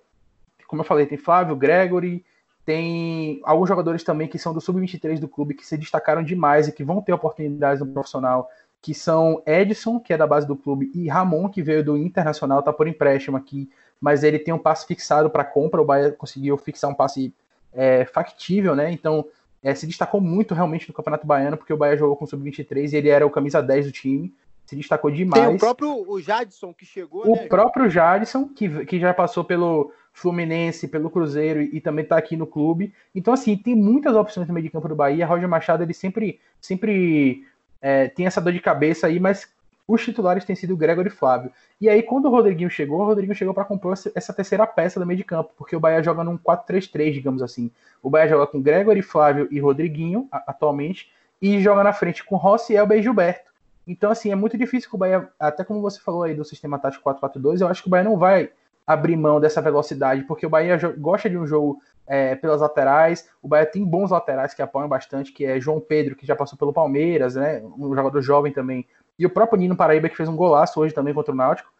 como 0.66 0.82
eu 0.82 0.86
falei, 0.86 1.06
tem 1.06 1.16
Flávio, 1.16 1.56
Gregory, 1.56 2.22
tem 2.64 3.40
alguns 3.44 3.68
jogadores 3.68 4.02
também 4.02 4.28
que 4.28 4.38
são 4.38 4.52
do 4.54 4.60
sub-23 4.60 5.18
do 5.18 5.28
clube 5.28 5.54
que 5.54 5.66
se 5.66 5.76
destacaram 5.76 6.22
demais 6.22 6.68
e 6.68 6.72
que 6.72 6.84
vão 6.84 7.00
ter 7.00 7.12
oportunidades 7.12 7.80
no 7.80 7.92
profissional, 7.92 8.48
que 8.84 8.92
são 8.92 9.42
Edson, 9.46 9.98
que 9.98 10.12
é 10.12 10.16
da 10.18 10.26
base 10.26 10.46
do 10.46 10.54
clube, 10.54 10.92
e 10.94 11.08
Ramon, 11.08 11.48
que 11.48 11.62
veio 11.62 11.82
do 11.82 11.96
Internacional, 11.96 12.58
está 12.58 12.70
por 12.70 12.86
empréstimo 12.86 13.34
aqui, 13.34 13.66
mas 13.98 14.22
ele 14.22 14.38
tem 14.38 14.52
um 14.52 14.58
passe 14.58 14.86
fixado 14.86 15.30
para 15.30 15.42
compra, 15.42 15.80
o 15.80 15.84
Bahia 15.86 16.12
conseguiu 16.12 16.58
fixar 16.58 16.90
um 16.90 16.94
passe 16.94 17.32
é, 17.72 18.04
factível, 18.04 18.76
né? 18.76 18.92
Então 18.92 19.24
é, 19.62 19.74
se 19.74 19.86
destacou 19.86 20.20
muito 20.20 20.52
realmente 20.52 20.86
no 20.86 20.92
Campeonato 20.92 21.26
Baiano, 21.26 21.56
porque 21.56 21.72
o 21.72 21.78
Bahia 21.78 21.96
jogou 21.96 22.14
com 22.14 22.26
o 22.26 22.28
sub-23 22.28 22.92
e 22.92 22.96
ele 22.96 23.08
era 23.08 23.26
o 23.26 23.30
camisa 23.30 23.62
10 23.62 23.86
do 23.86 23.92
time 23.92 24.34
se 24.66 24.76
destacou 24.76 25.10
demais. 25.10 25.46
Tem 25.46 25.54
o 25.54 25.58
próprio 25.58 26.10
o 26.10 26.20
Jadson 26.20 26.72
que 26.72 26.86
chegou, 26.86 27.26
O 27.26 27.36
né? 27.36 27.46
próprio 27.46 27.88
Jadson, 27.88 28.48
que, 28.48 28.84
que 28.86 28.98
já 28.98 29.12
passou 29.12 29.44
pelo 29.44 29.92
Fluminense, 30.12 30.88
pelo 30.88 31.10
Cruzeiro 31.10 31.60
e, 31.60 31.76
e 31.76 31.80
também 31.80 32.02
está 32.02 32.16
aqui 32.16 32.36
no 32.36 32.46
clube. 32.46 32.92
Então, 33.14 33.34
assim, 33.34 33.56
tem 33.56 33.74
muitas 33.74 34.14
opções 34.16 34.48
no 34.48 34.54
meio 34.54 34.64
de 34.64 34.70
campo 34.70 34.88
do 34.88 34.96
Bahia. 34.96 35.26
Roger 35.26 35.48
Machado, 35.48 35.82
ele 35.82 35.92
sempre, 35.92 36.40
sempre 36.60 37.44
é, 37.84 38.08
tem 38.08 38.26
essa 38.26 38.40
dor 38.40 38.50
de 38.50 38.60
cabeça 38.60 39.06
aí, 39.06 39.20
mas 39.20 39.46
os 39.86 40.02
titulares 40.02 40.42
têm 40.46 40.56
sido 40.56 40.74
Gregory 40.74 41.08
e 41.08 41.10
Flávio. 41.10 41.52
E 41.78 41.86
aí, 41.86 42.02
quando 42.02 42.24
o 42.24 42.30
Rodriguinho 42.30 42.70
chegou, 42.70 43.02
o 43.02 43.04
Rodriguinho 43.04 43.36
chegou 43.36 43.52
para 43.52 43.66
compor 43.66 43.92
essa 44.14 44.32
terceira 44.32 44.66
peça 44.66 44.98
do 44.98 45.04
meio 45.04 45.18
de 45.18 45.24
campo, 45.24 45.52
porque 45.54 45.76
o 45.76 45.80
Bahia 45.80 46.02
joga 46.02 46.24
num 46.24 46.38
4-3-3, 46.38 47.12
digamos 47.12 47.42
assim. 47.42 47.70
O 48.02 48.08
Bahia 48.08 48.30
joga 48.30 48.46
com 48.46 48.62
Gregory, 48.62 49.02
Flávio 49.02 49.46
e 49.50 49.60
Rodriguinho, 49.60 50.26
atualmente, 50.32 51.12
e 51.42 51.60
joga 51.60 51.84
na 51.84 51.92
frente 51.92 52.24
com 52.24 52.36
Rossi, 52.36 52.74
Elber 52.74 52.98
e 52.98 53.02
Gilberto. 53.02 53.52
Então, 53.86 54.10
assim, 54.10 54.32
é 54.32 54.34
muito 54.34 54.56
difícil 54.56 54.88
que 54.88 54.96
o 54.96 54.98
Bahia, 54.98 55.28
até 55.38 55.62
como 55.62 55.82
você 55.82 56.00
falou 56.00 56.22
aí 56.22 56.34
do 56.34 56.42
sistema 56.42 56.78
tático 56.78 57.04
4-4-2, 57.04 57.60
eu 57.60 57.68
acho 57.68 57.82
que 57.82 57.88
o 57.88 57.90
Bahia 57.90 58.04
não 58.04 58.16
vai 58.16 58.48
abrir 58.86 59.14
mão 59.14 59.38
dessa 59.38 59.60
velocidade, 59.60 60.22
porque 60.22 60.46
o 60.46 60.50
Bahia 60.50 60.78
gosta 60.96 61.28
de 61.28 61.36
um 61.36 61.46
jogo 61.46 61.82
é, 62.06 62.34
pelas 62.34 62.60
laterais. 62.60 63.28
O 63.42 63.48
Bahia 63.48 63.66
tem 63.66 63.84
bons 63.84 64.10
laterais 64.10 64.54
que 64.54 64.62
apoiam 64.62 64.88
bastante, 64.88 65.32
que 65.32 65.44
é 65.44 65.60
João 65.60 65.80
Pedro, 65.80 66.16
que 66.16 66.26
já 66.26 66.36
passou 66.36 66.58
pelo 66.58 66.72
Palmeiras, 66.72 67.34
né? 67.34 67.62
Um 67.78 67.94
jogador 67.94 68.20
jovem 68.20 68.52
também. 68.52 68.86
E 69.18 69.24
o 69.24 69.30
próprio 69.30 69.58
Nino 69.58 69.76
Paraíba, 69.76 70.08
que 70.08 70.16
fez 70.16 70.28
um 70.28 70.36
golaço 70.36 70.80
hoje 70.80 70.94
também 70.94 71.14
contra 71.14 71.32
o 71.32 71.36
Náutico. 71.36 71.72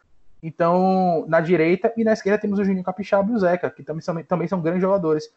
Então, 0.42 1.24
na 1.26 1.40
direita 1.40 1.92
e 1.96 2.04
na 2.04 2.12
esquerda 2.12 2.38
temos 2.38 2.58
o 2.58 2.64
Juninho 2.64 2.84
Capixaba 2.84 3.32
e 3.32 3.34
o 3.34 3.38
Zeca, 3.38 3.70
que 3.70 3.82
também 3.82 4.02
são, 4.02 4.22
também 4.24 4.46
são 4.46 4.60
grandes 4.60 4.82
jogadores. 4.82 5.32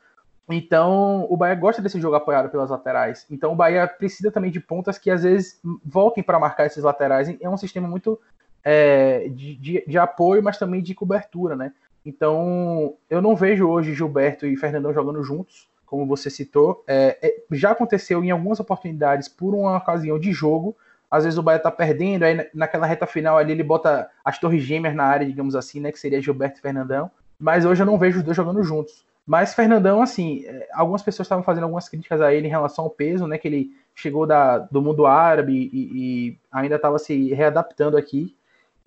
Então, 0.50 1.26
o 1.30 1.36
Bahia 1.36 1.56
gosta 1.56 1.82
desse 1.82 2.00
jogo 2.00 2.16
apoiado 2.16 2.50
pelas 2.50 2.70
laterais. 2.70 3.26
Então, 3.30 3.52
o 3.52 3.56
Bahia 3.56 3.88
precisa 3.88 4.32
também 4.32 4.52
de 4.52 4.60
pontas 4.60 4.98
que 4.98 5.12
às 5.12 5.24
vezes 5.24 5.60
voltem 5.84 6.24
para 6.24 6.40
marcar 6.40 6.66
esses 6.66 6.84
laterais. 6.84 7.36
É 7.42 7.50
um 7.50 7.58
sistema 7.58 7.88
muito 7.88 8.20
é, 8.64 9.28
de, 9.30 9.56
de, 9.56 9.84
de, 9.86 9.98
apoio, 9.98 10.44
mas 10.44 10.58
também 10.58 10.82
de 10.82 10.94
cobertura, 10.94 11.56
né? 11.56 11.74
Então, 12.08 12.96
eu 13.10 13.22
não 13.22 13.36
vejo 13.36 13.68
hoje 13.68 13.94
Gilberto 13.94 14.48
e 14.48 14.56
Fernandão 14.56 14.94
jogando 14.94 15.22
juntos, 15.22 15.68
como 15.86 16.08
você 16.08 16.30
citou. 16.30 16.82
É, 16.88 17.18
é, 17.22 17.44
já 17.52 17.72
aconteceu 17.72 18.24
em 18.24 18.32
algumas 18.32 18.62
oportunidades 18.62 19.28
por 19.28 19.54
uma 19.54 19.76
ocasião 19.76 20.18
de 20.18 20.32
jogo. 20.32 20.74
Às 21.12 21.26
vezes 21.26 21.38
o 21.38 21.44
Bahia 21.44 21.60
tá 21.60 21.70
perdendo, 21.70 22.24
aí 22.24 22.50
naquela 22.54 22.88
reta 22.88 23.06
final 23.06 23.38
ali 23.38 23.52
ele 23.52 23.64
bota 23.64 24.10
as 24.24 24.40
torres 24.40 24.64
gêmeas 24.64 24.96
na 24.96 25.04
área, 25.04 25.28
digamos 25.28 25.54
assim, 25.54 25.82
né? 25.82 25.92
Que 25.92 26.00
seria 26.00 26.22
Gilberto 26.22 26.60
e 26.60 26.62
Fernandão. 26.62 27.12
Mas 27.38 27.66
hoje 27.66 27.84
eu 27.84 27.86
não 27.86 28.00
vejo 28.00 28.20
os 28.20 28.24
dois 28.24 28.38
jogando 28.38 28.64
juntos. 28.64 29.06
Mas 29.26 29.54
Fernandão, 29.54 30.02
assim, 30.02 30.46
é, 30.46 30.66
algumas 30.72 31.04
pessoas 31.04 31.26
estavam 31.26 31.44
fazendo 31.44 31.64
algumas 31.66 31.90
críticas 31.90 32.22
a 32.22 32.34
ele 32.34 32.48
em 32.48 32.50
relação 32.50 32.86
ao 32.86 32.90
peso, 32.90 33.28
né? 33.28 33.38
Que 33.38 33.50
ele 33.50 33.72
chegou 33.94 34.26
da, 34.26 34.60
do 34.60 34.82
mundo 34.82 35.06
árabe 35.06 35.70
e, 35.74 36.30
e 36.30 36.40
ainda 36.50 36.78
estava 36.78 36.98
se 37.00 37.34
readaptando 37.34 37.98
aqui. 37.98 38.34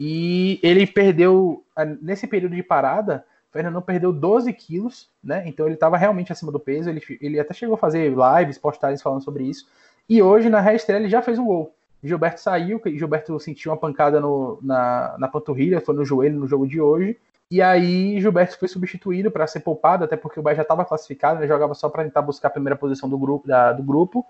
E 0.03 0.59
ele 0.63 0.87
perdeu, 0.87 1.63
nesse 2.01 2.27
período 2.27 2.57
de 2.57 2.63
parada, 2.63 3.23
Fernandão 3.53 3.83
perdeu 3.83 4.11
12 4.15 4.51
quilos, 4.55 5.11
né? 5.23 5.43
Então 5.47 5.67
ele 5.67 5.75
estava 5.75 5.99
realmente 5.99 6.33
acima 6.33 6.51
do 6.51 6.59
peso. 6.59 6.89
Ele, 6.89 7.03
ele 7.21 7.39
até 7.39 7.53
chegou 7.53 7.75
a 7.75 7.79
fazer 7.79 8.11
lives, 8.11 8.57
postagens 8.57 9.03
falando 9.03 9.23
sobre 9.23 9.45
isso. 9.45 9.69
E 10.09 10.23
hoje, 10.23 10.49
na 10.49 10.59
reestreia, 10.59 10.99
ele 10.99 11.11
já 11.11 11.21
fez 11.21 11.39
um 11.39 11.45
gol. 11.45 11.75
Gilberto 12.03 12.41
saiu, 12.41 12.81
Gilberto 12.87 13.39
sentiu 13.39 13.73
uma 13.73 13.77
pancada 13.77 14.19
no, 14.21 14.59
na, 14.63 15.17
na 15.19 15.29
panturrilha, 15.29 15.83
foi 15.83 15.95
no 15.95 16.03
joelho 16.03 16.41
no 16.41 16.47
jogo 16.47 16.67
de 16.67 16.81
hoje. 16.81 17.19
E 17.51 17.61
aí 17.61 18.19
Gilberto 18.23 18.59
foi 18.59 18.69
substituído 18.69 19.31
para 19.31 19.47
ser 19.47 19.61
poupado, 19.61 20.05
até 20.05 20.17
porque 20.17 20.41
o 20.41 20.43
Bahia 20.43 20.57
já 20.57 20.63
estava 20.63 20.83
classificado, 20.85 21.41
ele 21.41 21.49
jogava 21.49 21.75
só 21.75 21.91
para 21.91 22.05
tentar 22.05 22.23
buscar 22.23 22.49
a 22.49 22.53
primeira 22.53 22.77
posição 22.77 23.07
do 23.07 23.19
grupo, 23.19 23.47
da, 23.47 23.73
do 23.75 23.83
grupo. 23.83 24.25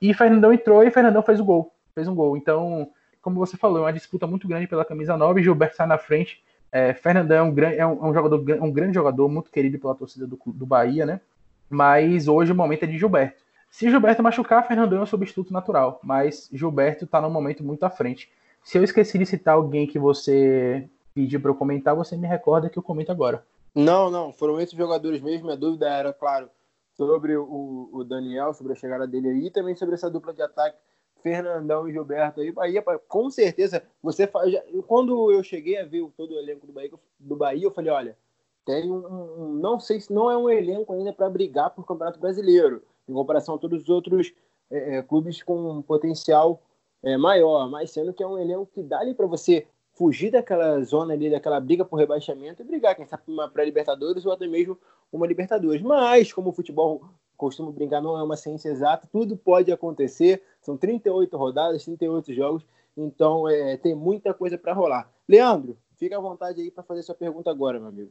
E 0.00 0.14
Fernandão 0.14 0.50
entrou 0.50 0.82
e 0.82 0.90
Fernandão 0.90 1.22
fez 1.22 1.38
o 1.40 1.44
gol. 1.44 1.74
Fez 1.94 2.08
um 2.08 2.14
gol. 2.14 2.38
Então, 2.38 2.88
como 3.20 3.36
você 3.36 3.56
falou, 3.56 3.78
é 3.78 3.82
uma 3.82 3.92
disputa 3.92 4.26
muito 4.26 4.48
grande 4.48 4.66
pela 4.66 4.84
camisa 4.84 5.16
9. 5.16 5.42
Gilberto 5.42 5.76
sai 5.76 5.86
na 5.86 5.98
frente. 5.98 6.42
É, 6.72 6.94
Fernandão 6.94 7.36
é 7.36 7.42
um, 7.42 7.52
grande, 7.52 7.76
é 7.76 7.86
um, 7.86 8.04
é 8.04 8.08
um, 8.08 8.14
jogador, 8.14 8.62
um 8.62 8.72
grande 8.72 8.94
jogador, 8.94 9.28
muito 9.28 9.50
querido 9.50 9.78
pela 9.78 9.94
torcida 9.94 10.26
do, 10.26 10.38
do 10.46 10.66
Bahia, 10.66 11.04
né? 11.04 11.20
Mas 11.68 12.28
hoje 12.28 12.52
o 12.52 12.54
momento 12.54 12.84
é 12.84 12.86
de 12.86 12.98
Gilberto. 12.98 13.42
Se 13.70 13.88
Gilberto 13.88 14.22
machucar, 14.22 14.66
Fernandão 14.66 15.00
é 15.00 15.02
o 15.02 15.06
substituto 15.06 15.52
natural. 15.52 16.00
Mas 16.02 16.48
Gilberto 16.52 17.04
está 17.04 17.20
num 17.20 17.30
momento 17.30 17.62
muito 17.62 17.84
à 17.84 17.90
frente. 17.90 18.30
Se 18.62 18.78
eu 18.78 18.84
esqueci 18.84 19.18
de 19.18 19.26
citar 19.26 19.54
alguém 19.54 19.86
que 19.86 19.98
você 19.98 20.88
pediu 21.14 21.40
para 21.40 21.50
eu 21.50 21.54
comentar, 21.54 21.94
você 21.94 22.16
me 22.16 22.26
recorda 22.26 22.68
que 22.68 22.78
eu 22.78 22.82
comento 22.82 23.12
agora. 23.12 23.44
Não, 23.74 24.10
não, 24.10 24.32
foram 24.32 24.60
esses 24.60 24.76
jogadores 24.76 25.20
mesmo. 25.20 25.44
Minha 25.44 25.56
dúvida 25.56 25.88
era, 25.88 26.12
claro, 26.12 26.48
sobre 26.96 27.36
o, 27.36 27.88
o 27.92 28.04
Daniel, 28.04 28.52
sobre 28.52 28.72
a 28.72 28.76
chegada 28.76 29.06
dele 29.06 29.28
aí, 29.28 29.46
e 29.46 29.50
também 29.50 29.74
sobre 29.74 29.94
essa 29.94 30.10
dupla 30.10 30.34
de 30.34 30.42
ataque 30.42 30.76
Fernandão 31.22 31.88
e 31.88 31.92
Gilberto 31.92 32.40
aí, 32.40 32.50
Bahia, 32.52 32.82
com 33.08 33.30
certeza, 33.30 33.82
você 34.02 34.26
faz. 34.26 34.54
Quando 34.86 35.30
eu 35.30 35.42
cheguei 35.42 35.78
a 35.78 35.84
ver 35.84 36.08
todo 36.16 36.32
o 36.32 36.38
elenco 36.38 36.66
do 36.66 36.72
Bahia, 36.72 36.90
do 37.18 37.36
Bahia 37.36 37.64
eu 37.64 37.70
falei, 37.70 37.90
olha, 37.90 38.16
tem 38.64 38.90
um, 38.90 39.04
um 39.38 39.52
não 39.54 39.80
sei 39.80 40.00
se 40.00 40.12
não 40.12 40.30
é 40.30 40.36
um 40.36 40.48
elenco 40.48 40.92
ainda 40.92 41.12
para 41.12 41.28
brigar 41.30 41.70
por 41.70 41.86
Campeonato 41.86 42.20
Brasileiro, 42.20 42.82
em 43.08 43.12
comparação 43.12 43.54
a 43.54 43.58
todos 43.58 43.82
os 43.82 43.88
outros 43.88 44.32
é, 44.70 44.98
é, 44.98 45.02
clubes 45.02 45.42
com 45.42 45.82
potencial 45.82 46.62
é, 47.02 47.16
maior, 47.16 47.68
mas 47.68 47.90
sendo 47.90 48.12
que 48.12 48.22
é 48.22 48.26
um 48.26 48.38
elenco 48.38 48.66
que 48.66 48.82
dá 48.82 49.00
ali 49.00 49.14
para 49.14 49.26
você 49.26 49.66
fugir 49.94 50.30
daquela 50.30 50.82
zona 50.82 51.12
ali, 51.12 51.30
daquela 51.30 51.60
briga 51.60 51.84
por 51.84 51.96
rebaixamento 51.96 52.62
e 52.62 52.64
brigar, 52.64 52.94
quem 52.94 53.06
sabe, 53.06 53.24
uma 53.26 53.48
pré-Libertadores 53.48 54.24
ou 54.24 54.32
até 54.32 54.46
mesmo 54.46 54.78
uma 55.12 55.26
Libertadores. 55.26 55.82
Mas, 55.82 56.32
como 56.32 56.50
o 56.50 56.52
futebol 56.52 57.02
costumo 57.40 57.72
brincar, 57.72 58.02
não 58.02 58.18
é 58.18 58.22
uma 58.22 58.36
ciência 58.36 58.68
exata, 58.68 59.08
tudo 59.10 59.34
pode 59.34 59.72
acontecer. 59.72 60.42
São 60.60 60.76
38 60.76 61.34
rodadas, 61.36 61.84
38 61.84 62.34
jogos, 62.34 62.62
então 62.94 63.48
é, 63.48 63.78
tem 63.78 63.94
muita 63.94 64.34
coisa 64.34 64.58
para 64.58 64.74
rolar. 64.74 65.10
Leandro, 65.26 65.76
fica 65.96 66.18
à 66.18 66.20
vontade 66.20 66.60
aí 66.60 66.70
para 66.70 66.84
fazer 66.84 67.02
sua 67.02 67.14
pergunta 67.14 67.50
agora, 67.50 67.80
meu 67.80 67.88
amigo. 67.88 68.10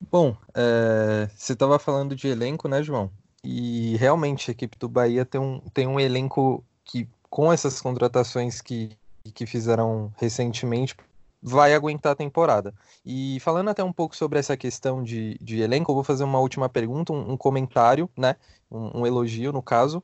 Bom, 0.00 0.36
é, 0.54 1.28
você 1.34 1.54
estava 1.54 1.78
falando 1.78 2.14
de 2.14 2.28
elenco, 2.28 2.68
né, 2.68 2.82
João? 2.82 3.10
E 3.42 3.96
realmente 3.96 4.50
a 4.50 4.52
equipe 4.52 4.78
do 4.78 4.88
Bahia 4.88 5.24
tem 5.24 5.40
um, 5.40 5.60
tem 5.74 5.86
um 5.86 5.98
elenco 5.98 6.64
que, 6.84 7.08
com 7.28 7.52
essas 7.52 7.80
contratações 7.80 8.60
que, 8.60 8.96
que 9.34 9.44
fizeram 9.44 10.12
recentemente, 10.16 10.94
vai 11.42 11.74
aguentar 11.74 12.12
a 12.12 12.16
temporada. 12.16 12.74
E 13.04 13.38
falando 13.40 13.68
até 13.68 13.82
um 13.82 13.92
pouco 13.92 14.16
sobre 14.16 14.38
essa 14.38 14.56
questão 14.56 15.02
de, 15.02 15.38
de 15.40 15.60
elenco, 15.60 15.90
eu 15.90 15.94
vou 15.94 16.04
fazer 16.04 16.24
uma 16.24 16.40
última 16.40 16.68
pergunta, 16.68 17.12
um, 17.12 17.32
um 17.32 17.36
comentário, 17.36 18.10
né? 18.16 18.36
Um, 18.70 19.00
um, 19.00 19.06
elogio, 19.06 19.52
no 19.52 19.62
caso. 19.62 20.02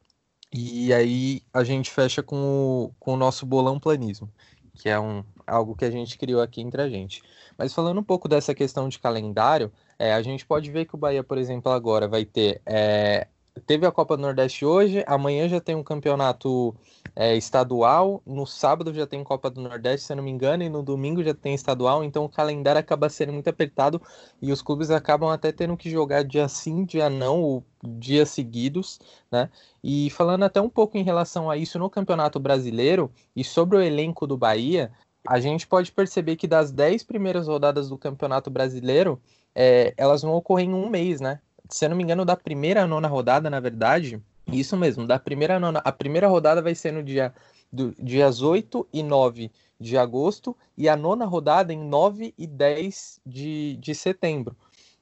E 0.53 0.93
aí 0.93 1.43
a 1.53 1.65
gente 1.65 1.91
fecha 1.91 2.23
com 2.23 2.37
o, 2.37 2.95
com 3.01 3.15
o 3.15 3.17
nosso 3.17 3.45
bolão 3.45 3.81
planismo, 3.81 4.31
que 4.75 4.89
é 4.89 4.99
um, 4.99 5.25
algo 5.47 5.75
que 5.75 5.85
a 5.85 5.91
gente 5.91 6.17
criou 6.17 6.41
aqui 6.41 6.61
entre 6.61 6.81
a 6.81 6.89
gente. 6.89 7.23
Mas 7.59 7.75
falando 7.75 7.99
um 8.01 8.05
pouco 8.05 8.29
dessa 8.29 8.55
questão 8.55 8.89
de 8.89 8.99
calendário, 8.99 9.73
é, 9.99 10.13
a 10.13 10.23
gente 10.23 10.47
pode 10.47 10.71
ver 10.71 10.87
que 10.87 10.95
o 10.95 10.99
Bahia, 10.99 11.25
por 11.25 11.39
exemplo, 11.39 11.73
agora 11.73 12.07
vai 12.07 12.25
ter 12.25 12.63
é, 12.67 13.27
teve 13.67 13.87
a 13.87 13.93
Copa 13.93 14.17
do 14.17 14.23
Nordeste 14.23 14.65
hoje, 14.65 15.05
amanhã 15.07 15.49
já 15.49 15.61
tem 15.61 15.75
um 15.75 15.83
campeonato 15.83 16.75
é, 17.17 17.37
estadual, 17.37 18.23
no 18.27 18.47
sábado 18.47 18.93
já 18.93 19.07
tem 19.07 19.23
Copa 19.23 19.51
do 19.51 19.61
Nordeste, 19.61 20.07
se 20.07 20.13
eu 20.13 20.17
não 20.17 20.25
me 20.25 20.31
engano, 20.31 20.63
e 20.63 20.69
no 20.69 20.83
domingo 20.83 21.23
já 21.23 21.35
tem 21.35 21.55
estadual, 21.55 22.03
então 22.03 22.25
o 22.25 22.29
calendário 22.29 22.81
acaba 22.81 23.09
sendo 23.09 23.33
muito 23.33 23.49
apertado 23.49 24.01
e 24.43 24.51
os 24.53 24.61
clubes 24.63 24.91
acabam 24.91 25.31
até 25.31 25.53
tendo 25.53 25.77
que 25.77 25.91
jogar 25.91 26.25
dia 26.25 26.49
sim, 26.49 26.85
dia 26.85 27.09
não, 27.09 27.41
ou 27.41 27.65
dias 27.83 28.31
seguidos, 28.31 28.99
né? 29.31 29.51
E 29.83 30.11
falando 30.11 30.45
até 30.45 30.61
um 30.61 30.69
pouco 30.69 30.99
em 30.99 31.03
relação 31.03 31.51
a 31.51 31.57
isso 31.57 31.79
no 31.79 31.91
Campeonato 31.91 32.41
Brasileiro 32.41 33.11
e 33.37 33.45
sobre 33.45 33.77
o 33.77 33.81
elenco 33.81 34.27
do 34.27 34.37
Bahia, 34.37 34.91
a 35.27 35.41
gente 35.41 35.67
pode 35.67 35.93
perceber 35.93 36.37
que 36.37 36.47
das 36.47 36.71
10 36.73 37.03
primeiras 37.05 37.49
rodadas 37.49 37.89
do 37.89 37.97
Campeonato 37.99 38.51
Brasileiro, 38.51 39.21
é, 39.55 39.95
elas 39.97 40.23
vão 40.23 40.35
ocorrer 40.35 40.67
em 40.67 40.75
um 40.75 40.89
mês, 40.91 41.21
né? 41.21 41.41
se 41.69 41.85
eu 41.85 41.89
não 41.89 41.97
me 41.97 42.03
engano, 42.03 42.25
da 42.25 42.37
primeira 42.37 42.83
à 42.83 42.87
nona 42.87 43.09
rodada, 43.09 43.49
na 43.49 43.61
verdade. 43.61 44.23
Isso 44.47 44.77
mesmo, 44.77 45.07
da 45.07 45.19
primeira 45.19 45.59
nona. 45.59 45.81
A 45.85 45.93
primeira 45.93 46.29
rodada 46.29 46.61
vai 46.61 46.75
ser 46.75 46.93
no 46.93 47.03
dia 47.03 47.35
do, 47.73 47.95
dias 47.99 48.43
8 48.43 48.87
e 48.93 49.03
9 49.03 49.51
de 49.81 49.97
agosto 49.99 50.57
e 50.77 50.89
a 50.89 50.97
nona 50.97 51.25
rodada 51.25 51.73
em 51.73 51.79
9 51.79 52.35
e 52.37 52.47
10 52.47 53.21
de, 53.25 53.77
de 53.77 53.95
setembro. 53.95 54.57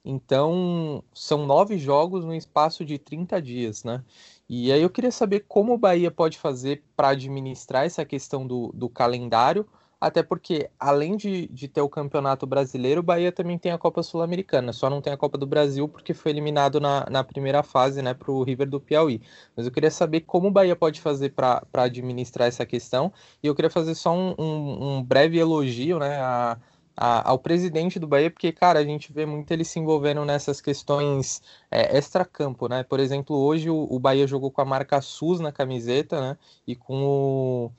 Então, 0.04 1.04
são 1.14 1.46
nove 1.46 1.78
jogos 1.78 2.24
no 2.24 2.34
espaço 2.34 2.84
de 2.84 2.98
30 2.98 3.40
dias, 3.40 3.84
né? 3.84 4.02
E 4.48 4.72
aí 4.72 4.82
eu 4.82 4.90
queria 4.90 5.12
saber 5.12 5.44
como 5.46 5.72
o 5.72 5.78
Bahia 5.78 6.10
pode 6.10 6.38
fazer 6.38 6.82
para 6.96 7.10
administrar 7.10 7.86
essa 7.86 8.04
questão 8.04 8.46
do, 8.46 8.72
do 8.74 8.88
calendário 8.88 9.66
até 10.02 10.20
porque, 10.20 10.68
além 10.80 11.16
de, 11.16 11.46
de 11.46 11.68
ter 11.68 11.80
o 11.80 11.88
Campeonato 11.88 12.44
Brasileiro, 12.44 12.98
o 13.00 13.04
Bahia 13.04 13.30
também 13.30 13.56
tem 13.56 13.70
a 13.70 13.78
Copa 13.78 14.02
Sul-Americana. 14.02 14.72
Só 14.72 14.90
não 14.90 15.00
tem 15.00 15.12
a 15.12 15.16
Copa 15.16 15.38
do 15.38 15.46
Brasil 15.46 15.88
porque 15.88 16.12
foi 16.12 16.32
eliminado 16.32 16.80
na, 16.80 17.06
na 17.08 17.22
primeira 17.22 17.62
fase 17.62 18.02
né, 18.02 18.12
para 18.12 18.32
o 18.32 18.42
River 18.42 18.68
do 18.68 18.80
Piauí. 18.80 19.22
Mas 19.54 19.64
eu 19.64 19.70
queria 19.70 19.92
saber 19.92 20.22
como 20.22 20.48
o 20.48 20.50
Bahia 20.50 20.74
pode 20.74 21.00
fazer 21.00 21.30
para 21.30 21.62
administrar 21.74 22.48
essa 22.48 22.66
questão. 22.66 23.12
E 23.40 23.46
eu 23.46 23.54
queria 23.54 23.70
fazer 23.70 23.94
só 23.94 24.12
um, 24.12 24.34
um, 24.36 24.96
um 24.98 25.04
breve 25.04 25.38
elogio 25.38 26.00
né, 26.00 26.16
a, 26.16 26.58
a, 26.96 27.30
ao 27.30 27.38
presidente 27.38 28.00
do 28.00 28.08
Bahia, 28.08 28.28
porque, 28.28 28.50
cara, 28.50 28.80
a 28.80 28.84
gente 28.84 29.12
vê 29.12 29.24
muito 29.24 29.52
ele 29.52 29.64
se 29.64 29.78
envolvendo 29.78 30.24
nessas 30.24 30.60
questões 30.60 31.40
é, 31.70 31.96
extra-campo, 31.96 32.66
né? 32.68 32.82
Por 32.82 32.98
exemplo, 32.98 33.36
hoje 33.36 33.70
o, 33.70 33.86
o 33.88 34.00
Bahia 34.00 34.26
jogou 34.26 34.50
com 34.50 34.62
a 34.62 34.64
marca 34.64 35.00
SUS 35.00 35.38
na 35.38 35.52
camiseta, 35.52 36.20
né? 36.20 36.38
E 36.66 36.74
com 36.74 37.04
o, 37.04 37.72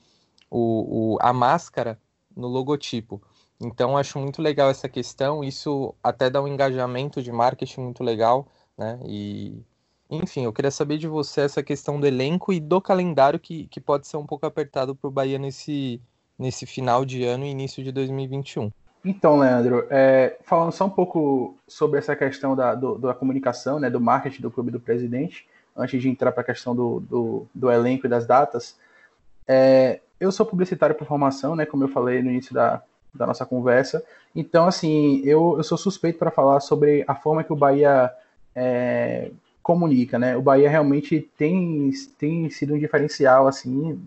o, 0.50 1.14
o 1.16 1.18
a 1.20 1.30
máscara 1.30 1.98
no 2.36 2.48
logotipo. 2.48 3.20
Então 3.60 3.96
acho 3.96 4.18
muito 4.18 4.42
legal 4.42 4.70
essa 4.70 4.88
questão, 4.88 5.44
isso 5.44 5.94
até 6.02 6.28
dá 6.28 6.42
um 6.42 6.48
engajamento 6.48 7.22
de 7.22 7.30
marketing 7.30 7.80
muito 7.82 8.02
legal, 8.02 8.46
né? 8.76 8.98
E 9.04 9.62
enfim, 10.10 10.44
eu 10.44 10.52
queria 10.52 10.70
saber 10.70 10.98
de 10.98 11.08
você 11.08 11.42
essa 11.42 11.62
questão 11.62 11.98
do 11.98 12.06
elenco 12.06 12.52
e 12.52 12.60
do 12.60 12.80
calendário 12.80 13.38
que, 13.38 13.66
que 13.68 13.80
pode 13.80 14.06
ser 14.06 14.16
um 14.16 14.26
pouco 14.26 14.46
apertado 14.46 14.94
para 14.94 15.08
o 15.08 15.10
Bahia 15.10 15.38
nesse, 15.38 16.00
nesse 16.38 16.66
final 16.66 17.04
de 17.04 17.24
ano 17.24 17.44
e 17.44 17.50
início 17.50 17.82
de 17.82 17.90
2021. 17.90 18.70
Então, 19.04 19.38
Leandro, 19.38 19.86
é, 19.90 20.38
falando 20.42 20.72
só 20.72 20.86
um 20.86 20.90
pouco 20.90 21.56
sobre 21.68 21.98
essa 21.98 22.16
questão 22.16 22.56
da, 22.56 22.74
do, 22.74 22.96
da 22.96 23.12
comunicação, 23.12 23.78
né, 23.78 23.90
do 23.90 24.00
marketing 24.00 24.40
do 24.40 24.50
Clube 24.50 24.70
do 24.70 24.80
Presidente, 24.80 25.46
antes 25.76 26.00
de 26.00 26.08
entrar 26.08 26.32
para 26.32 26.40
a 26.40 26.46
questão 26.46 26.74
do, 26.74 27.00
do, 27.00 27.46
do, 27.54 27.70
elenco 27.70 28.06
e 28.06 28.08
das 28.08 28.26
datas, 28.26 28.78
é, 29.46 30.00
eu 30.18 30.30
sou 30.32 30.46
publicitário 30.46 30.94
por 30.94 31.06
formação, 31.06 31.54
né, 31.54 31.66
como 31.66 31.84
eu 31.84 31.88
falei 31.88 32.22
no 32.22 32.30
início 32.30 32.54
da, 32.54 32.82
da 33.12 33.26
nossa 33.26 33.44
conversa, 33.44 34.04
então, 34.34 34.66
assim, 34.66 35.20
eu, 35.24 35.54
eu 35.56 35.62
sou 35.62 35.78
suspeito 35.78 36.18
para 36.18 36.30
falar 36.30 36.60
sobre 36.60 37.04
a 37.06 37.14
forma 37.14 37.44
que 37.44 37.52
o 37.52 37.56
Bahia 37.56 38.10
é, 38.54 39.30
comunica, 39.62 40.18
né, 40.18 40.36
o 40.36 40.42
Bahia 40.42 40.68
realmente 40.68 41.20
tem, 41.36 41.90
tem 42.18 42.50
sido 42.50 42.74
um 42.74 42.78
diferencial, 42.78 43.46
assim, 43.46 44.00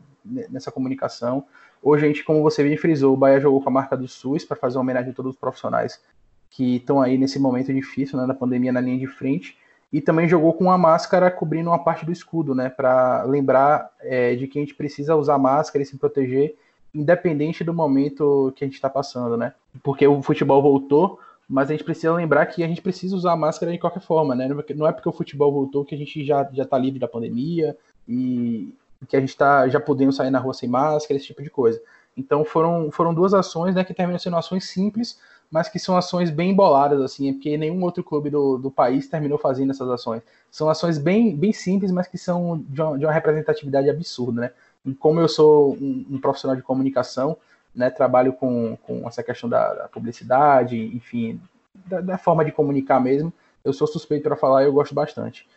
nessa 0.49 0.71
comunicação, 0.71 1.45
Hoje 1.81 2.05
a 2.05 2.07
gente, 2.07 2.23
como 2.23 2.41
você 2.41 2.63
bem 2.63 2.75
frisou, 2.75 3.13
o 3.13 3.17
Bahia 3.17 3.39
jogou 3.39 3.61
com 3.61 3.69
a 3.69 3.71
marca 3.71 3.95
do 3.95 4.07
SUS 4.07 4.43
para 4.43 4.57
fazer 4.57 4.77
uma 4.77 4.81
homenagem 4.81 5.11
a 5.11 5.13
todos 5.13 5.33
os 5.33 5.39
profissionais 5.39 6.01
que 6.49 6.77
estão 6.77 7.01
aí 7.01 7.17
nesse 7.17 7.39
momento 7.39 7.73
difícil, 7.73 8.19
né, 8.19 8.25
da 8.25 8.33
pandemia 8.33 8.71
na 8.71 8.81
linha 8.81 8.97
de 8.97 9.07
frente. 9.07 9.57
E 9.91 10.01
também 10.01 10.27
jogou 10.27 10.53
com 10.53 10.65
uma 10.65 10.77
máscara 10.77 11.31
cobrindo 11.31 11.69
uma 11.69 11.83
parte 11.83 12.05
do 12.05 12.11
escudo, 12.11 12.53
né, 12.53 12.69
para 12.69 13.23
lembrar 13.23 13.89
é, 14.01 14.35
de 14.35 14.47
que 14.47 14.59
a 14.59 14.61
gente 14.61 14.75
precisa 14.75 15.15
usar 15.15 15.37
máscara 15.37 15.81
e 15.81 15.85
se 15.85 15.97
proteger, 15.97 16.55
independente 16.93 17.63
do 17.63 17.73
momento 17.73 18.51
que 18.55 18.63
a 18.63 18.67
gente 18.67 18.75
está 18.75 18.89
passando, 18.89 19.37
né? 19.37 19.53
Porque 19.83 20.05
o 20.07 20.21
futebol 20.21 20.61
voltou, 20.61 21.19
mas 21.47 21.69
a 21.69 21.73
gente 21.73 21.83
precisa 21.83 22.13
lembrar 22.13 22.45
que 22.47 22.63
a 22.63 22.67
gente 22.67 22.81
precisa 22.81 23.15
usar 23.15 23.35
máscara 23.35 23.71
de 23.71 23.77
qualquer 23.77 24.01
forma, 24.01 24.35
né? 24.35 24.49
Não 24.75 24.87
é 24.87 24.91
porque 24.91 25.07
o 25.07 25.13
futebol 25.13 25.51
voltou 25.51 25.85
que 25.85 25.95
a 25.95 25.97
gente 25.97 26.25
já 26.25 26.49
já 26.51 26.63
está 26.63 26.77
livre 26.77 26.99
da 26.99 27.07
pandemia 27.07 27.77
e 28.07 28.73
que 29.07 29.15
a 29.15 29.19
gente 29.19 29.29
está 29.29 29.67
já 29.69 29.79
podendo 29.79 30.11
sair 30.11 30.29
na 30.29 30.39
rua 30.39 30.53
sem 30.53 30.67
máscara, 30.67 31.17
esse 31.17 31.27
tipo 31.27 31.43
de 31.43 31.49
coisa. 31.49 31.81
Então 32.15 32.43
foram, 32.43 32.89
foram 32.91 33.13
duas 33.13 33.33
ações 33.33 33.75
né, 33.75 33.83
que 33.83 33.93
terminam 33.93 34.17
sendo 34.17 34.37
ações 34.37 34.65
simples, 34.65 35.19
mas 35.49 35.69
que 35.69 35.79
são 35.79 35.95
ações 35.95 36.29
bem 36.29 36.51
emboladas, 36.51 37.01
assim, 37.01 37.31
porque 37.33 37.57
nenhum 37.57 37.81
outro 37.83 38.03
clube 38.03 38.29
do, 38.29 38.57
do 38.57 38.69
país 38.69 39.07
terminou 39.07 39.37
fazendo 39.37 39.71
essas 39.71 39.89
ações. 39.89 40.21
São 40.51 40.69
ações 40.69 40.97
bem, 40.97 41.35
bem 41.35 41.53
simples, 41.53 41.91
mas 41.91 42.07
que 42.07 42.17
são 42.17 42.63
de 42.67 42.81
uma, 42.81 42.97
de 42.97 43.05
uma 43.05 43.11
representatividade 43.11 43.89
absurda, 43.89 44.41
né? 44.41 44.51
E 44.85 44.93
como 44.93 45.19
eu 45.19 45.27
sou 45.27 45.73
um, 45.75 46.05
um, 46.11 46.19
profissional 46.19 46.55
de 46.55 46.63
comunicação, 46.63 47.37
né, 47.75 47.89
trabalho 47.89 48.33
com, 48.33 48.77
com 48.83 49.07
essa 49.07 49.21
questão 49.21 49.49
da, 49.49 49.73
da 49.73 49.87
publicidade, 49.87 50.77
enfim, 50.95 51.39
da, 51.85 52.01
da, 52.01 52.17
forma 52.17 52.43
de 52.43 52.51
comunicar 52.51 52.99
mesmo, 52.99 53.31
eu 53.63 53.73
sou 53.73 53.85
suspeito 53.85 54.23
para 54.23 54.35
falar 54.35 54.63
eu 54.63 54.73
gosto 54.73 54.95
bastante. 54.95 55.47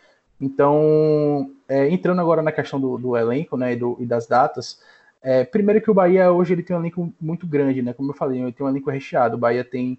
Então, 0.40 1.50
é, 1.68 1.88
entrando 1.88 2.20
agora 2.20 2.42
na 2.42 2.50
questão 2.50 2.80
do, 2.80 2.96
do 2.98 3.16
elenco 3.16 3.56
né, 3.56 3.72
e, 3.72 3.76
do, 3.76 3.96
e, 4.00 4.06
das 4.06 4.26
datas, 4.26 4.80
é, 5.22 5.44
primeiro 5.44 5.80
que 5.80 5.90
o 5.90 5.94
Bahia 5.94 6.32
hoje 6.32 6.54
ele 6.54 6.62
tem 6.62 6.74
um 6.74 6.80
elenco 6.80 7.12
muito 7.20 7.46
grande, 7.46 7.82
né? 7.82 7.92
Como 7.92 8.10
eu 8.10 8.16
falei, 8.16 8.40
ele 8.40 8.52
tem 8.52 8.64
um 8.64 8.68
elenco 8.68 8.90
recheado. 8.90 9.36
O 9.36 9.38
Bahia 9.38 9.64
tem 9.64 9.98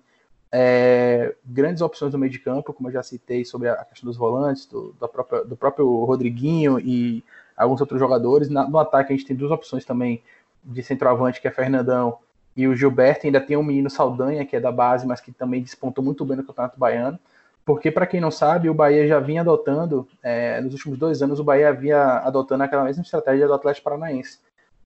é, 0.51 1.35
grandes 1.45 1.81
opções 1.81 2.11
no 2.11 2.19
meio 2.19 2.31
de 2.31 2.39
campo, 2.39 2.73
como 2.73 2.89
eu 2.89 2.93
já 2.93 3.03
citei 3.03 3.45
sobre 3.45 3.69
a 3.69 3.85
questão 3.85 4.07
dos 4.07 4.17
volantes, 4.17 4.65
do, 4.65 4.93
próprio, 5.11 5.45
do 5.45 5.55
próprio 5.55 6.03
Rodriguinho 6.03 6.79
e 6.79 7.23
alguns 7.55 7.79
outros 7.79 7.99
jogadores. 7.99 8.49
Na, 8.49 8.67
no 8.67 8.79
ataque 8.79 9.13
a 9.13 9.15
gente 9.15 9.25
tem 9.25 9.35
duas 9.35 9.51
opções 9.51 9.85
também 9.85 10.23
de 10.63 10.83
centroavante, 10.83 11.39
que 11.39 11.47
é 11.47 11.51
Fernandão 11.51 12.17
e 12.55 12.67
o 12.67 12.75
Gilberto. 12.75 13.27
Ainda 13.27 13.39
tem 13.39 13.55
o 13.55 13.63
menino 13.63 13.89
Saldanha, 13.89 14.45
que 14.45 14.55
é 14.55 14.59
da 14.59 14.71
base, 14.71 15.05
mas 15.05 15.21
que 15.21 15.31
também 15.31 15.61
despontou 15.61 16.03
muito 16.03 16.25
bem 16.25 16.37
no 16.37 16.43
Campeonato 16.43 16.79
Baiano. 16.79 17.19
Porque, 17.63 17.91
para 17.91 18.07
quem 18.07 18.19
não 18.19 18.31
sabe, 18.31 18.69
o 18.69 18.73
Bahia 18.73 19.07
já 19.07 19.19
vinha 19.19 19.41
adotando, 19.41 20.07
é, 20.23 20.59
nos 20.61 20.73
últimos 20.73 20.97
dois 20.97 21.21
anos, 21.21 21.39
o 21.39 21.43
Bahia 21.43 21.71
vinha 21.71 22.17
adotando 22.17 22.63
aquela 22.63 22.83
mesma 22.83 23.03
estratégia 23.03 23.47
do 23.47 23.53
Atlético 23.53 23.83
Paranaense. 23.83 24.39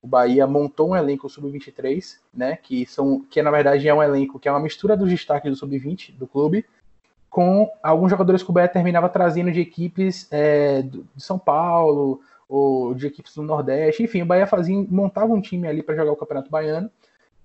O 0.06 0.08
Bahia 0.08 0.46
montou 0.46 0.92
um 0.92 0.96
elenco 0.96 1.28
sub-23, 1.28 2.18
né, 2.34 2.58
que, 2.62 2.86
são, 2.86 3.26
que 3.30 3.42
na 3.42 3.50
verdade 3.50 3.88
é 3.88 3.94
um 3.94 4.04
elenco 4.04 4.40
que 4.40 4.48
é 4.48 4.52
uma 4.52 4.60
mistura 4.60 4.96
dos 4.96 5.10
destaques 5.10 5.50
do 5.50 5.58
sub-20 5.58 6.14
do 6.16 6.28
clube, 6.28 6.66
com 7.30 7.70
alguns 7.82 8.12
jogadores 8.12 8.44
que 8.44 8.50
o 8.50 8.54
Bahia 8.54 8.70
terminava 8.70 9.10
trazendo 9.10 9.52
de 9.52 9.60
equipes 9.60 10.28
é, 10.32 10.84
de 10.84 11.04
São 11.18 11.38
Paulo, 11.38 12.22
ou 12.48 12.94
de 12.94 13.08
equipes 13.08 13.34
do 13.34 13.42
Nordeste, 13.42 14.04
enfim, 14.04 14.22
o 14.22 14.26
Bahia 14.26 14.46
fazia, 14.46 14.76
montava 14.90 15.34
um 15.34 15.42
time 15.42 15.68
ali 15.68 15.82
para 15.82 15.96
jogar 15.96 16.12
o 16.12 16.16
Campeonato 16.16 16.52
Baiano 16.52 16.92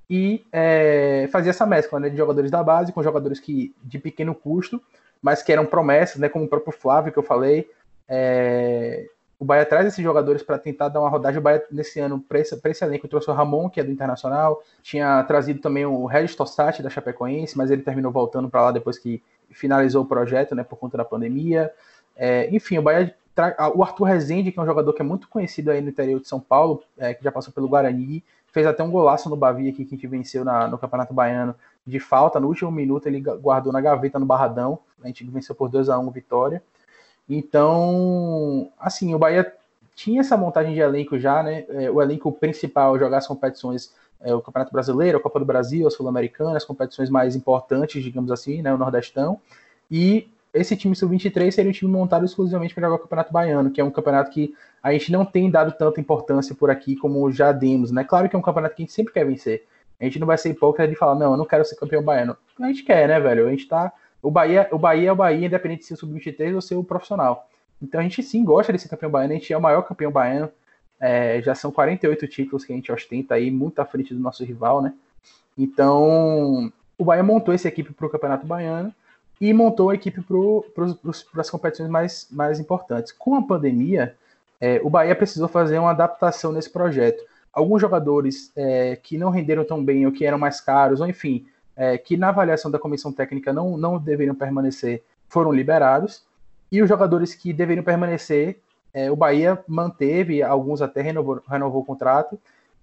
e 0.08 0.44
é, 0.52 1.26
fazia 1.32 1.50
essa 1.50 1.64
mescla 1.64 1.98
né, 1.98 2.11
de 2.11 2.16
jogadores 2.18 2.50
da 2.50 2.62
base 2.62 2.92
com 2.92 3.02
jogadores 3.02 3.40
que 3.40 3.74
de 3.82 3.98
pequeno 3.98 4.34
custo 4.34 4.80
mas 5.22 5.42
que 5.42 5.52
eram 5.52 5.66
promessas, 5.66 6.16
né, 6.16 6.28
como 6.28 6.44
o 6.44 6.48
próprio 6.48 6.72
Flávio 6.72 7.12
que 7.12 7.18
eu 7.18 7.22
falei. 7.22 7.68
É... 8.08 9.06
O 9.41 9.45
Bahia 9.45 9.64
traz 9.64 9.86
esses 9.86 10.05
jogadores 10.05 10.43
para 10.43 10.59
tentar 10.59 10.91
dar 10.91 11.01
uma 11.01 11.09
rodagem. 11.09 11.41
O 11.41 11.43
Bahia, 11.43 11.64
nesse 11.72 11.99
ano, 11.99 12.20
para 12.20 12.38
esse, 12.38 12.61
esse 12.62 12.84
elenco, 12.84 13.09
trouxe 13.09 13.30
o 13.30 13.32
Ramon, 13.32 13.70
que 13.70 13.80
é 13.80 13.82
do 13.82 13.91
Internacional. 13.91 14.62
Tinha 14.82 15.24
trazido 15.24 15.61
também 15.61 15.86
o 15.86 16.05
Regis 16.05 16.36
Tossati, 16.36 16.82
da 16.82 16.91
Chapecoense, 16.91 17.57
mas 17.57 17.70
ele 17.70 17.80
terminou 17.80 18.12
voltando 18.12 18.51
para 18.51 18.61
lá 18.61 18.70
depois 18.70 18.99
que 18.99 19.22
finalizou 19.51 20.05
o 20.05 20.07
projeto, 20.07 20.55
né, 20.55 20.62
por 20.62 20.76
conta 20.76 20.99
da 20.99 21.05
pandemia. 21.05 21.72
É, 22.14 22.55
enfim, 22.55 22.76
o 22.78 22.82
Bahia 22.82 23.16
o 23.74 23.82
Arthur 23.82 24.05
Rezende, 24.05 24.53
que 24.53 24.59
é 24.59 24.62
um 24.62 24.66
jogador 24.66 24.93
que 24.93 25.01
é 25.01 25.05
muito 25.05 25.26
conhecido 25.28 25.70
aí 25.70 25.80
no 25.80 25.88
interior 25.88 26.20
de 26.20 26.28
São 26.28 26.38
Paulo, 26.38 26.82
é, 26.99 27.14
que 27.14 27.24
já 27.24 27.32
passou 27.32 27.53
pelo 27.53 27.68
Guarani, 27.68 28.22
fez 28.53 28.66
até 28.66 28.82
um 28.82 28.91
golaço 28.91 29.30
no 29.30 29.36
Bavi 29.36 29.68
aqui 29.68 29.84
que 29.84 29.95
a 29.95 29.97
gente 29.97 30.07
venceu 30.07 30.45
na, 30.45 30.66
no 30.66 30.76
Campeonato 30.76 31.14
Baiano 31.14 31.55
de 31.86 32.01
falta. 32.01 32.38
No 32.41 32.49
último 32.49 32.70
minuto 32.70 33.07
ele 33.07 33.20
guardou 33.20 33.72
na 33.72 33.80
gaveta 33.80 34.18
no 34.18 34.26
Barradão. 34.26 34.78
A 35.03 35.07
gente 35.07 35.24
venceu 35.24 35.55
por 35.55 35.68
2 35.68 35.88
a 35.88 35.99
1 35.99 36.11
vitória. 36.11 36.62
Então, 37.31 38.70
assim, 38.78 39.14
o 39.14 39.18
Bahia 39.18 39.55
tinha 39.95 40.20
essa 40.20 40.37
montagem 40.37 40.74
de 40.74 40.81
elenco 40.81 41.16
já, 41.16 41.43
né? 41.43 41.64
É, 41.68 41.91
o 41.91 42.03
elenco 42.03 42.33
principal 42.33 42.99
jogar 42.99 43.18
as 43.18 43.26
competições, 43.26 43.95
é, 44.20 44.35
o 44.35 44.41
Campeonato 44.41 44.72
Brasileiro, 44.72 45.18
a 45.18 45.20
Copa 45.20 45.39
do 45.39 45.45
Brasil, 45.45 45.87
a 45.87 45.91
Sul-Americana, 45.91 46.57
as 46.57 46.64
competições 46.64 47.09
mais 47.09 47.37
importantes, 47.37 48.03
digamos 48.03 48.33
assim, 48.33 48.62
né? 48.62 48.74
O 48.74 48.78
Nordestão. 48.78 49.41
E 49.89 50.28
esse 50.53 50.76
time 50.76 50.97
sub-23 50.97 51.53
seria 51.53 51.70
um 51.70 51.72
time 51.72 51.91
montado 51.91 52.24
exclusivamente 52.24 52.74
para 52.74 52.89
jogar 52.89 52.97
o 52.97 52.99
Campeonato 52.99 53.33
Baiano, 53.33 53.70
que 53.70 53.81
é 53.81 53.85
um 53.85 53.91
campeonato 53.91 54.33
que 54.33 54.53
a 54.83 54.93
gente 54.93 55.12
não 55.12 55.24
tem 55.24 55.49
dado 55.49 55.72
tanta 55.72 56.01
importância 56.01 56.55
por 56.55 56.68
aqui 56.68 56.97
como 56.97 57.31
já 57.31 57.53
demos, 57.53 57.93
né? 57.93 58.03
Claro 58.03 58.28
que 58.28 58.35
é 58.35 58.39
um 58.39 58.43
campeonato 58.43 58.74
que 58.74 58.83
a 58.83 58.85
gente 58.85 58.93
sempre 58.93 59.12
quer 59.12 59.24
vencer. 59.24 59.64
A 60.01 60.05
gente 60.05 60.18
não 60.18 60.26
vai 60.26 60.39
ser 60.39 60.51
hipócrita 60.51 60.89
de 60.89 60.97
falar, 60.97 61.14
não, 61.14 61.33
eu 61.33 61.37
não 61.37 61.45
quero 61.45 61.64
ser 61.64 61.76
campeão 61.76 62.03
baiano. 62.03 62.37
A 62.59 62.66
gente 62.66 62.83
quer, 62.83 63.07
né, 63.07 63.20
velho? 63.20 63.47
A 63.47 63.51
gente 63.51 63.68
tá. 63.68 63.93
O 64.23 64.31
Bahia, 64.31 64.68
o 64.71 64.79
Bahia 64.79 65.09
é 65.09 65.12
o 65.12 65.16
Bahia, 65.16 65.47
independente 65.47 65.81
de 65.81 65.87
ser 65.87 65.97
sub-23 65.97 66.55
ou 66.55 66.61
ser 66.61 66.75
o 66.75 66.85
profissional. 66.85 67.49
Então 67.81 68.01
a 68.01 68.03
gente 68.03 68.23
sim 68.23 68.45
gosta 68.45 68.73
de 68.73 68.79
ser 68.79 68.89
campeão 68.89 69.11
baiano, 69.11 69.33
a 69.33 69.37
gente 69.37 69.53
é 69.53 69.57
o 69.57 69.61
maior 69.61 69.83
campeão 69.83 70.11
baiano. 70.11 70.51
É, 71.01 71.41
já 71.41 71.55
são 71.55 71.73
48 71.73 72.27
títulos 72.29 72.64
que 72.64 72.73
a 72.73 72.77
gente 72.77 72.93
ostenta 72.93 73.35
aí, 73.35 73.51
muito 73.51 73.79
à 73.81 73.87
frente 73.87 74.12
do 74.12 74.21
nosso 74.21 74.45
rival, 74.45 74.83
né? 74.83 74.93
Então, 75.57 76.71
o 76.99 77.05
Bahia 77.05 77.23
montou 77.23 77.55
essa 77.55 77.68
equipe 77.68 77.93
para 77.93 78.07
o 78.07 78.11
Campeonato 78.11 78.47
Baiano 78.47 78.95
e 79.41 79.53
montou 79.55 79.89
a 79.89 79.95
equipe 79.95 80.23
para 80.23 81.41
as 81.41 81.49
competições 81.49 81.89
mais, 81.89 82.29
mais 82.31 82.61
importantes. 82.61 83.12
Com 83.12 83.35
a 83.35 83.43
pandemia, 83.43 84.14
é, 84.61 84.81
o 84.85 84.91
Bahia 84.91 85.16
precisou 85.16 85.49
fazer 85.49 85.79
uma 85.79 85.91
adaptação 85.91 86.53
nesse 86.53 86.68
projeto 86.68 87.25
alguns 87.53 87.81
jogadores 87.81 88.53
é, 88.57 88.97
que 88.97 89.18
não 89.18 89.31
renderam 89.31 89.64
tão 89.64 89.85
bem 89.85 90.07
ou 90.07 90.12
que 90.12 90.25
eram 90.25 90.39
mais 90.39 90.61
caros, 90.61 91.01
ou 91.01 91.09
enfim, 91.09 91.47
é, 91.81 91.97
que 91.97 92.14
na 92.14 92.28
avaliação 92.28 92.70
da 92.70 92.78
comissão 92.78 93.11
técnica 93.11 93.55
não, 93.55 93.78
não 93.78 93.99
deveriam 93.99 94.35
permanecer, 94.35 95.03
foram 95.31 95.51
liberados. 95.51 96.22
E 96.70 96.83
os 96.83 96.89
jogadores 96.89 97.35
que 97.35 97.55
deveriam 97.55 97.83
permanecer, 97.83 98.61
é, 98.93 99.11
o 99.11 99.16
Bahia 99.16 99.64
manteve, 99.66 100.43
alguns 100.43 100.83
até 100.83 101.01
renovou, 101.01 101.43
renovou 101.49 101.81
o 101.81 101.85
contrato 101.85 102.39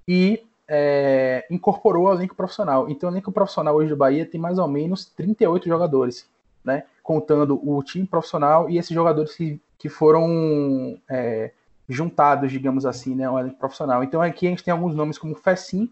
e 0.08 0.44
é, 0.68 1.46
incorporou 1.52 2.08
ao 2.08 2.16
elenco 2.16 2.34
profissional. 2.34 2.90
Então, 2.90 3.08
o 3.08 3.14
elenco 3.14 3.32
profissional 3.32 3.76
hoje 3.76 3.90
do 3.90 3.96
Bahia 3.96 4.26
tem 4.26 4.42
mais 4.42 4.58
ou 4.58 4.68
menos 4.68 5.06
38 5.06 5.68
jogadores, 5.68 6.28
né? 6.66 6.86
Contando 7.04 7.62
o 7.64 7.84
time 7.84 8.08
profissional 8.08 8.68
e 8.68 8.80
esses 8.80 8.92
jogadores 8.92 9.36
que, 9.36 9.62
que 9.78 9.90
foram 9.90 11.00
é, 11.08 11.52
juntados, 11.88 12.52
digamos 12.52 12.84
assim, 12.84 13.14
né, 13.14 13.30
um 13.30 13.38
elenco 13.38 13.60
profissional. 13.60 14.04
Então 14.04 14.24
aqui 14.24 14.48
a 14.48 14.50
gente 14.50 14.64
tem 14.64 14.72
alguns 14.72 14.96
nomes 14.96 15.20
como 15.20 15.36
Fessim, 15.36 15.88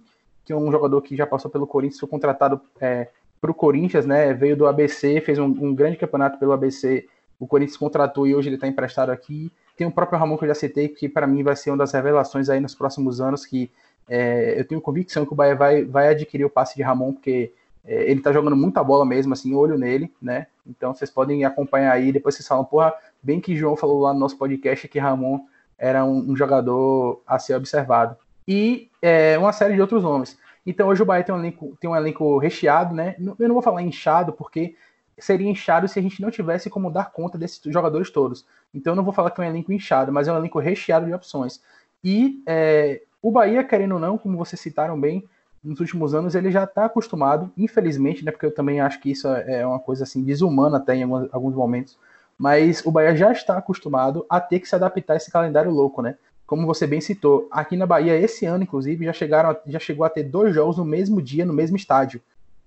que 0.45 0.53
é 0.53 0.55
um 0.55 0.71
jogador 0.71 1.01
que 1.01 1.15
já 1.15 1.25
passou 1.25 1.49
pelo 1.49 1.65
Corinthians, 1.65 1.99
foi 1.99 2.07
contratado 2.07 2.61
é, 2.79 3.09
para 3.41 3.51
o 3.51 3.53
Corinthians, 3.53 4.05
né, 4.05 4.33
veio 4.33 4.55
do 4.55 4.67
ABC, 4.67 5.19
fez 5.21 5.39
um, 5.39 5.45
um, 5.45 5.75
grande 5.75 5.97
campeonato 5.97 6.39
pelo 6.39 6.53
ABC, 6.53 7.07
o 7.39 7.47
Corinthians 7.47 7.77
contratou 7.77 8.25
e 8.25 8.35
hoje 8.35 8.49
ele 8.49 8.55
está 8.55 8.67
emprestado 8.67 9.11
aqui. 9.11 9.51
Tem 9.75 9.85
o 9.85 9.91
próprio 9.91 10.17
Ramon 10.17 10.37
que 10.37 10.45
eu 10.45 10.47
já 10.47 10.55
citei, 10.55 10.87
que 10.87 11.09
para 11.09 11.27
mim 11.27 11.43
vai 11.43 11.55
ser 11.55 11.71
uma 11.71 11.77
das 11.77 11.91
revelações 11.91 12.47
aí 12.47 12.59
nos 12.59 12.73
próximos 12.73 13.19
anos, 13.19 13.45
que 13.45 13.69
é, 14.07 14.57
eu 14.57 14.65
tenho 14.65 14.79
convicção 14.79 15.25
que 15.25 15.33
o 15.33 15.35
Bahia 15.35 15.55
vai, 15.55 15.83
vai 15.83 16.07
adquirir 16.07 16.45
o 16.45 16.49
passe 16.49 16.75
de 16.75 16.83
Ramon, 16.83 17.11
porque 17.13 17.51
é, 17.83 18.09
ele 18.09 18.19
está 18.19 18.31
jogando 18.31 18.55
muita 18.55 18.83
bola 18.83 19.05
mesmo, 19.05 19.33
assim, 19.33 19.53
olho 19.53 19.77
nele, 19.77 20.11
né? 20.21 20.47
Então 20.65 20.93
vocês 20.93 21.11
podem 21.11 21.43
acompanhar 21.43 21.91
aí, 21.91 22.11
depois 22.11 22.35
vocês 22.35 22.47
falam, 22.47 22.63
porra, 22.63 22.93
bem 23.21 23.41
que 23.41 23.55
João 23.55 23.75
falou 23.75 23.99
lá 24.01 24.13
no 24.13 24.19
nosso 24.19 24.37
podcast 24.37 24.87
que 24.87 24.99
Ramon 24.99 25.41
era 25.77 26.05
um, 26.05 26.31
um 26.31 26.35
jogador 26.35 27.21
a 27.27 27.37
ser 27.37 27.55
observado. 27.55 28.15
E 28.47 28.89
é, 29.05 29.37
uma 29.37 29.53
série 29.53 29.75
de 29.75 29.81
outros 29.81 30.01
nomes. 30.01 30.35
Então 30.65 30.87
hoje 30.87 31.03
o 31.03 31.05
Bahia 31.05 31.23
tem 31.23 31.35
um 31.35 31.37
elenco, 31.37 31.77
tem 31.79 31.87
um 31.87 31.95
elenco 31.95 32.39
recheado, 32.39 32.95
né? 32.95 33.15
Eu 33.19 33.47
não 33.47 33.53
vou 33.53 33.61
falar 33.61 33.83
inchado, 33.83 34.33
porque 34.33 34.75
seria 35.19 35.47
inchado 35.47 35.87
se 35.87 35.99
a 35.99 36.01
gente 36.01 36.19
não 36.19 36.31
tivesse 36.31 36.71
como 36.71 36.89
dar 36.89 37.11
conta 37.11 37.37
desses 37.37 37.61
jogadores 37.71 38.09
todos. 38.09 38.47
Então 38.73 38.93
eu 38.93 38.95
não 38.95 39.03
vou 39.03 39.13
falar 39.13 39.29
que 39.29 39.39
é 39.39 39.43
um 39.43 39.47
elenco 39.47 39.71
inchado, 39.71 40.11
mas 40.11 40.27
é 40.27 40.33
um 40.33 40.37
elenco 40.37 40.57
recheado 40.57 41.05
de 41.05 41.13
opções. 41.13 41.61
E 42.03 42.41
é, 42.47 43.03
o 43.21 43.31
Bahia, 43.31 43.63
querendo 43.63 43.93
ou 43.93 43.99
não, 43.99 44.17
como 44.17 44.39
vocês 44.39 44.59
citaram 44.59 44.99
bem, 44.99 45.23
nos 45.63 45.79
últimos 45.79 46.15
anos 46.15 46.33
ele 46.33 46.49
já 46.49 46.63
está 46.63 46.85
acostumado, 46.85 47.51
infelizmente, 47.55 48.25
né? 48.25 48.31
Porque 48.31 48.47
eu 48.47 48.53
também 48.53 48.81
acho 48.81 48.99
que 48.99 49.11
isso 49.11 49.27
é 49.27 49.63
uma 49.67 49.79
coisa 49.79 50.03
assim 50.03 50.23
desumana 50.23 50.77
até 50.77 50.95
em 50.95 51.03
alguns, 51.03 51.53
momentos. 51.53 51.95
Mas 52.39 52.83
o 52.83 52.91
Bahia 52.91 53.15
já 53.15 53.31
está 53.31 53.55
acostumado 53.55 54.25
a 54.27 54.41
ter 54.41 54.59
que 54.59 54.67
se 54.67 54.73
adaptar 54.73 55.13
a 55.13 55.17
esse 55.17 55.31
calendário 55.31 55.69
louco, 55.69 56.01
né? 56.01 56.17
Como 56.45 56.65
você 56.65 56.85
bem 56.85 57.01
citou, 57.01 57.47
aqui 57.49 57.75
na 57.75 57.85
Bahia 57.85 58.15
esse 58.15 58.45
ano, 58.45 58.63
inclusive, 58.63 59.05
já 59.05 59.13
chegaram, 59.13 59.55
já 59.65 59.79
chegou 59.79 60.05
a 60.05 60.09
ter 60.09 60.23
dois 60.23 60.53
jogos 60.53 60.77
no 60.77 60.85
mesmo 60.85 61.21
dia, 61.21 61.45
no 61.45 61.53
mesmo 61.53 61.75
estádio. 61.75 62.21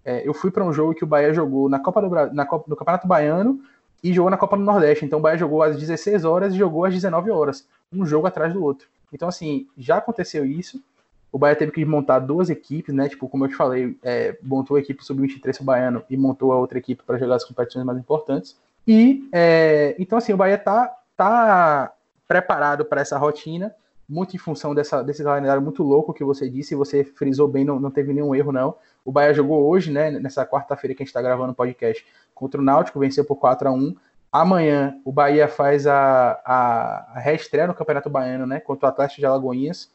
É, 0.04 0.26
eu 0.26 0.34
fui 0.34 0.50
para 0.50 0.64
um 0.64 0.72
jogo 0.72 0.94
que 0.94 1.04
o 1.04 1.06
Bahia 1.06 1.32
jogou 1.32 1.68
na 1.68 1.78
Copa 1.78 2.02
do 2.02 2.34
na 2.34 2.44
Copa, 2.46 2.64
no 2.68 2.76
Campeonato 2.76 3.06
Baiano 3.06 3.60
e 4.02 4.12
jogou 4.12 4.30
na 4.30 4.36
Copa 4.36 4.56
do 4.56 4.62
Nordeste. 4.62 5.04
Então 5.04 5.18
o 5.18 5.22
Bahia 5.22 5.38
jogou 5.38 5.62
às 5.62 5.76
16 5.78 6.24
horas 6.24 6.54
e 6.54 6.58
jogou 6.58 6.84
às 6.84 6.94
19 6.94 7.30
horas, 7.30 7.66
um 7.92 8.04
jogo 8.06 8.26
atrás 8.26 8.52
do 8.52 8.62
outro. 8.62 8.88
Então 9.12 9.28
assim, 9.28 9.66
já 9.76 9.98
aconteceu 9.98 10.44
isso 10.44 10.82
o 11.30 11.38
Bahia 11.38 11.56
teve 11.56 11.72
que 11.72 11.84
montar 11.84 12.20
duas 12.20 12.48
equipes, 12.48 12.94
né? 12.94 13.08
Tipo, 13.08 13.28
como 13.28 13.44
eu 13.44 13.48
te 13.48 13.54
falei, 13.54 13.96
é, 14.02 14.36
montou 14.42 14.76
a 14.76 14.80
equipe 14.80 15.04
sub-23 15.04 15.60
o 15.60 15.64
Baiano 15.64 16.02
e 16.08 16.16
montou 16.16 16.52
a 16.52 16.56
outra 16.56 16.78
equipe 16.78 17.02
para 17.02 17.18
jogar 17.18 17.36
as 17.36 17.44
competições 17.44 17.84
mais 17.84 17.98
importantes. 17.98 18.56
E 18.86 19.28
é, 19.30 19.94
então 19.98 20.16
assim, 20.16 20.32
o 20.32 20.36
Bahia 20.36 20.56
tá, 20.56 20.90
tá 21.16 21.92
preparado 22.28 22.84
para 22.84 23.00
essa 23.00 23.18
rotina, 23.18 23.74
muito 24.08 24.36
em 24.36 24.38
função 24.38 24.74
dessa, 24.74 25.02
desse 25.02 25.24
calendário 25.24 25.60
muito 25.60 25.82
louco 25.82 26.14
que 26.14 26.22
você 26.22 26.48
disse, 26.48 26.74
você 26.74 27.02
frisou 27.02 27.48
bem, 27.48 27.64
não, 27.64 27.80
não 27.80 27.90
teve 27.90 28.12
nenhum 28.12 28.34
erro, 28.34 28.52
não. 28.52 28.76
O 29.04 29.10
Bahia 29.10 29.34
jogou 29.34 29.66
hoje, 29.66 29.90
né? 29.90 30.10
Nessa 30.10 30.46
quarta-feira 30.46 30.94
que 30.94 31.02
a 31.02 31.04
gente 31.04 31.10
está 31.10 31.20
gravando 31.20 31.52
o 31.52 31.54
podcast 31.54 32.06
contra 32.34 32.60
o 32.60 32.64
Náutico, 32.64 33.00
venceu 33.00 33.24
por 33.24 33.36
4 33.36 33.68
a 33.68 33.72
1 33.72 33.96
Amanhã 34.30 35.00
o 35.04 35.10
Bahia 35.10 35.48
faz 35.48 35.86
a, 35.86 36.38
a, 36.44 37.12
a 37.14 37.18
reestreia 37.18 37.66
no 37.66 37.74
Campeonato 37.74 38.10
Baiano, 38.10 38.46
né? 38.46 38.60
Contra 38.60 38.86
o 38.86 38.88
Atlético 38.90 39.20
de 39.20 39.26
Alagoinhas 39.26 39.90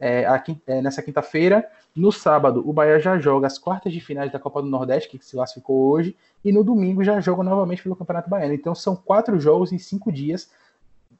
é, 0.00 0.26
aqui, 0.26 0.60
é, 0.66 0.80
nessa 0.80 1.02
quinta-feira. 1.02 1.68
No 1.94 2.10
sábado, 2.10 2.62
o 2.66 2.72
Bahia 2.72 2.98
já 2.98 3.18
joga 3.18 3.46
as 3.46 3.58
quartas 3.58 3.92
de 3.92 4.00
finais 4.00 4.32
da 4.32 4.38
Copa 4.38 4.62
do 4.62 4.68
Nordeste, 4.68 5.10
que 5.10 5.24
se 5.24 5.32
classificou 5.32 5.90
hoje, 5.90 6.16
e 6.42 6.50
no 6.50 6.64
domingo 6.64 7.04
já 7.04 7.20
joga 7.20 7.42
novamente 7.42 7.82
pelo 7.82 7.94
Campeonato 7.94 8.30
Baiano. 8.30 8.54
Então 8.54 8.74
são 8.74 8.96
quatro 8.96 9.38
jogos 9.38 9.70
em 9.70 9.78
cinco 9.78 10.10
dias, 10.10 10.50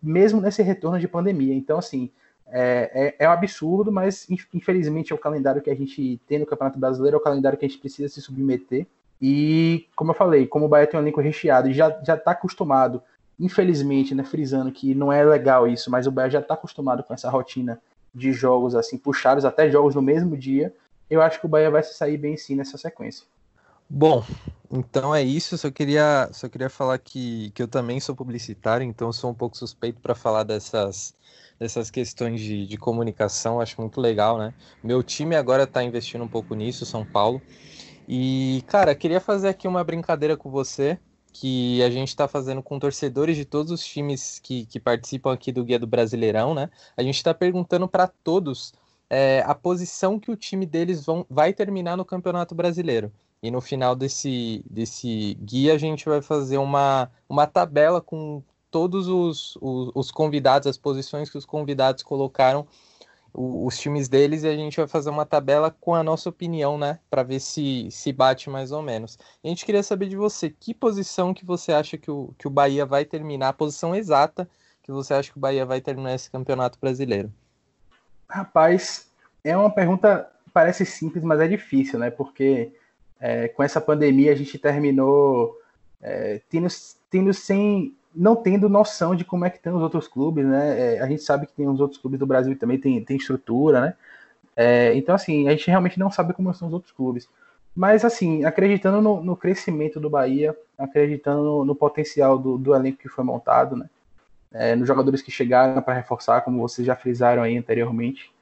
mesmo 0.04 0.40
nesse 0.40 0.62
retorno 0.62 0.98
de 0.98 1.08
pandemia. 1.08 1.54
Então, 1.54 1.78
assim, 1.78 2.10
é, 2.46 3.14
é, 3.18 3.24
é 3.24 3.28
um 3.28 3.32
absurdo, 3.32 3.90
mas 3.90 4.28
infelizmente 4.52 5.12
é 5.12 5.16
o 5.16 5.18
calendário 5.18 5.62
que 5.62 5.70
a 5.70 5.74
gente 5.74 6.20
tem 6.28 6.38
no 6.38 6.46
Campeonato 6.46 6.78
Brasileiro, 6.78 7.16
é 7.16 7.18
o 7.18 7.22
calendário 7.22 7.58
que 7.58 7.64
a 7.64 7.68
gente 7.68 7.80
precisa 7.80 8.08
se 8.08 8.20
submeter. 8.20 8.86
E, 9.20 9.86
como 9.96 10.10
eu 10.10 10.14
falei, 10.14 10.46
como 10.46 10.66
o 10.66 10.68
Bahia 10.68 10.86
tem 10.86 10.98
um 10.98 11.02
elenco 11.02 11.20
recheado 11.20 11.68
e 11.68 11.72
já 11.72 11.88
está 11.88 12.32
acostumado, 12.32 13.02
infelizmente, 13.40 14.14
né, 14.14 14.22
frisando 14.22 14.70
que 14.70 14.94
não 14.94 15.12
é 15.12 15.24
legal 15.24 15.66
isso, 15.66 15.90
mas 15.90 16.06
o 16.06 16.10
Bahia 16.10 16.30
já 16.30 16.40
está 16.40 16.54
acostumado 16.54 17.02
com 17.02 17.14
essa 17.14 17.30
rotina 17.30 17.80
de 18.14 18.32
jogos 18.32 18.74
assim 18.74 18.98
puxados, 18.98 19.44
até 19.44 19.70
jogos 19.70 19.94
no 19.94 20.02
mesmo 20.02 20.36
dia, 20.36 20.72
eu 21.10 21.20
acho 21.20 21.40
que 21.40 21.46
o 21.46 21.48
Bahia 21.48 21.70
vai 21.70 21.82
se 21.82 21.94
sair 21.94 22.16
bem 22.16 22.36
sim 22.36 22.54
nessa 22.54 22.78
sequência. 22.78 23.26
Bom, 23.96 24.24
então 24.72 25.14
é 25.14 25.22
isso. 25.22 25.56
Só 25.56 25.70
queria, 25.70 26.28
só 26.32 26.48
queria 26.48 26.68
falar 26.68 26.98
que, 26.98 27.52
que 27.52 27.62
eu 27.62 27.68
também 27.68 28.00
sou 28.00 28.12
publicitário, 28.12 28.84
então 28.84 29.12
sou 29.12 29.30
um 29.30 29.34
pouco 29.34 29.56
suspeito 29.56 30.00
para 30.00 30.16
falar 30.16 30.42
dessas, 30.42 31.14
dessas 31.60 31.92
questões 31.92 32.40
de, 32.40 32.66
de 32.66 32.76
comunicação. 32.76 33.60
Acho 33.60 33.80
muito 33.80 34.00
legal, 34.00 34.36
né? 34.36 34.52
Meu 34.82 35.00
time 35.00 35.36
agora 35.36 35.62
está 35.62 35.80
investindo 35.84 36.24
um 36.24 36.28
pouco 36.28 36.56
nisso, 36.56 36.84
São 36.84 37.06
Paulo. 37.06 37.40
E, 38.08 38.64
cara, 38.66 38.96
queria 38.96 39.20
fazer 39.20 39.46
aqui 39.48 39.68
uma 39.68 39.84
brincadeira 39.84 40.36
com 40.36 40.50
você 40.50 40.98
que 41.32 41.80
a 41.80 41.88
gente 41.88 42.08
está 42.08 42.26
fazendo 42.26 42.64
com 42.64 42.80
torcedores 42.80 43.36
de 43.36 43.44
todos 43.44 43.70
os 43.70 43.86
times 43.86 44.40
que, 44.40 44.66
que 44.66 44.80
participam 44.80 45.32
aqui 45.32 45.52
do 45.52 45.64
Guia 45.64 45.78
do 45.78 45.86
Brasileirão, 45.86 46.52
né? 46.52 46.68
A 46.96 47.02
gente 47.04 47.16
está 47.16 47.32
perguntando 47.32 47.86
para 47.86 48.08
todos 48.08 48.72
é, 49.08 49.44
a 49.46 49.54
posição 49.54 50.18
que 50.18 50.32
o 50.32 50.36
time 50.36 50.66
deles 50.66 51.04
vão, 51.06 51.24
vai 51.30 51.52
terminar 51.52 51.96
no 51.96 52.04
Campeonato 52.04 52.56
Brasileiro. 52.56 53.12
E 53.44 53.50
no 53.50 53.60
final 53.60 53.94
desse, 53.94 54.64
desse 54.70 55.34
guia 55.34 55.74
a 55.74 55.78
gente 55.78 56.06
vai 56.06 56.22
fazer 56.22 56.56
uma, 56.56 57.10
uma 57.28 57.46
tabela 57.46 58.00
com 58.00 58.42
todos 58.70 59.06
os, 59.06 59.58
os, 59.60 59.90
os 59.94 60.10
convidados, 60.10 60.66
as 60.66 60.78
posições 60.78 61.28
que 61.28 61.36
os 61.36 61.44
convidados 61.44 62.02
colocaram 62.02 62.66
os 63.34 63.76
times 63.78 64.08
deles 64.08 64.44
e 64.44 64.48
a 64.48 64.56
gente 64.56 64.78
vai 64.78 64.86
fazer 64.86 65.10
uma 65.10 65.26
tabela 65.26 65.70
com 65.70 65.94
a 65.94 66.02
nossa 66.02 66.30
opinião, 66.30 66.78
né, 66.78 66.98
para 67.10 67.22
ver 67.22 67.38
se 67.38 67.86
se 67.90 68.14
bate 68.14 68.48
mais 68.48 68.72
ou 68.72 68.80
menos. 68.80 69.18
a 69.44 69.48
gente 69.48 69.66
queria 69.66 69.82
saber 69.82 70.08
de 70.08 70.16
você, 70.16 70.48
que 70.48 70.72
posição 70.72 71.34
que 71.34 71.44
você 71.44 71.70
acha 71.70 71.98
que 71.98 72.10
o, 72.10 72.34
que 72.38 72.48
o 72.48 72.50
Bahia 72.50 72.86
vai 72.86 73.04
terminar, 73.04 73.48
a 73.50 73.52
posição 73.52 73.94
exata 73.94 74.48
que 74.82 74.90
você 74.90 75.12
acha 75.12 75.30
que 75.30 75.36
o 75.36 75.40
Bahia 75.40 75.66
vai 75.66 75.82
terminar 75.82 76.14
esse 76.14 76.30
campeonato 76.30 76.78
brasileiro? 76.80 77.30
Rapaz, 78.26 79.10
é 79.44 79.54
uma 79.54 79.70
pergunta 79.70 80.30
parece 80.50 80.86
simples, 80.86 81.22
mas 81.22 81.40
é 81.40 81.48
difícil, 81.48 81.98
né? 81.98 82.10
Porque 82.10 82.72
é, 83.20 83.48
com 83.48 83.62
essa 83.62 83.80
pandemia 83.80 84.32
a 84.32 84.36
gente 84.36 84.58
terminou 84.58 85.58
é, 86.02 86.40
tendo, 86.48 86.68
tendo 87.10 87.32
sem 87.32 87.94
não 88.14 88.36
tendo 88.36 88.68
noção 88.68 89.14
de 89.14 89.24
como 89.24 89.44
é 89.44 89.50
que 89.50 89.56
estão 89.56 89.74
os 89.74 89.82
outros 89.82 90.06
clubes, 90.06 90.46
né? 90.46 90.96
É, 90.96 91.00
a 91.00 91.08
gente 91.08 91.22
sabe 91.22 91.46
que 91.46 91.52
tem 91.52 91.68
os 91.68 91.80
outros 91.80 92.00
clubes 92.00 92.20
do 92.20 92.26
Brasil 92.26 92.56
também 92.56 92.78
tem, 92.78 93.02
tem 93.04 93.16
estrutura, 93.16 93.80
né? 93.80 93.94
É, 94.54 94.94
então, 94.94 95.14
assim, 95.14 95.48
a 95.48 95.50
gente 95.50 95.68
realmente 95.68 95.98
não 95.98 96.10
sabe 96.10 96.32
como 96.32 96.54
são 96.54 96.68
os 96.68 96.74
outros 96.74 96.92
clubes. 96.92 97.28
Mas, 97.74 98.04
assim, 98.04 98.44
acreditando 98.44 99.00
no, 99.02 99.20
no 99.20 99.36
crescimento 99.36 99.98
do 99.98 100.08
Bahia, 100.08 100.56
acreditando 100.78 101.42
no, 101.42 101.64
no 101.64 101.74
potencial 101.74 102.38
do, 102.38 102.56
do, 102.56 102.72
elenco 102.72 102.98
que 102.98 103.08
foi 103.08 103.24
montado, 103.24 103.76
né? 103.76 103.90
É, 104.52 104.76
nos 104.76 104.86
jogadores 104.86 105.20
que 105.20 105.32
chegaram 105.32 105.82
para 105.82 105.94
reforçar, 105.94 106.42
como 106.42 106.60
vocês 106.60 106.86
já 106.86 106.94
frisaram 106.94 107.42
aí 107.42 107.56
anteriormente. 107.56 108.32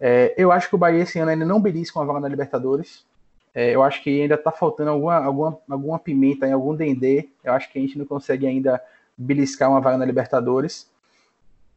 É, 0.00 0.34
eu 0.36 0.50
acho 0.50 0.68
que 0.68 0.74
o 0.74 0.78
Bahia 0.78 1.04
esse 1.04 1.20
ano 1.20 1.30
ainda 1.30 1.44
não 1.44 1.60
belisca 1.60 2.00
uma 2.00 2.04
vaga 2.04 2.18
na 2.18 2.28
Libertadores. 2.28 3.06
É, 3.54 3.74
eu 3.74 3.82
acho 3.82 4.02
que 4.02 4.22
ainda 4.22 4.34
está 4.34 4.50
faltando 4.50 4.90
alguma, 4.90 5.16
alguma, 5.16 5.58
alguma 5.70 5.98
pimenta, 5.98 6.46
em 6.46 6.52
algum 6.52 6.74
dendê. 6.74 7.28
Eu 7.42 7.52
acho 7.52 7.70
que 7.70 7.78
a 7.78 7.82
gente 7.82 7.96
não 7.96 8.04
consegue 8.04 8.46
ainda 8.46 8.82
beliscar 9.16 9.70
uma 9.70 9.80
vaga 9.80 9.96
na 9.96 10.04
Libertadores. 10.04 10.90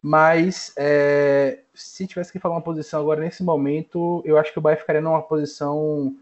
Mas 0.01 0.73
é, 0.75 1.59
se 1.73 2.07
tivesse 2.07 2.31
que 2.31 2.39
falar 2.39 2.55
uma 2.55 2.61
posição 2.61 2.99
agora 2.99 3.21
nesse 3.21 3.43
momento, 3.43 4.21
eu 4.25 4.37
acho 4.37 4.51
que 4.51 4.59
o 4.59 4.61
Bahia 4.61 4.77
ficaria 4.77 5.01
numa 5.01 5.21
posição 5.21 6.15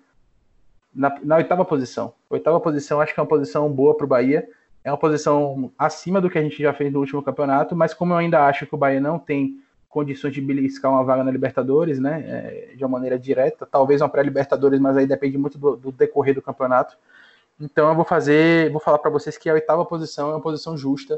na, 0.93 1.17
na 1.23 1.35
oitava 1.37 1.63
posição. 1.63 2.13
Oitava 2.29 2.59
posição, 2.59 2.99
acho 2.99 3.13
que 3.13 3.19
é 3.19 3.23
uma 3.23 3.29
posição 3.29 3.71
boa 3.71 3.95
para 3.95 4.05
o 4.05 4.09
Bahia. 4.09 4.47
É 4.83 4.91
uma 4.91 4.97
posição 4.97 5.71
acima 5.77 6.21
do 6.21 6.29
que 6.29 6.37
a 6.37 6.41
gente 6.41 6.61
já 6.61 6.73
fez 6.73 6.91
no 6.91 6.99
último 6.99 7.21
campeonato, 7.21 7.75
mas 7.75 7.93
como 7.93 8.13
eu 8.13 8.17
ainda 8.17 8.45
acho 8.45 8.67
que 8.67 8.75
o 8.75 8.77
Bahia 8.77 9.01
não 9.01 9.17
tem 9.17 9.59
condições 9.95 10.33
de 10.33 10.41
beliscar 10.41 10.91
uma 10.91 11.05
vaga 11.05 11.23
na 11.23 11.31
Libertadores, 11.31 11.99
né, 11.99 12.21
é, 12.27 12.75
de 12.75 12.83
uma 12.83 12.89
maneira 12.89 13.17
direta, 13.17 13.65
talvez 13.65 14.01
uma 14.01 14.09
pré-Libertadores, 14.09 14.77
mas 14.77 14.97
aí 14.97 15.07
depende 15.07 15.37
muito 15.37 15.57
do, 15.57 15.77
do 15.77 15.89
decorrer 15.89 16.35
do 16.35 16.41
campeonato. 16.41 16.97
Então 17.57 17.87
eu 17.87 17.95
vou 17.95 18.03
fazer, 18.03 18.69
vou 18.71 18.81
falar 18.81 18.97
para 18.97 19.09
vocês 19.09 19.37
que 19.37 19.49
a 19.49 19.53
oitava 19.53 19.85
posição 19.85 20.31
é 20.31 20.33
uma 20.33 20.41
posição 20.41 20.75
justa 20.75 21.17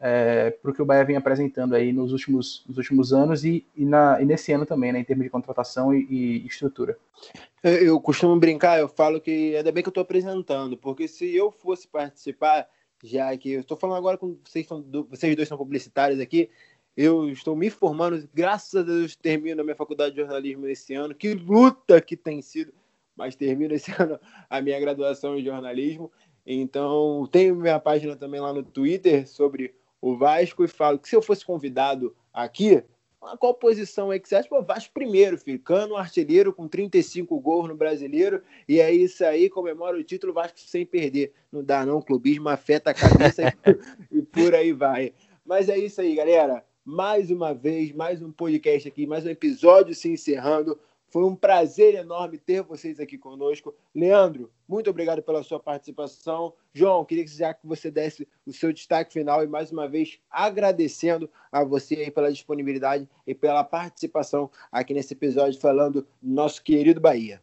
é, 0.00 0.50
para 0.50 0.72
o 0.72 0.74
que 0.74 0.82
o 0.82 0.84
Bahia 0.84 1.04
vem 1.04 1.14
apresentando 1.14 1.76
aí 1.76 1.92
nos 1.92 2.10
últimos, 2.10 2.64
nos 2.66 2.76
últimos 2.78 3.12
anos 3.12 3.44
e, 3.44 3.64
e, 3.76 3.84
na, 3.84 4.20
e 4.20 4.24
nesse 4.24 4.50
ano 4.52 4.66
também, 4.66 4.92
né, 4.92 4.98
em 4.98 5.04
termos 5.04 5.24
de 5.24 5.30
contratação 5.30 5.94
e, 5.94 6.04
e 6.10 6.46
estrutura. 6.48 6.98
Eu, 7.62 8.00
costumo 8.00 8.36
brincar, 8.40 8.80
eu 8.80 8.88
falo 8.88 9.20
que 9.20 9.54
ainda 9.54 9.70
bem 9.70 9.84
que 9.84 9.88
eu 9.88 9.92
estou 9.92 10.02
apresentando, 10.02 10.76
porque 10.76 11.06
se 11.06 11.32
eu 11.32 11.52
fosse 11.52 11.86
participar, 11.86 12.66
já 13.04 13.36
que 13.36 13.52
eu 13.52 13.60
estou 13.60 13.76
falando 13.76 13.98
agora 13.98 14.18
com 14.18 14.36
vocês, 14.44 14.66
vocês 15.08 15.36
dois 15.36 15.48
são 15.48 15.56
publicitários 15.56 16.18
aqui, 16.18 16.50
eu 16.96 17.28
estou 17.28 17.54
me 17.54 17.70
formando, 17.70 18.28
graças 18.32 18.74
a 18.74 18.82
Deus 18.82 19.14
termino 19.14 19.60
a 19.60 19.64
minha 19.64 19.76
faculdade 19.76 20.14
de 20.14 20.20
jornalismo 20.20 20.66
esse 20.66 20.94
ano, 20.94 21.14
que 21.14 21.34
luta 21.34 22.00
que 22.00 22.16
tem 22.16 22.40
sido 22.40 22.72
mas 23.16 23.34
termino 23.34 23.74
esse 23.74 23.90
ano 23.98 24.20
a 24.48 24.60
minha 24.60 24.78
graduação 24.78 25.36
em 25.36 25.44
jornalismo. 25.44 26.12
Então, 26.46 27.26
tenho 27.32 27.56
minha 27.56 27.80
página 27.80 28.14
também 28.14 28.40
lá 28.40 28.52
no 28.52 28.62
Twitter 28.62 29.26
sobre 29.26 29.74
o 30.00 30.16
Vasco 30.16 30.62
e 30.62 30.68
falo 30.68 30.98
que 30.98 31.08
se 31.08 31.16
eu 31.16 31.22
fosse 31.22 31.44
convidado 31.44 32.14
aqui, 32.32 32.84
qual 33.40 33.54
posição 33.54 34.12
é 34.12 34.20
que 34.20 34.28
você 34.28 34.36
acha? 34.36 34.48
Pô, 34.48 34.62
Vasco 34.62 34.94
primeiro, 34.94 35.36
filho. 35.36 35.58
Cano, 35.58 35.96
artilheiro 35.96 36.52
com 36.52 36.68
35 36.68 37.40
gols 37.40 37.66
no 37.66 37.74
brasileiro. 37.74 38.42
E 38.68 38.78
é 38.78 38.92
isso 38.92 39.24
aí, 39.24 39.50
comemora 39.50 39.96
o 39.96 40.04
título 40.04 40.32
Vasco 40.32 40.60
sem 40.60 40.86
perder. 40.86 41.32
Não 41.50 41.64
dá, 41.64 41.84
não. 41.84 42.00
Clubismo 42.00 42.48
afeta 42.48 42.90
a 42.90 42.94
cabeça 42.94 43.42
e 44.12 44.22
por 44.22 44.54
aí 44.54 44.72
vai. 44.72 45.12
Mas 45.44 45.68
é 45.68 45.76
isso 45.76 46.00
aí, 46.00 46.14
galera. 46.14 46.64
Mais 46.88 47.32
uma 47.32 47.52
vez, 47.52 47.90
mais 47.90 48.22
um 48.22 48.30
podcast 48.30 48.86
aqui, 48.86 49.08
mais 49.08 49.26
um 49.26 49.28
episódio 49.28 49.92
se 49.92 50.08
encerrando. 50.08 50.78
Foi 51.08 51.24
um 51.24 51.34
prazer 51.34 51.96
enorme 51.96 52.38
ter 52.38 52.62
vocês 52.62 53.00
aqui 53.00 53.18
conosco. 53.18 53.74
Leandro, 53.92 54.52
muito 54.68 54.88
obrigado 54.88 55.20
pela 55.20 55.42
sua 55.42 55.58
participação. 55.58 56.52
João, 56.72 57.04
queria 57.04 57.24
que 57.24 57.36
já 57.36 57.52
que 57.52 57.66
você 57.66 57.90
desse 57.90 58.28
o 58.46 58.52
seu 58.52 58.72
destaque 58.72 59.12
final 59.12 59.42
e 59.42 59.48
mais 59.48 59.72
uma 59.72 59.88
vez 59.88 60.20
agradecendo 60.30 61.28
a 61.50 61.64
você 61.64 62.08
pela 62.08 62.30
disponibilidade 62.30 63.08
e 63.26 63.34
pela 63.34 63.64
participação 63.64 64.48
aqui 64.70 64.94
nesse 64.94 65.12
episódio 65.12 65.60
falando 65.60 66.02
do 66.02 66.08
nosso 66.22 66.62
querido 66.62 67.00
Bahia. 67.00 67.40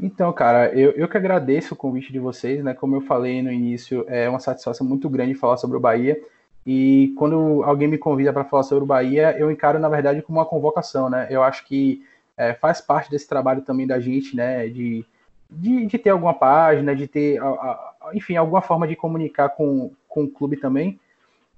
Então, 0.00 0.32
cara, 0.32 0.72
eu, 0.74 0.92
eu 0.92 1.06
que 1.06 1.18
agradeço 1.18 1.74
o 1.74 1.76
convite 1.76 2.10
de 2.10 2.18
vocês, 2.18 2.64
né? 2.64 2.72
Como 2.72 2.96
eu 2.96 3.02
falei 3.02 3.42
no 3.42 3.52
início, 3.52 4.06
é 4.08 4.26
uma 4.26 4.40
satisfação 4.40 4.86
muito 4.86 5.10
grande 5.10 5.34
falar 5.34 5.58
sobre 5.58 5.76
o 5.76 5.80
Bahia. 5.80 6.18
E 6.66 7.14
quando 7.16 7.62
alguém 7.62 7.86
me 7.86 7.96
convida 7.96 8.32
para 8.32 8.44
falar 8.44 8.64
sobre 8.64 8.82
o 8.82 8.86
Bahia, 8.86 9.36
eu 9.38 9.50
encaro, 9.50 9.78
na 9.78 9.88
verdade, 9.88 10.20
como 10.20 10.38
uma 10.38 10.44
convocação, 10.44 11.08
né? 11.08 11.28
Eu 11.30 11.42
acho 11.44 11.64
que 11.64 12.04
é, 12.36 12.54
faz 12.54 12.80
parte 12.80 13.08
desse 13.08 13.28
trabalho 13.28 13.62
também 13.62 13.86
da 13.86 14.00
gente, 14.00 14.34
né? 14.34 14.66
De, 14.66 15.06
de, 15.48 15.86
de 15.86 15.98
ter 15.98 16.10
alguma 16.10 16.34
página, 16.34 16.94
de 16.96 17.06
ter, 17.06 17.40
a, 17.40 17.46
a, 17.46 18.10
enfim, 18.12 18.34
alguma 18.34 18.60
forma 18.60 18.88
de 18.88 18.96
comunicar 18.96 19.50
com, 19.50 19.92
com 20.08 20.24
o 20.24 20.28
clube 20.28 20.56
também. 20.56 20.98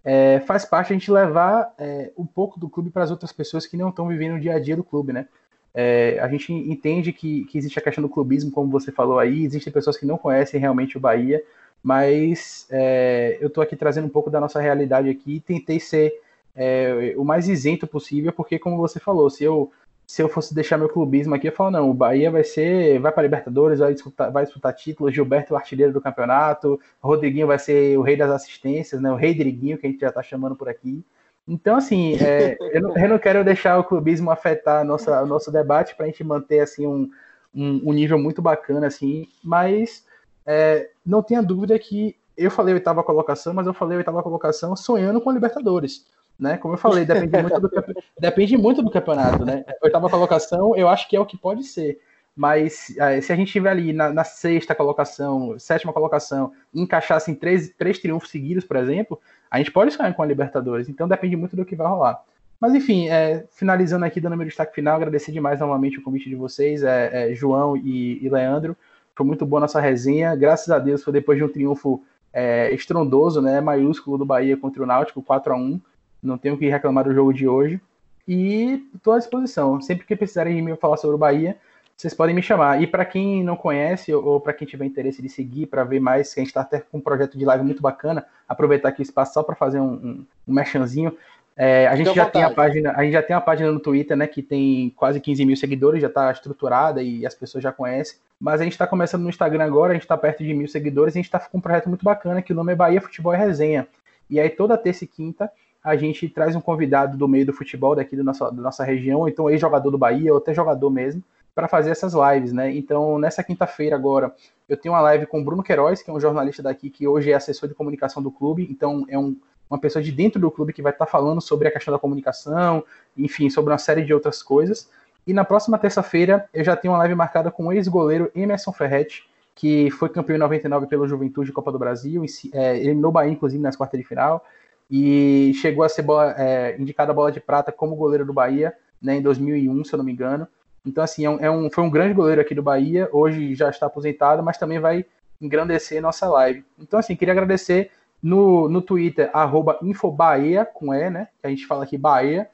É, 0.04 0.40
faz 0.40 0.66
parte 0.66 0.92
a 0.92 0.96
gente 0.96 1.10
levar 1.10 1.72
é, 1.78 2.12
um 2.16 2.26
pouco 2.26 2.60
do 2.60 2.68
clube 2.68 2.90
para 2.90 3.02
as 3.02 3.10
outras 3.10 3.32
pessoas 3.32 3.66
que 3.66 3.78
não 3.78 3.88
estão 3.88 4.06
vivendo 4.06 4.36
o 4.36 4.40
dia 4.40 4.54
a 4.56 4.60
dia 4.60 4.76
do 4.76 4.84
clube, 4.84 5.12
né? 5.12 5.26
É, 5.74 6.18
a 6.20 6.28
gente 6.28 6.52
entende 6.52 7.12
que, 7.12 7.44
que 7.44 7.56
existe 7.56 7.78
a 7.78 7.82
questão 7.82 8.02
do 8.02 8.08
clubismo, 8.08 8.50
como 8.50 8.70
você 8.70 8.92
falou 8.92 9.18
aí, 9.18 9.44
existem 9.44 9.72
pessoas 9.72 9.96
que 9.96 10.04
não 10.04 10.18
conhecem 10.18 10.60
realmente 10.60 10.96
o 10.96 11.00
Bahia, 11.00 11.42
mas 11.82 12.66
é, 12.70 13.38
eu 13.40 13.48
estou 13.48 13.62
aqui 13.62 13.76
trazendo 13.76 14.06
um 14.06 14.10
pouco 14.10 14.30
da 14.30 14.40
nossa 14.40 14.60
realidade 14.60 15.08
aqui 15.08 15.36
e 15.36 15.40
tentei 15.40 15.80
ser 15.80 16.12
é, 16.54 17.14
o 17.16 17.24
mais 17.24 17.48
isento 17.48 17.86
possível, 17.86 18.32
porque 18.32 18.58
como 18.58 18.76
você 18.76 18.98
falou, 18.98 19.30
se 19.30 19.44
eu 19.44 19.70
se 20.08 20.22
eu 20.22 20.28
fosse 20.28 20.54
deixar 20.54 20.78
meu 20.78 20.88
clubismo 20.88 21.34
aqui, 21.34 21.48
eu 21.48 21.52
falo, 21.52 21.70
não, 21.70 21.90
o 21.90 21.94
Bahia 21.94 22.30
vai 22.30 22.42
ser, 22.42 22.98
vai 22.98 23.12
para 23.12 23.24
Libertadores, 23.24 23.78
vai 23.78 23.92
disputar, 23.92 24.32
vai 24.32 24.44
disputar 24.44 24.72
títulos, 24.72 25.14
Gilberto 25.14 25.52
o 25.52 25.56
artilheiro 25.56 25.92
do 25.92 26.00
campeonato, 26.00 26.80
Rodriguinho 26.98 27.46
vai 27.46 27.58
ser 27.58 27.98
o 27.98 28.00
rei 28.00 28.16
das 28.16 28.30
assistências, 28.30 29.02
né, 29.02 29.12
o 29.12 29.16
rei 29.16 29.34
Driguinho, 29.34 29.76
que 29.76 29.86
a 29.86 29.90
gente 29.90 30.00
já 30.00 30.08
está 30.08 30.22
chamando 30.22 30.56
por 30.56 30.66
aqui. 30.66 31.04
Então, 31.46 31.76
assim, 31.76 32.16
é, 32.22 32.56
eu, 32.72 32.80
não, 32.80 32.96
eu, 32.96 33.08
não, 33.08 33.18
quero 33.18 33.44
deixar 33.44 33.78
o 33.78 33.84
clubismo 33.84 34.30
afetar 34.30 34.82
nossa, 34.82 35.22
o 35.22 35.26
nosso 35.26 35.52
debate 35.52 35.94
para 35.94 36.06
a 36.06 36.08
gente 36.08 36.24
manter, 36.24 36.60
assim, 36.60 36.86
um, 36.86 37.10
um, 37.54 37.90
um, 37.90 37.92
nível 37.92 38.18
muito 38.18 38.40
bacana, 38.40 38.86
assim, 38.86 39.28
mas 39.44 40.06
é, 40.48 40.90
não 41.04 41.22
tenha 41.22 41.42
dúvida 41.42 41.78
que 41.78 42.16
eu 42.36 42.50
falei 42.50 42.74
oitava 42.74 43.04
colocação, 43.04 43.52
mas 43.52 43.66
eu 43.66 43.74
falei 43.74 43.98
oitava 43.98 44.22
colocação 44.22 44.74
sonhando 44.74 45.20
com 45.20 45.28
a 45.30 45.32
Libertadores 45.32 46.06
né? 46.38 46.56
Como 46.56 46.74
eu 46.74 46.78
falei, 46.78 47.04
depende 47.04 47.36
muito 47.42 47.60
do, 47.60 47.70
depende 48.18 48.56
muito 48.56 48.82
do 48.82 48.90
campeonato, 48.90 49.44
né? 49.44 49.64
Oitava 49.82 50.08
colocação, 50.08 50.76
eu 50.76 50.88
acho 50.88 51.08
que 51.08 51.16
é 51.16 51.20
o 51.20 51.26
que 51.26 51.36
pode 51.36 51.64
ser. 51.64 51.98
Mas 52.36 52.96
é, 52.96 53.20
se 53.20 53.32
a 53.32 53.36
gente 53.36 53.48
estiver 53.48 53.70
ali 53.70 53.92
na, 53.92 54.12
na, 54.12 54.22
sexta 54.22 54.72
colocação, 54.72 55.58
sétima 55.58 55.92
colocação, 55.92 56.52
e 56.72 56.80
encaixasse 56.80 57.32
em 57.32 57.34
três, 57.34 57.70
três 57.76 57.98
triunfos 57.98 58.30
seguidos, 58.30 58.64
por 58.64 58.76
exemplo, 58.76 59.20
a 59.50 59.58
gente 59.58 59.72
pode 59.72 59.92
sonhar 59.92 60.14
com 60.14 60.22
a 60.22 60.26
Libertadores. 60.26 60.88
Então 60.88 61.08
depende 61.08 61.34
muito 61.34 61.56
do 61.56 61.64
que 61.64 61.74
vai 61.74 61.88
rolar. 61.88 62.22
Mas 62.60 62.74
enfim, 62.74 63.08
é, 63.08 63.44
finalizando 63.50 64.04
aqui, 64.04 64.20
dando 64.20 64.36
meu 64.36 64.46
destaque 64.46 64.74
final, 64.74 64.96
agradecer 64.96 65.32
demais 65.32 65.58
novamente 65.58 65.98
o 65.98 66.02
convite 66.02 66.28
de 66.28 66.36
vocês, 66.36 66.82
é, 66.84 67.30
é, 67.30 67.34
João 67.34 67.76
e, 67.76 68.24
e, 68.24 68.28
Leandro. 68.28 68.76
Foi 69.18 69.26
muito 69.26 69.44
boa 69.44 69.58
nossa 69.58 69.80
resenha. 69.80 70.36
Graças 70.36 70.70
a 70.70 70.78
Deus 70.78 71.02
foi 71.02 71.12
depois 71.12 71.36
de 71.36 71.42
um 71.42 71.48
triunfo 71.48 72.00
é, 72.32 72.72
estrondoso, 72.72 73.42
né, 73.42 73.60
maiúsculo 73.60 74.16
do 74.16 74.24
Bahia 74.24 74.56
contra 74.56 74.80
o 74.80 74.86
Náutico, 74.86 75.20
4 75.20 75.52
a 75.52 75.56
1 75.56 75.80
não 76.22 76.38
tenho 76.38 76.56
que 76.56 76.68
reclamar 76.68 77.02
do 77.02 77.12
jogo 77.12 77.34
de 77.34 77.48
hoje. 77.48 77.80
E 78.28 78.86
estou 78.94 79.14
à 79.14 79.18
disposição. 79.18 79.80
Sempre 79.80 80.06
que 80.06 80.14
precisarem 80.14 80.54
de 80.54 80.62
mim 80.62 80.76
falar 80.76 80.98
sobre 80.98 81.16
o 81.16 81.18
Bahia, 81.18 81.56
vocês 81.96 82.14
podem 82.14 82.32
me 82.32 82.42
chamar. 82.42 82.80
E 82.80 82.86
para 82.86 83.04
quem 83.04 83.42
não 83.42 83.56
conhece, 83.56 84.14
ou 84.14 84.40
para 84.40 84.52
quem 84.52 84.68
tiver 84.68 84.84
interesse 84.84 85.20
de 85.20 85.28
seguir, 85.28 85.66
para 85.66 85.82
ver 85.82 85.98
mais, 85.98 86.32
que 86.32 86.38
a 86.38 86.42
gente 86.42 86.50
está 86.50 86.60
até 86.60 86.78
com 86.78 86.98
um 86.98 87.00
projeto 87.00 87.36
de 87.36 87.44
live 87.44 87.64
muito 87.64 87.82
bacana, 87.82 88.24
aproveitar 88.48 88.90
aqui 88.90 89.00
o 89.00 89.02
espaço 89.02 89.34
só 89.34 89.42
para 89.42 89.56
fazer 89.56 89.80
um, 89.80 89.94
um, 89.94 90.26
um 90.46 90.54
merchanzinho. 90.54 91.12
É, 91.60 91.88
a 91.88 91.96
gente 91.96 92.14
já 92.14 92.24
tem 92.24 92.44
a 92.44 92.50
página, 92.50 92.92
a 92.96 93.02
gente 93.02 93.14
já 93.14 93.22
tem 93.22 93.34
a 93.34 93.40
página 93.40 93.72
no 93.72 93.80
Twitter, 93.80 94.16
né, 94.16 94.28
que 94.28 94.40
tem 94.40 94.90
quase 94.94 95.18
15 95.18 95.44
mil 95.44 95.56
seguidores, 95.56 96.00
já 96.00 96.06
está 96.06 96.30
estruturada 96.30 97.02
e 97.02 97.26
as 97.26 97.34
pessoas 97.34 97.64
já 97.64 97.72
conhecem. 97.72 98.16
Mas 98.40 98.60
a 98.60 98.64
gente 98.64 98.74
está 98.74 98.86
começando 98.86 99.22
no 99.22 99.28
Instagram 99.28 99.64
agora, 99.64 99.90
a 99.90 99.94
gente 99.94 100.04
está 100.04 100.16
perto 100.16 100.44
de 100.44 100.54
mil 100.54 100.68
seguidores, 100.68 101.16
e 101.16 101.18
a 101.18 101.20
gente 101.20 101.26
está 101.26 101.40
com 101.40 101.58
um 101.58 101.60
projeto 101.60 101.88
muito 101.88 102.04
bacana 102.04 102.40
que 102.40 102.52
o 102.52 102.56
nome 102.56 102.72
é 102.72 102.76
Bahia 102.76 103.00
Futebol 103.00 103.34
e 103.34 103.36
Resenha. 103.36 103.88
E 104.30 104.38
aí 104.38 104.48
toda 104.48 104.78
terça 104.78 105.02
e 105.02 105.06
quinta 105.08 105.50
a 105.82 105.96
gente 105.96 106.28
traz 106.28 106.54
um 106.54 106.60
convidado 106.60 107.16
do 107.16 107.26
meio 107.26 107.46
do 107.46 107.52
futebol 107.52 107.96
daqui 107.96 108.14
do 108.14 108.22
nossa, 108.22 108.52
da 108.52 108.62
nossa 108.62 108.84
região, 108.84 109.28
então 109.28 109.50
ex-jogador 109.50 109.90
do 109.90 109.98
Bahia, 109.98 110.32
ou 110.32 110.38
até 110.38 110.54
jogador 110.54 110.90
mesmo, 110.90 111.24
para 111.58 111.66
fazer 111.66 111.90
essas 111.90 112.12
lives, 112.14 112.52
né? 112.52 112.72
Então, 112.72 113.18
nessa 113.18 113.42
quinta-feira 113.42 113.96
agora, 113.96 114.32
eu 114.68 114.76
tenho 114.76 114.94
uma 114.94 115.00
live 115.00 115.26
com 115.26 115.40
o 115.40 115.44
Bruno 115.44 115.60
Queiroz, 115.60 116.00
que 116.00 116.08
é 116.08 116.12
um 116.12 116.20
jornalista 116.20 116.62
daqui, 116.62 116.88
que 116.88 117.08
hoje 117.08 117.32
é 117.32 117.34
assessor 117.34 117.68
de 117.68 117.74
comunicação 117.74 118.22
do 118.22 118.30
clube, 118.30 118.68
então 118.70 119.04
é 119.08 119.18
um, 119.18 119.36
uma 119.68 119.76
pessoa 119.76 120.00
de 120.00 120.12
dentro 120.12 120.40
do 120.40 120.52
clube 120.52 120.72
que 120.72 120.80
vai 120.80 120.92
estar 120.92 121.04
tá 121.04 121.10
falando 121.10 121.40
sobre 121.40 121.66
a 121.66 121.72
questão 121.72 121.90
da 121.90 121.98
comunicação, 121.98 122.84
enfim, 123.16 123.50
sobre 123.50 123.72
uma 123.72 123.78
série 123.78 124.04
de 124.04 124.14
outras 124.14 124.40
coisas. 124.40 124.88
E 125.26 125.32
na 125.32 125.44
próxima 125.44 125.76
terça-feira, 125.78 126.48
eu 126.54 126.62
já 126.62 126.76
tenho 126.76 126.94
uma 126.94 126.98
live 126.98 127.16
marcada 127.16 127.50
com 127.50 127.66
o 127.66 127.72
ex-goleiro 127.72 128.30
Emerson 128.36 128.72
Ferretti, 128.72 129.28
que 129.56 129.90
foi 129.90 130.10
campeão 130.10 130.36
em 130.36 130.38
99 130.38 130.86
pelo 130.86 131.08
Juventude 131.08 131.48
de 131.48 131.52
Copa 131.52 131.72
do 131.72 131.78
Brasil, 131.80 132.24
é, 132.52 132.78
eliminou 132.78 133.08
o 133.08 133.12
Bahia, 133.12 133.32
inclusive, 133.32 133.60
nas 133.60 133.74
quartas 133.74 133.98
de 133.98 134.06
final, 134.06 134.46
e 134.88 135.50
chegou 135.56 135.82
a 135.82 135.88
ser 135.88 136.02
bola, 136.02 136.36
é, 136.38 136.76
indicada 136.78 137.10
a 137.10 137.14
bola 137.14 137.32
de 137.32 137.40
prata 137.40 137.72
como 137.72 137.96
goleiro 137.96 138.24
do 138.24 138.32
Bahia 138.32 138.72
né, 139.02 139.16
em 139.16 139.22
2001, 139.22 139.84
se 139.84 139.92
eu 139.92 139.96
não 139.96 140.04
me 140.04 140.12
engano. 140.12 140.46
Então, 140.88 141.04
assim, 141.04 141.24
é 141.24 141.30
um, 141.30 141.38
é 141.38 141.50
um, 141.50 141.70
foi 141.70 141.84
um 141.84 141.90
grande 141.90 142.14
goleiro 142.14 142.40
aqui 142.40 142.54
do 142.54 142.62
Bahia, 142.62 143.08
hoje 143.12 143.54
já 143.54 143.70
está 143.70 143.86
aposentado, 143.86 144.42
mas 144.42 144.58
também 144.58 144.78
vai 144.78 145.04
engrandecer 145.40 146.02
nossa 146.02 146.28
live. 146.28 146.64
Então, 146.78 146.98
assim, 146.98 147.14
queria 147.14 147.32
agradecer 147.32 147.90
no, 148.22 148.68
no 148.68 148.82
Twitter, 148.82 149.30
arroba 149.32 149.78
Infobaia, 149.82 150.64
com 150.64 150.92
E, 150.92 151.10
né? 151.10 151.28
Que 151.40 151.46
a 151.46 151.50
gente 151.50 151.66
fala 151.66 151.84
aqui 151.84 151.96
Bahia, 151.96 152.48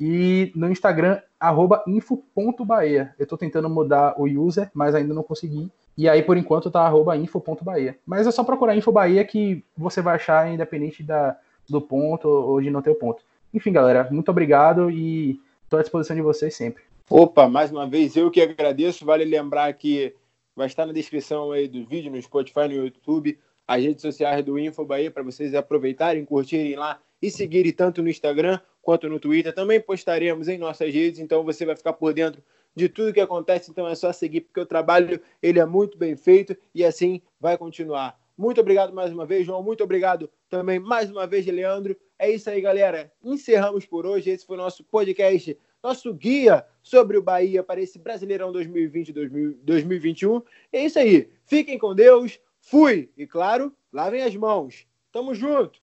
e 0.00 0.52
no 0.54 0.70
Instagram, 0.70 1.20
arroba 1.40 1.82
info.bahia. 1.86 3.14
Eu 3.18 3.24
estou 3.24 3.36
tentando 3.36 3.68
mudar 3.68 4.14
o 4.16 4.24
user, 4.24 4.70
mas 4.72 4.94
ainda 4.94 5.12
não 5.12 5.24
consegui. 5.24 5.70
E 5.96 6.08
aí, 6.08 6.22
por 6.22 6.36
enquanto, 6.36 6.70
tá 6.70 6.82
arroba 6.82 7.16
info.bahia. 7.16 7.98
Mas 8.06 8.26
é 8.26 8.30
só 8.30 8.44
procurar 8.44 8.76
Info 8.76 8.92
Bahia 8.92 9.24
que 9.24 9.64
você 9.76 10.00
vai 10.00 10.14
achar, 10.14 10.48
independente 10.48 11.02
da, 11.02 11.36
do 11.68 11.80
ponto 11.80 12.28
ou 12.28 12.60
de 12.60 12.70
não 12.70 12.80
ter 12.80 12.90
o 12.90 12.94
ponto. 12.94 13.24
Enfim, 13.52 13.72
galera, 13.72 14.06
muito 14.10 14.30
obrigado 14.30 14.90
e 14.90 15.40
estou 15.64 15.78
à 15.78 15.82
disposição 15.82 16.14
de 16.14 16.22
vocês 16.22 16.54
sempre. 16.54 16.84
Opa, 17.10 17.48
mais 17.48 17.70
uma 17.70 17.88
vez 17.88 18.14
eu 18.16 18.30
que 18.30 18.38
agradeço. 18.38 19.02
Vale 19.02 19.24
lembrar 19.24 19.72
que 19.72 20.14
vai 20.54 20.66
estar 20.66 20.84
na 20.84 20.92
descrição 20.92 21.50
aí 21.52 21.66
do 21.66 21.82
vídeo, 21.86 22.12
no 22.12 22.20
Spotify, 22.20 22.68
no 22.68 22.74
YouTube, 22.74 23.38
as 23.66 23.82
redes 23.82 24.02
sociais 24.02 24.44
do 24.44 24.58
Info 24.58 24.84
Bahia, 24.84 25.10
para 25.10 25.22
vocês 25.22 25.54
aproveitarem, 25.54 26.22
curtirem 26.26 26.76
lá 26.76 27.00
e 27.22 27.30
seguirem 27.30 27.72
tanto 27.72 28.02
no 28.02 28.10
Instagram 28.10 28.60
quanto 28.82 29.08
no 29.08 29.18
Twitter. 29.18 29.54
Também 29.54 29.80
postaremos 29.80 30.48
em 30.48 30.58
nossas 30.58 30.92
redes, 30.92 31.18
então 31.18 31.42
você 31.42 31.64
vai 31.64 31.74
ficar 31.74 31.94
por 31.94 32.12
dentro 32.12 32.42
de 32.76 32.90
tudo 32.90 33.14
que 33.14 33.20
acontece. 33.20 33.70
Então 33.70 33.88
é 33.88 33.94
só 33.94 34.12
seguir, 34.12 34.42
porque 34.42 34.60
o 34.60 34.66
trabalho 34.66 35.18
ele 35.42 35.58
é 35.58 35.64
muito 35.64 35.96
bem 35.96 36.14
feito 36.14 36.54
e 36.74 36.84
assim 36.84 37.22
vai 37.40 37.56
continuar. 37.56 38.20
Muito 38.36 38.60
obrigado 38.60 38.92
mais 38.92 39.10
uma 39.10 39.24
vez, 39.24 39.46
João. 39.46 39.62
Muito 39.62 39.82
obrigado 39.82 40.30
também 40.50 40.78
mais 40.78 41.10
uma 41.10 41.26
vez, 41.26 41.46
Leandro. 41.46 41.96
É 42.18 42.30
isso 42.30 42.50
aí, 42.50 42.60
galera. 42.60 43.10
Encerramos 43.24 43.86
por 43.86 44.04
hoje. 44.04 44.28
Esse 44.28 44.44
foi 44.44 44.56
o 44.56 44.60
nosso 44.60 44.84
podcast, 44.84 45.56
nosso 45.82 46.12
guia 46.14 46.64
sobre 46.82 47.16
o 47.16 47.22
Bahia 47.22 47.62
para 47.62 47.80
esse 47.80 47.98
Brasileirão 47.98 48.52
2020-2021. 48.52 50.42
É 50.72 50.84
isso 50.84 50.98
aí. 50.98 51.28
Fiquem 51.44 51.78
com 51.78 51.94
Deus. 51.94 52.40
Fui. 52.60 53.10
E 53.16 53.26
claro, 53.26 53.74
lavem 53.92 54.22
as 54.22 54.34
mãos. 54.34 54.86
Tamo 55.12 55.34
junto. 55.34 55.76